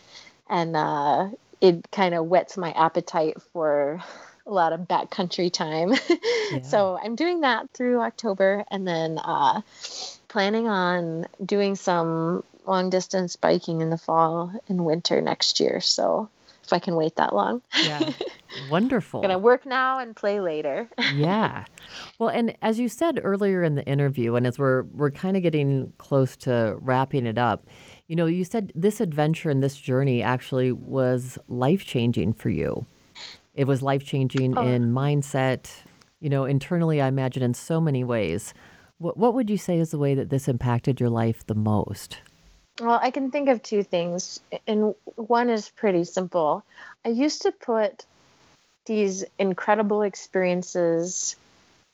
and 0.49 0.75
uh, 0.75 1.29
it 1.61 1.85
kind 1.91 2.15
of 2.15 2.25
whets 2.25 2.57
my 2.57 2.71
appetite 2.71 3.41
for 3.53 4.03
a 4.45 4.51
lot 4.51 4.73
of 4.73 4.81
backcountry 4.81 5.51
time. 5.51 5.93
so 6.63 6.99
I'm 7.03 7.15
doing 7.15 7.41
that 7.41 7.69
through 7.71 8.01
October, 8.01 8.63
and 8.69 8.87
then 8.87 9.17
uh, 9.19 9.61
planning 10.27 10.67
on 10.67 11.25
doing 11.43 11.75
some 11.75 12.43
long 12.65 12.89
distance 12.89 13.35
biking 13.35 13.81
in 13.81 13.89
the 13.89 13.97
fall 13.97 14.51
and 14.67 14.85
winter 14.85 15.21
next 15.21 15.59
year. 15.59 15.79
So 15.81 16.29
if 16.65 16.73
I 16.73 16.79
can 16.79 16.95
wait 16.95 17.15
that 17.17 17.33
long. 17.33 17.61
Yeah. 17.83 18.11
Wonderful. 18.69 19.21
Gonna 19.21 19.37
work 19.37 19.65
now 19.65 19.99
and 19.99 20.15
play 20.15 20.39
later. 20.39 20.89
yeah. 21.13 21.65
Well, 22.17 22.29
and 22.29 22.55
as 22.61 22.79
you 22.79 22.89
said 22.89 23.19
earlier 23.23 23.63
in 23.63 23.75
the 23.75 23.85
interview, 23.85 24.35
and 24.35 24.47
as 24.47 24.57
we're 24.57 24.83
we're 24.83 25.11
kind 25.11 25.37
of 25.37 25.43
getting 25.43 25.93
close 25.97 26.35
to 26.37 26.75
wrapping 26.79 27.27
it 27.27 27.37
up, 27.37 27.67
you 28.07 28.15
know, 28.15 28.25
you 28.25 28.43
said 28.43 28.71
this 28.73 28.99
adventure 28.99 29.49
and 29.49 29.61
this 29.61 29.77
journey 29.77 30.23
actually 30.23 30.71
was 30.71 31.37
life 31.47 31.85
changing 31.85 32.33
for 32.33 32.49
you. 32.49 32.85
It 33.55 33.65
was 33.65 33.81
life 33.81 34.03
changing 34.03 34.57
oh. 34.57 34.61
in 34.61 34.93
mindset, 34.93 35.69
you 36.19 36.29
know, 36.29 36.45
internally. 36.45 37.01
I 37.01 37.07
imagine 37.07 37.41
in 37.41 37.53
so 37.53 37.81
many 37.81 38.03
ways. 38.03 38.53
What 38.97 39.17
what 39.17 39.33
would 39.33 39.49
you 39.49 39.57
say 39.57 39.79
is 39.79 39.91
the 39.91 39.97
way 39.97 40.13
that 40.15 40.29
this 40.29 40.47
impacted 40.47 40.99
your 40.99 41.09
life 41.09 41.45
the 41.47 41.55
most? 41.55 42.19
Well, 42.79 42.99
I 43.01 43.11
can 43.11 43.31
think 43.31 43.47
of 43.47 43.63
two 43.63 43.83
things, 43.83 44.41
and 44.67 44.93
one 45.15 45.49
is 45.49 45.69
pretty 45.69 46.03
simple. 46.03 46.63
I 47.05 47.09
used 47.09 47.43
to 47.43 47.51
put 47.51 48.05
these 48.85 49.23
incredible 49.39 50.01
experiences 50.01 51.35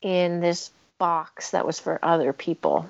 in 0.02 0.40
this 0.40 0.72
box 0.98 1.52
that 1.52 1.66
was 1.66 1.80
for 1.80 2.00
other 2.04 2.34
people. 2.34 2.90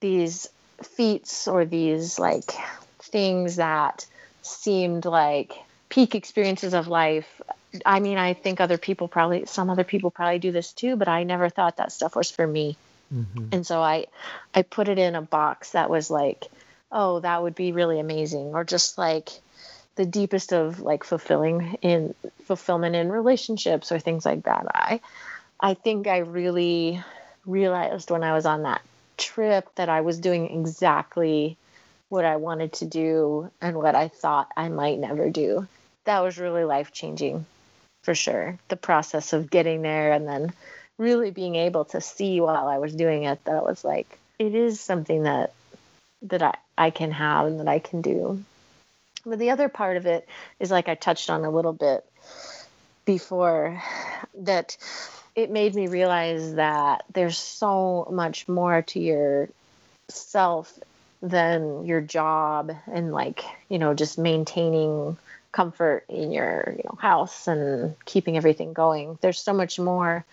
These 0.00 0.48
feats 0.82 1.48
or 1.48 1.64
these 1.64 2.18
like 2.18 2.52
things 3.00 3.56
that 3.56 4.06
seemed 4.42 5.04
like 5.04 5.54
peak 5.88 6.14
experiences 6.14 6.74
of 6.74 6.88
life. 6.88 7.40
I 7.84 8.00
mean, 8.00 8.18
I 8.18 8.34
think 8.34 8.60
other 8.60 8.78
people 8.78 9.08
probably, 9.08 9.46
some 9.46 9.70
other 9.70 9.84
people 9.84 10.10
probably 10.10 10.38
do 10.38 10.52
this 10.52 10.72
too, 10.72 10.96
but 10.96 11.08
I 11.08 11.24
never 11.24 11.48
thought 11.48 11.76
that 11.78 11.92
stuff 11.92 12.16
was 12.16 12.30
for 12.30 12.46
me. 12.46 12.76
Mm-hmm. 13.12 13.48
And 13.52 13.66
so 13.66 13.80
I, 13.80 14.06
I 14.54 14.62
put 14.62 14.88
it 14.88 14.98
in 14.98 15.14
a 15.14 15.22
box 15.22 15.72
that 15.72 15.90
was 15.90 16.10
like, 16.10 16.46
oh, 16.90 17.20
that 17.20 17.42
would 17.42 17.54
be 17.54 17.72
really 17.72 18.00
amazing, 18.00 18.54
or 18.54 18.64
just 18.64 18.98
like 18.98 19.30
the 19.96 20.06
deepest 20.06 20.52
of 20.52 20.80
like 20.80 21.04
fulfilling 21.04 21.78
in 21.82 22.14
fulfillment 22.44 22.94
in 22.94 23.10
relationships 23.10 23.90
or 23.90 23.98
things 23.98 24.24
like 24.24 24.44
that. 24.44 24.66
I, 24.72 25.00
I 25.58 25.74
think 25.74 26.06
I 26.06 26.18
really 26.18 27.02
realized 27.44 28.10
when 28.10 28.22
I 28.22 28.34
was 28.34 28.46
on 28.46 28.62
that 28.62 28.82
trip 29.16 29.68
that 29.76 29.88
I 29.88 30.02
was 30.02 30.18
doing 30.18 30.58
exactly 30.58 31.56
what 32.08 32.24
I 32.24 32.36
wanted 32.36 32.74
to 32.74 32.84
do 32.84 33.50
and 33.60 33.76
what 33.76 33.94
I 33.94 34.08
thought 34.08 34.50
I 34.56 34.68
might 34.68 34.98
never 34.98 35.30
do. 35.30 35.66
That 36.04 36.22
was 36.22 36.38
really 36.38 36.64
life 36.64 36.92
changing 36.92 37.46
for 38.06 38.14
sure. 38.14 38.56
The 38.68 38.76
process 38.76 39.32
of 39.32 39.50
getting 39.50 39.82
there 39.82 40.12
and 40.12 40.28
then 40.28 40.52
really 40.96 41.32
being 41.32 41.56
able 41.56 41.86
to 41.86 42.00
see 42.00 42.40
while 42.40 42.68
I 42.68 42.78
was 42.78 42.94
doing 42.94 43.24
it 43.24 43.44
that 43.44 43.56
it 43.56 43.64
was 43.64 43.84
like 43.84 44.18
it 44.38 44.54
is 44.54 44.80
something 44.80 45.24
that 45.24 45.52
that 46.22 46.40
I, 46.40 46.54
I 46.78 46.90
can 46.90 47.10
have 47.10 47.46
and 47.46 47.58
that 47.58 47.66
I 47.66 47.80
can 47.80 48.02
do. 48.02 48.44
But 49.26 49.40
the 49.40 49.50
other 49.50 49.68
part 49.68 49.96
of 49.96 50.06
it 50.06 50.28
is 50.60 50.70
like 50.70 50.88
I 50.88 50.94
touched 50.94 51.30
on 51.30 51.44
a 51.44 51.50
little 51.50 51.72
bit 51.72 52.04
before 53.06 53.82
that 54.38 54.76
it 55.34 55.50
made 55.50 55.74
me 55.74 55.88
realize 55.88 56.54
that 56.54 57.04
there's 57.12 57.36
so 57.36 58.06
much 58.12 58.46
more 58.46 58.82
to 58.82 59.00
your 59.00 59.48
self 60.08 60.78
than 61.22 61.84
your 61.84 62.00
job 62.00 62.70
and 62.86 63.10
like 63.10 63.42
you 63.68 63.80
know 63.80 63.94
just 63.94 64.16
maintaining 64.16 65.16
comfort 65.56 66.04
in 66.10 66.32
your 66.32 66.74
you 66.76 66.82
know 66.84 66.98
house 66.98 67.48
and 67.48 67.96
keeping 68.04 68.36
everything 68.36 68.74
going. 68.74 69.18
There's 69.22 69.40
so 69.40 69.54
much 69.54 69.78
more 69.78 70.24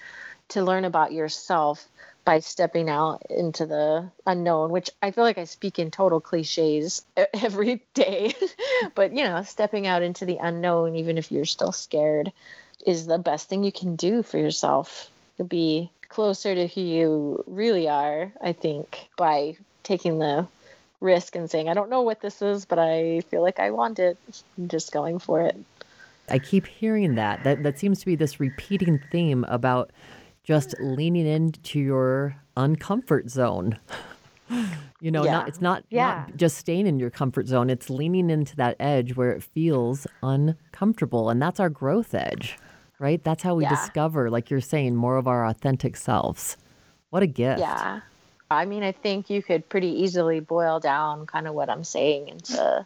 to 0.50 0.62
learn 0.62 0.84
about 0.84 1.14
yourself 1.14 1.88
by 2.26 2.40
stepping 2.40 2.90
out 2.90 3.24
into 3.30 3.66
the 3.66 4.10
unknown 4.26 4.72
which 4.72 4.90
i 5.02 5.12
feel 5.12 5.26
like 5.26 5.38
i 5.38 5.44
speak 5.44 5.78
in 5.78 5.92
total 5.92 6.20
cliches 6.20 7.06
every 7.34 7.82
day. 7.94 8.34
But 8.96 9.16
you 9.16 9.24
know 9.24 9.44
stepping 9.44 9.88
out 9.88 10.04
into 10.04 10.26
the 10.26 10.38
unknown 10.38 10.98
even 10.98 11.18
if 11.18 11.32
you're 11.32 11.46
still 11.46 11.72
scared 11.72 12.32
is 12.86 13.06
the 13.06 13.18
best 13.18 13.48
thing 13.48 13.64
you 13.64 13.72
can 13.72 13.96
do 13.96 14.24
for 14.24 14.38
yourself. 14.38 15.10
To 15.38 15.46
be 15.46 15.90
closer 16.10 16.54
to 16.54 16.68
who 16.68 16.82
you 16.82 17.44
really 17.48 17.90
are 17.90 18.32
i 18.40 18.54
think 18.54 19.10
by 19.18 19.58
taking 19.82 20.20
the 20.20 20.48
risk 21.04 21.36
and 21.36 21.50
saying 21.52 21.68
i 21.70 21.74
don't 21.74 21.90
know 21.90 22.02
what 22.02 22.22
this 22.22 22.42
is 22.42 22.66
but 22.66 22.80
i 22.80 23.22
feel 23.30 23.42
like 23.42 23.60
i 23.60 23.70
want 23.70 24.00
it 24.00 24.18
and 24.58 24.70
just 24.72 24.92
going 24.92 25.20
for 25.20 25.42
it 25.42 25.56
I 26.30 26.40
keep 26.40 26.66
hearing 26.68 27.16
that. 27.16 27.44
That 27.44 27.64
that 27.64 27.78
seems 27.78 28.00
to 28.00 28.06
be 28.06 28.16
this 28.16 28.40
repeating 28.40 28.98
theme 29.12 29.44
about 29.50 29.92
just 30.46 30.74
leaning 30.80 31.28
into 31.28 31.80
your 31.82 32.38
uncomfort 32.56 33.30
zone. 33.30 33.78
You 35.02 35.12
know, 35.12 35.26
Yeah. 35.26 35.32
not 35.32 35.48
it's 35.50 35.60
not, 35.62 35.84
Yeah. 35.90 36.06
not 36.28 36.38
just 36.38 36.56
staying 36.58 36.88
in 36.88 36.98
your 36.98 37.10
comfort 37.10 37.48
zone. 37.48 37.70
It's 37.70 37.90
leaning 37.90 38.30
into 38.30 38.56
that 38.56 38.78
edge 38.80 39.18
where 39.18 39.34
it 39.34 39.44
feels 39.44 40.08
uncomfortable, 40.22 41.30
and 41.30 41.42
that's 41.42 41.60
our 41.60 41.70
growth 41.70 42.14
edge, 42.14 42.58
right? 43.00 43.22
That's 43.22 43.44
how 43.44 43.56
we 43.56 43.64
Yeah. 43.64 43.70
discover, 43.70 44.30
like 44.30 44.50
you're 44.50 44.62
saying, 44.62 44.96
more 44.96 45.18
of 45.18 45.28
our 45.28 45.46
authentic 45.46 45.98
selves. 45.98 46.56
What 47.10 47.22
a 47.22 47.28
gift! 47.28 47.60
Yeah. 47.60 48.00
I 48.54 48.66
mean, 48.66 48.84
I 48.84 48.92
think 48.92 49.30
you 49.30 49.42
could 49.42 49.68
pretty 49.68 50.04
easily 50.04 50.40
boil 50.40 50.80
down 50.80 51.26
kind 51.26 51.48
of 51.48 51.54
what 51.54 51.70
I'm 51.70 51.84
saying 51.84 52.30
into 52.30 52.86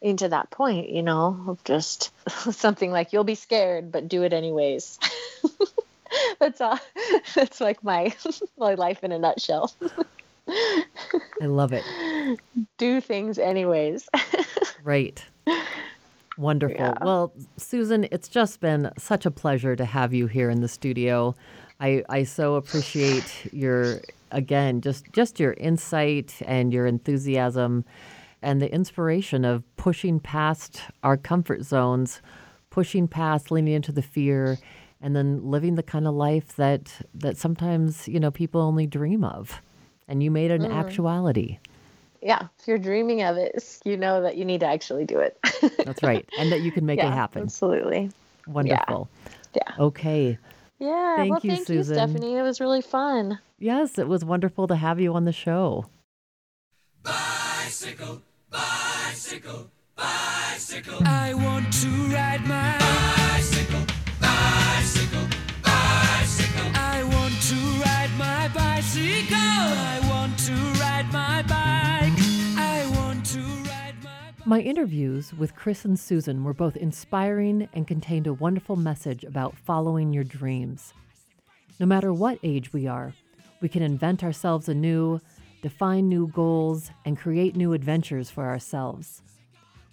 into 0.00 0.28
that 0.28 0.50
point, 0.50 0.90
you 0.90 1.02
know, 1.02 1.44
of 1.48 1.62
just 1.64 2.12
something 2.52 2.90
like 2.90 3.12
you'll 3.12 3.24
be 3.24 3.34
scared, 3.34 3.90
but 3.90 4.08
do 4.08 4.22
it 4.22 4.32
anyways. 4.32 4.98
that's 6.38 6.60
all. 6.60 6.78
That's 7.34 7.60
like 7.60 7.82
my 7.84 8.14
my 8.56 8.74
life 8.74 9.04
in 9.04 9.12
a 9.12 9.18
nutshell. 9.18 9.72
I 10.48 11.46
love 11.46 11.72
it. 11.72 11.84
do 12.78 13.00
things 13.00 13.38
anyways. 13.38 14.08
Right. 14.82 15.22
Wonderful. 16.38 16.76
Yeah. 16.78 16.94
Well, 17.02 17.32
Susan, 17.56 18.06
it's 18.10 18.28
just 18.28 18.60
been 18.60 18.90
such 18.96 19.26
a 19.26 19.30
pleasure 19.30 19.76
to 19.76 19.84
have 19.84 20.14
you 20.14 20.28
here 20.28 20.48
in 20.48 20.60
the 20.60 20.68
studio. 20.68 21.34
I, 21.80 22.04
I 22.08 22.22
so 22.22 22.54
appreciate 22.54 23.52
your 23.52 24.00
again 24.30 24.80
just 24.80 25.04
just 25.12 25.40
your 25.40 25.54
insight 25.54 26.40
and 26.46 26.72
your 26.72 26.86
enthusiasm 26.86 27.84
and 28.42 28.62
the 28.62 28.72
inspiration 28.72 29.44
of 29.44 29.64
pushing 29.76 30.20
past 30.20 30.82
our 31.02 31.16
comfort 31.16 31.64
zones, 31.64 32.22
pushing 32.70 33.08
past 33.08 33.50
leaning 33.50 33.74
into 33.74 33.92
the 33.92 34.02
fear, 34.02 34.58
and 35.00 35.14
then 35.14 35.50
living 35.50 35.74
the 35.74 35.82
kind 35.82 36.06
of 36.06 36.14
life 36.14 36.56
that 36.56 37.00
that 37.14 37.36
sometimes 37.36 38.06
you 38.08 38.20
know 38.20 38.30
people 38.30 38.60
only 38.60 38.86
dream 38.86 39.24
of, 39.24 39.60
and 40.06 40.22
you 40.22 40.30
made 40.30 40.50
it 40.50 40.60
an 40.60 40.68
mm-hmm. 40.68 40.78
actuality. 40.78 41.58
Yeah, 42.20 42.48
if 42.58 42.66
you're 42.66 42.78
dreaming 42.78 43.22
of 43.22 43.36
it, 43.36 43.80
you 43.84 43.96
know 43.96 44.22
that 44.22 44.36
you 44.36 44.44
need 44.44 44.60
to 44.60 44.66
actually 44.66 45.04
do 45.04 45.20
it. 45.20 45.38
That's 45.84 46.02
right, 46.02 46.28
and 46.38 46.50
that 46.52 46.62
you 46.62 46.72
can 46.72 46.86
make 46.86 46.98
yeah, 46.98 47.08
it 47.08 47.14
happen. 47.14 47.42
Absolutely. 47.42 48.10
Wonderful. 48.46 49.08
Yeah. 49.54 49.72
Okay. 49.78 50.38
Yeah. 50.78 51.16
Thank 51.16 51.30
well, 51.30 51.40
you, 51.42 51.50
thank 51.50 51.66
Susan. 51.66 51.94
you, 51.94 52.08
Stephanie. 52.08 52.36
It 52.36 52.42
was 52.42 52.60
really 52.60 52.82
fun. 52.82 53.38
Yes, 53.58 53.98
it 53.98 54.08
was 54.08 54.24
wonderful 54.24 54.68
to 54.68 54.76
have 54.76 55.00
you 55.00 55.14
on 55.14 55.24
the 55.24 55.32
show. 55.32 55.86
Bicycle, 57.02 58.22
bicycle, 58.50 59.70
bicycle. 59.96 60.98
I 61.04 61.34
want 61.34 61.72
to 61.72 61.88
ride 61.88 62.46
my 62.46 62.87
my 74.48 74.60
interviews 74.60 75.34
with 75.34 75.54
Chris 75.54 75.84
and 75.84 76.00
Susan 76.00 76.42
were 76.42 76.54
both 76.54 76.74
inspiring 76.74 77.68
and 77.74 77.86
contained 77.86 78.26
a 78.26 78.32
wonderful 78.32 78.76
message 78.76 79.22
about 79.22 79.54
following 79.58 80.10
your 80.10 80.24
dreams. 80.24 80.94
No 81.78 81.84
matter 81.84 82.14
what 82.14 82.38
age 82.42 82.72
we 82.72 82.86
are, 82.86 83.12
we 83.60 83.68
can 83.68 83.82
invent 83.82 84.24
ourselves 84.24 84.66
anew, 84.66 85.20
define 85.60 86.08
new 86.08 86.28
goals, 86.28 86.90
and 87.04 87.18
create 87.18 87.56
new 87.56 87.74
adventures 87.74 88.30
for 88.30 88.46
ourselves. 88.46 89.20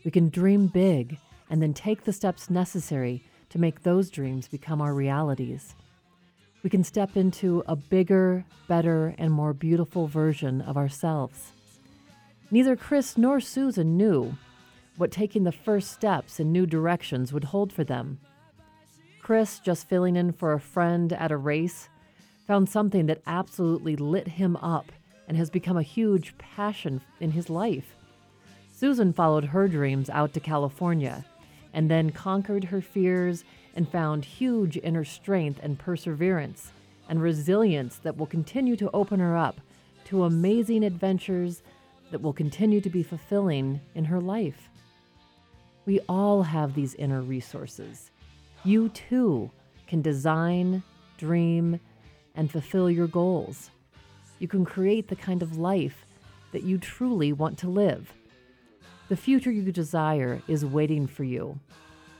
We 0.05 0.11
can 0.11 0.29
dream 0.29 0.67
big 0.67 1.17
and 1.49 1.61
then 1.61 1.73
take 1.73 2.05
the 2.05 2.13
steps 2.13 2.49
necessary 2.49 3.25
to 3.49 3.59
make 3.59 3.83
those 3.83 4.09
dreams 4.09 4.47
become 4.47 4.79
our 4.79 4.93
realities. 4.93 5.75
We 6.63 6.69
can 6.69 6.85
step 6.85 7.17
into 7.17 7.61
a 7.67 7.75
bigger, 7.75 8.45
better, 8.69 9.15
and 9.17 9.33
more 9.33 9.51
beautiful 9.51 10.07
version 10.07 10.61
of 10.61 10.77
ourselves. 10.77 11.51
Neither 12.51 12.77
Chris 12.77 13.17
nor 13.17 13.41
Susan 13.41 13.97
knew 13.97 14.37
what 14.97 15.11
taking 15.11 15.43
the 15.43 15.51
first 15.51 15.91
steps 15.91 16.39
in 16.39 16.51
new 16.51 16.65
directions 16.65 17.33
would 17.33 17.45
hold 17.45 17.71
for 17.73 17.83
them. 17.83 18.19
Chris, 19.21 19.59
just 19.59 19.89
filling 19.89 20.15
in 20.15 20.31
for 20.31 20.53
a 20.53 20.59
friend 20.59 21.11
at 21.13 21.31
a 21.31 21.37
race, 21.37 21.89
found 22.45 22.69
something 22.69 23.07
that 23.07 23.21
absolutely 23.25 23.95
lit 23.95 24.27
him 24.27 24.55
up 24.57 24.91
and 25.27 25.35
has 25.35 25.49
become 25.49 25.77
a 25.77 25.83
huge 25.83 26.37
passion 26.37 27.01
in 27.19 27.31
his 27.31 27.49
life. 27.49 27.95
Susan 28.71 29.11
followed 29.11 29.45
her 29.45 29.67
dreams 29.67 30.09
out 30.09 30.33
to 30.33 30.39
California 30.39 31.25
and 31.73 31.89
then 31.89 32.11
conquered 32.11 32.65
her 32.65 32.81
fears 32.81 33.43
and 33.75 33.89
found 33.89 34.23
huge 34.23 34.77
inner 34.77 35.03
strength 35.03 35.59
and 35.63 35.79
perseverance 35.79 36.71
and 37.09 37.21
resilience 37.21 37.97
that 37.97 38.17
will 38.17 38.25
continue 38.25 38.75
to 38.75 38.89
open 38.91 39.19
her 39.19 39.35
up 39.35 39.59
to 40.05 40.23
amazing 40.23 40.83
adventures 40.83 41.63
that 42.11 42.21
will 42.21 42.33
continue 42.33 42.79
to 42.79 42.89
be 42.89 43.03
fulfilling 43.03 43.81
in 43.95 44.05
her 44.05 44.21
life. 44.21 44.69
We 45.85 45.99
all 46.09 46.43
have 46.43 46.73
these 46.73 46.95
inner 46.95 47.21
resources. 47.21 48.11
You 48.63 48.89
too 48.89 49.51
can 49.87 50.01
design, 50.01 50.81
dream, 51.17 51.79
and 52.33 52.51
fulfill 52.51 52.89
your 52.89 53.07
goals. 53.07 53.69
You 54.39 54.47
can 54.47 54.65
create 54.65 55.07
the 55.07 55.15
kind 55.15 55.43
of 55.43 55.57
life 55.57 56.05
that 56.51 56.63
you 56.63 56.77
truly 56.77 57.33
want 57.33 57.57
to 57.59 57.69
live. 57.69 58.13
The 59.07 59.15
future 59.15 59.51
you 59.51 59.71
desire 59.71 60.41
is 60.47 60.65
waiting 60.65 61.05
for 61.05 61.23
you. 61.23 61.59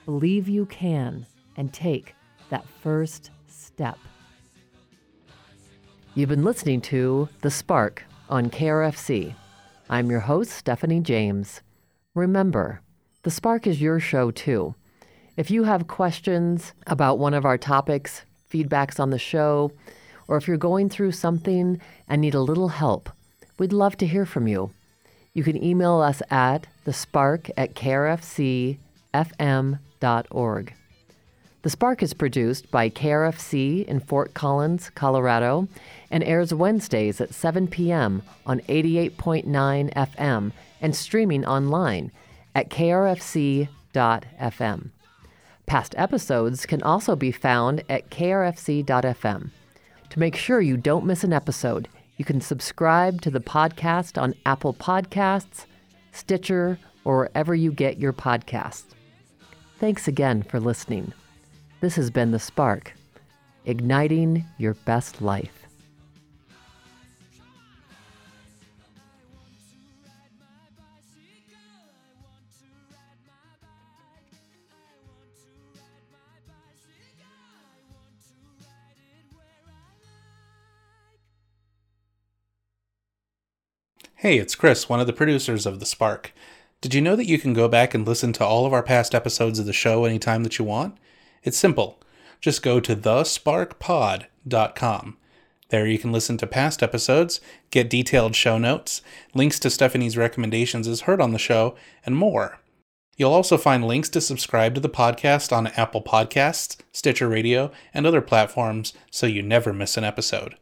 Believe 0.06 0.48
you 0.48 0.68
can 0.68 1.26
and 1.58 1.74
take 1.74 2.14
that 2.50 2.68
first 2.82 3.32
step. 3.48 3.98
You've 6.14 6.30
been 6.30 6.44
listening 6.44 6.82
to 6.82 7.28
The 7.42 7.50
Spark 7.50 8.04
on 8.30 8.50
KRFC. 8.52 9.34
I'm 9.90 10.12
your 10.12 10.20
host, 10.20 10.52
Stephanie 10.52 11.02
James. 11.02 11.62
Remember, 12.14 12.82
The 13.26 13.32
Spark 13.32 13.66
is 13.66 13.82
your 13.82 14.00
show 14.00 14.30
too. 14.30 14.76
If 15.36 15.50
you 15.50 15.64
have 15.64 15.88
questions 15.88 16.74
about 16.86 17.18
one 17.18 17.34
of 17.34 17.44
our 17.44 17.58
topics, 17.58 18.22
feedbacks 18.54 19.00
on 19.00 19.10
the 19.10 19.18
show, 19.18 19.72
or 20.28 20.38
if 20.38 20.48
you're 20.48 20.58
going 20.58 20.90
through 20.90 21.14
something 21.14 21.82
and 22.08 22.22
need 22.22 22.36
a 22.36 22.40
little 22.40 22.68
help, 22.68 23.10
we'd 23.58 23.74
love 23.74 23.98
to 23.98 24.06
hear 24.06 24.28
from 24.28 24.48
you. 24.48 24.70
You 25.34 25.44
can 25.44 25.62
email 25.64 26.02
us 26.02 26.22
at 26.30 26.68
thespark 26.86 27.50
at 27.58 27.74
krfcfm.org. 27.74 28.78
The 31.64 31.70
Spark 31.72 32.04
is 32.04 32.14
produced 32.14 32.70
by 32.70 32.92
KRFC 32.92 33.86
in 33.86 34.02
Fort 34.02 34.36
Collins, 34.36 34.92
Colorado, 34.92 35.68
and 36.12 36.24
airs 36.24 36.54
Wednesdays 36.54 37.20
at 37.20 37.34
7 37.34 37.70
p.m. 37.70 38.22
on 38.46 38.60
88.9 38.60 39.92
FM 39.96 40.52
and 40.80 40.96
streaming 40.96 41.44
online 41.44 42.12
at 42.56 42.70
krfc.fm. 42.70 43.70
Past 45.66 45.96
episodes 45.98 46.66
can 46.66 46.82
also 46.82 47.16
be 47.16 47.32
found 47.32 47.84
at 47.90 48.10
krfc.fm. 48.10 49.50
To 50.10 50.20
make 50.20 50.36
sure 50.36 50.62
you 50.62 50.78
don't 50.78 51.06
miss 51.06 51.24
an 51.24 51.34
episode, 51.34 51.88
you 52.18 52.26
can 52.26 52.40
subscribe 52.40 53.22
to 53.22 53.30
the 53.30 53.40
podcast 53.40 54.22
on 54.22 54.36
Apple 54.46 54.74
Podcasts, 54.74 55.66
Stitcher, 56.12 56.80
or 57.04 57.18
wherever 57.18 57.54
you 57.54 57.72
get 57.72 58.00
your 58.00 58.14
podcasts. 58.14 58.86
Thanks 59.80 60.08
again 60.08 60.44
for 60.44 60.60
listening. 60.60 61.12
This 61.82 61.96
has 61.98 62.10
been 62.10 62.32
The 62.32 62.40
Spark, 62.40 62.94
igniting 63.66 64.46
your 64.58 64.76
best 64.76 65.22
life. 65.22 65.65
Hey, 84.26 84.40
it's 84.40 84.56
Chris, 84.56 84.90
one 84.90 85.00
of 85.00 85.06
the 85.06 85.14
producers 85.14 85.68
of 85.68 85.80
The 85.80 85.86
Spark. 85.86 86.34
Did 86.82 86.96
you 86.96 87.02
know 87.02 87.16
that 87.16 87.28
you 87.28 87.38
can 87.38 87.54
go 87.54 87.68
back 87.68 87.94
and 87.94 88.08
listen 88.08 88.34
to 88.34 88.44
all 88.44 88.66
of 88.66 88.74
our 88.74 88.82
past 88.82 89.14
episodes 89.14 89.60
of 89.60 89.68
the 89.68 89.72
show 89.72 90.04
anytime 90.04 90.42
that 90.42 90.58
you 90.58 90.66
want? 90.66 90.98
It's 91.44 91.60
simple. 91.60 92.02
Just 92.42 92.64
go 92.64 92.80
to 92.80 92.96
thesparkpod.com. 92.96 95.18
There 95.70 95.86
you 95.86 96.00
can 96.00 96.12
listen 96.12 96.38
to 96.38 96.48
past 96.48 96.82
episodes, 96.82 97.40
get 97.70 97.88
detailed 97.88 98.36
show 98.36 98.58
notes, 98.58 99.04
links 99.36 99.60
to 99.60 99.70
Stephanie's 99.70 100.18
recommendations 100.18 100.88
as 100.88 101.02
heard 101.02 101.22
on 101.22 101.32
the 101.32 101.38
show, 101.38 101.76
and 102.04 102.18
more. 102.18 102.58
You'll 103.18 103.32
also 103.32 103.60
find 103.60 103.86
links 103.86 104.10
to 104.10 104.22
subscribe 104.22 104.74
to 104.74 104.82
the 104.82 104.90
podcast 104.90 105.56
on 105.56 105.68
Apple 105.68 106.02
Podcasts, 106.02 106.78
Stitcher 106.92 107.30
Radio, 107.30 107.72
and 107.94 108.08
other 108.08 108.22
platforms 108.22 108.92
so 109.12 109.28
you 109.28 109.44
never 109.44 109.72
miss 109.72 109.98
an 109.98 110.04
episode. 110.04 110.56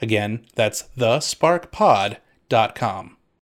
Again, 0.00 0.46
that's 0.54 0.84
thesparkpod.com 0.96 2.18
dot 2.48 2.74
com. 2.74 3.17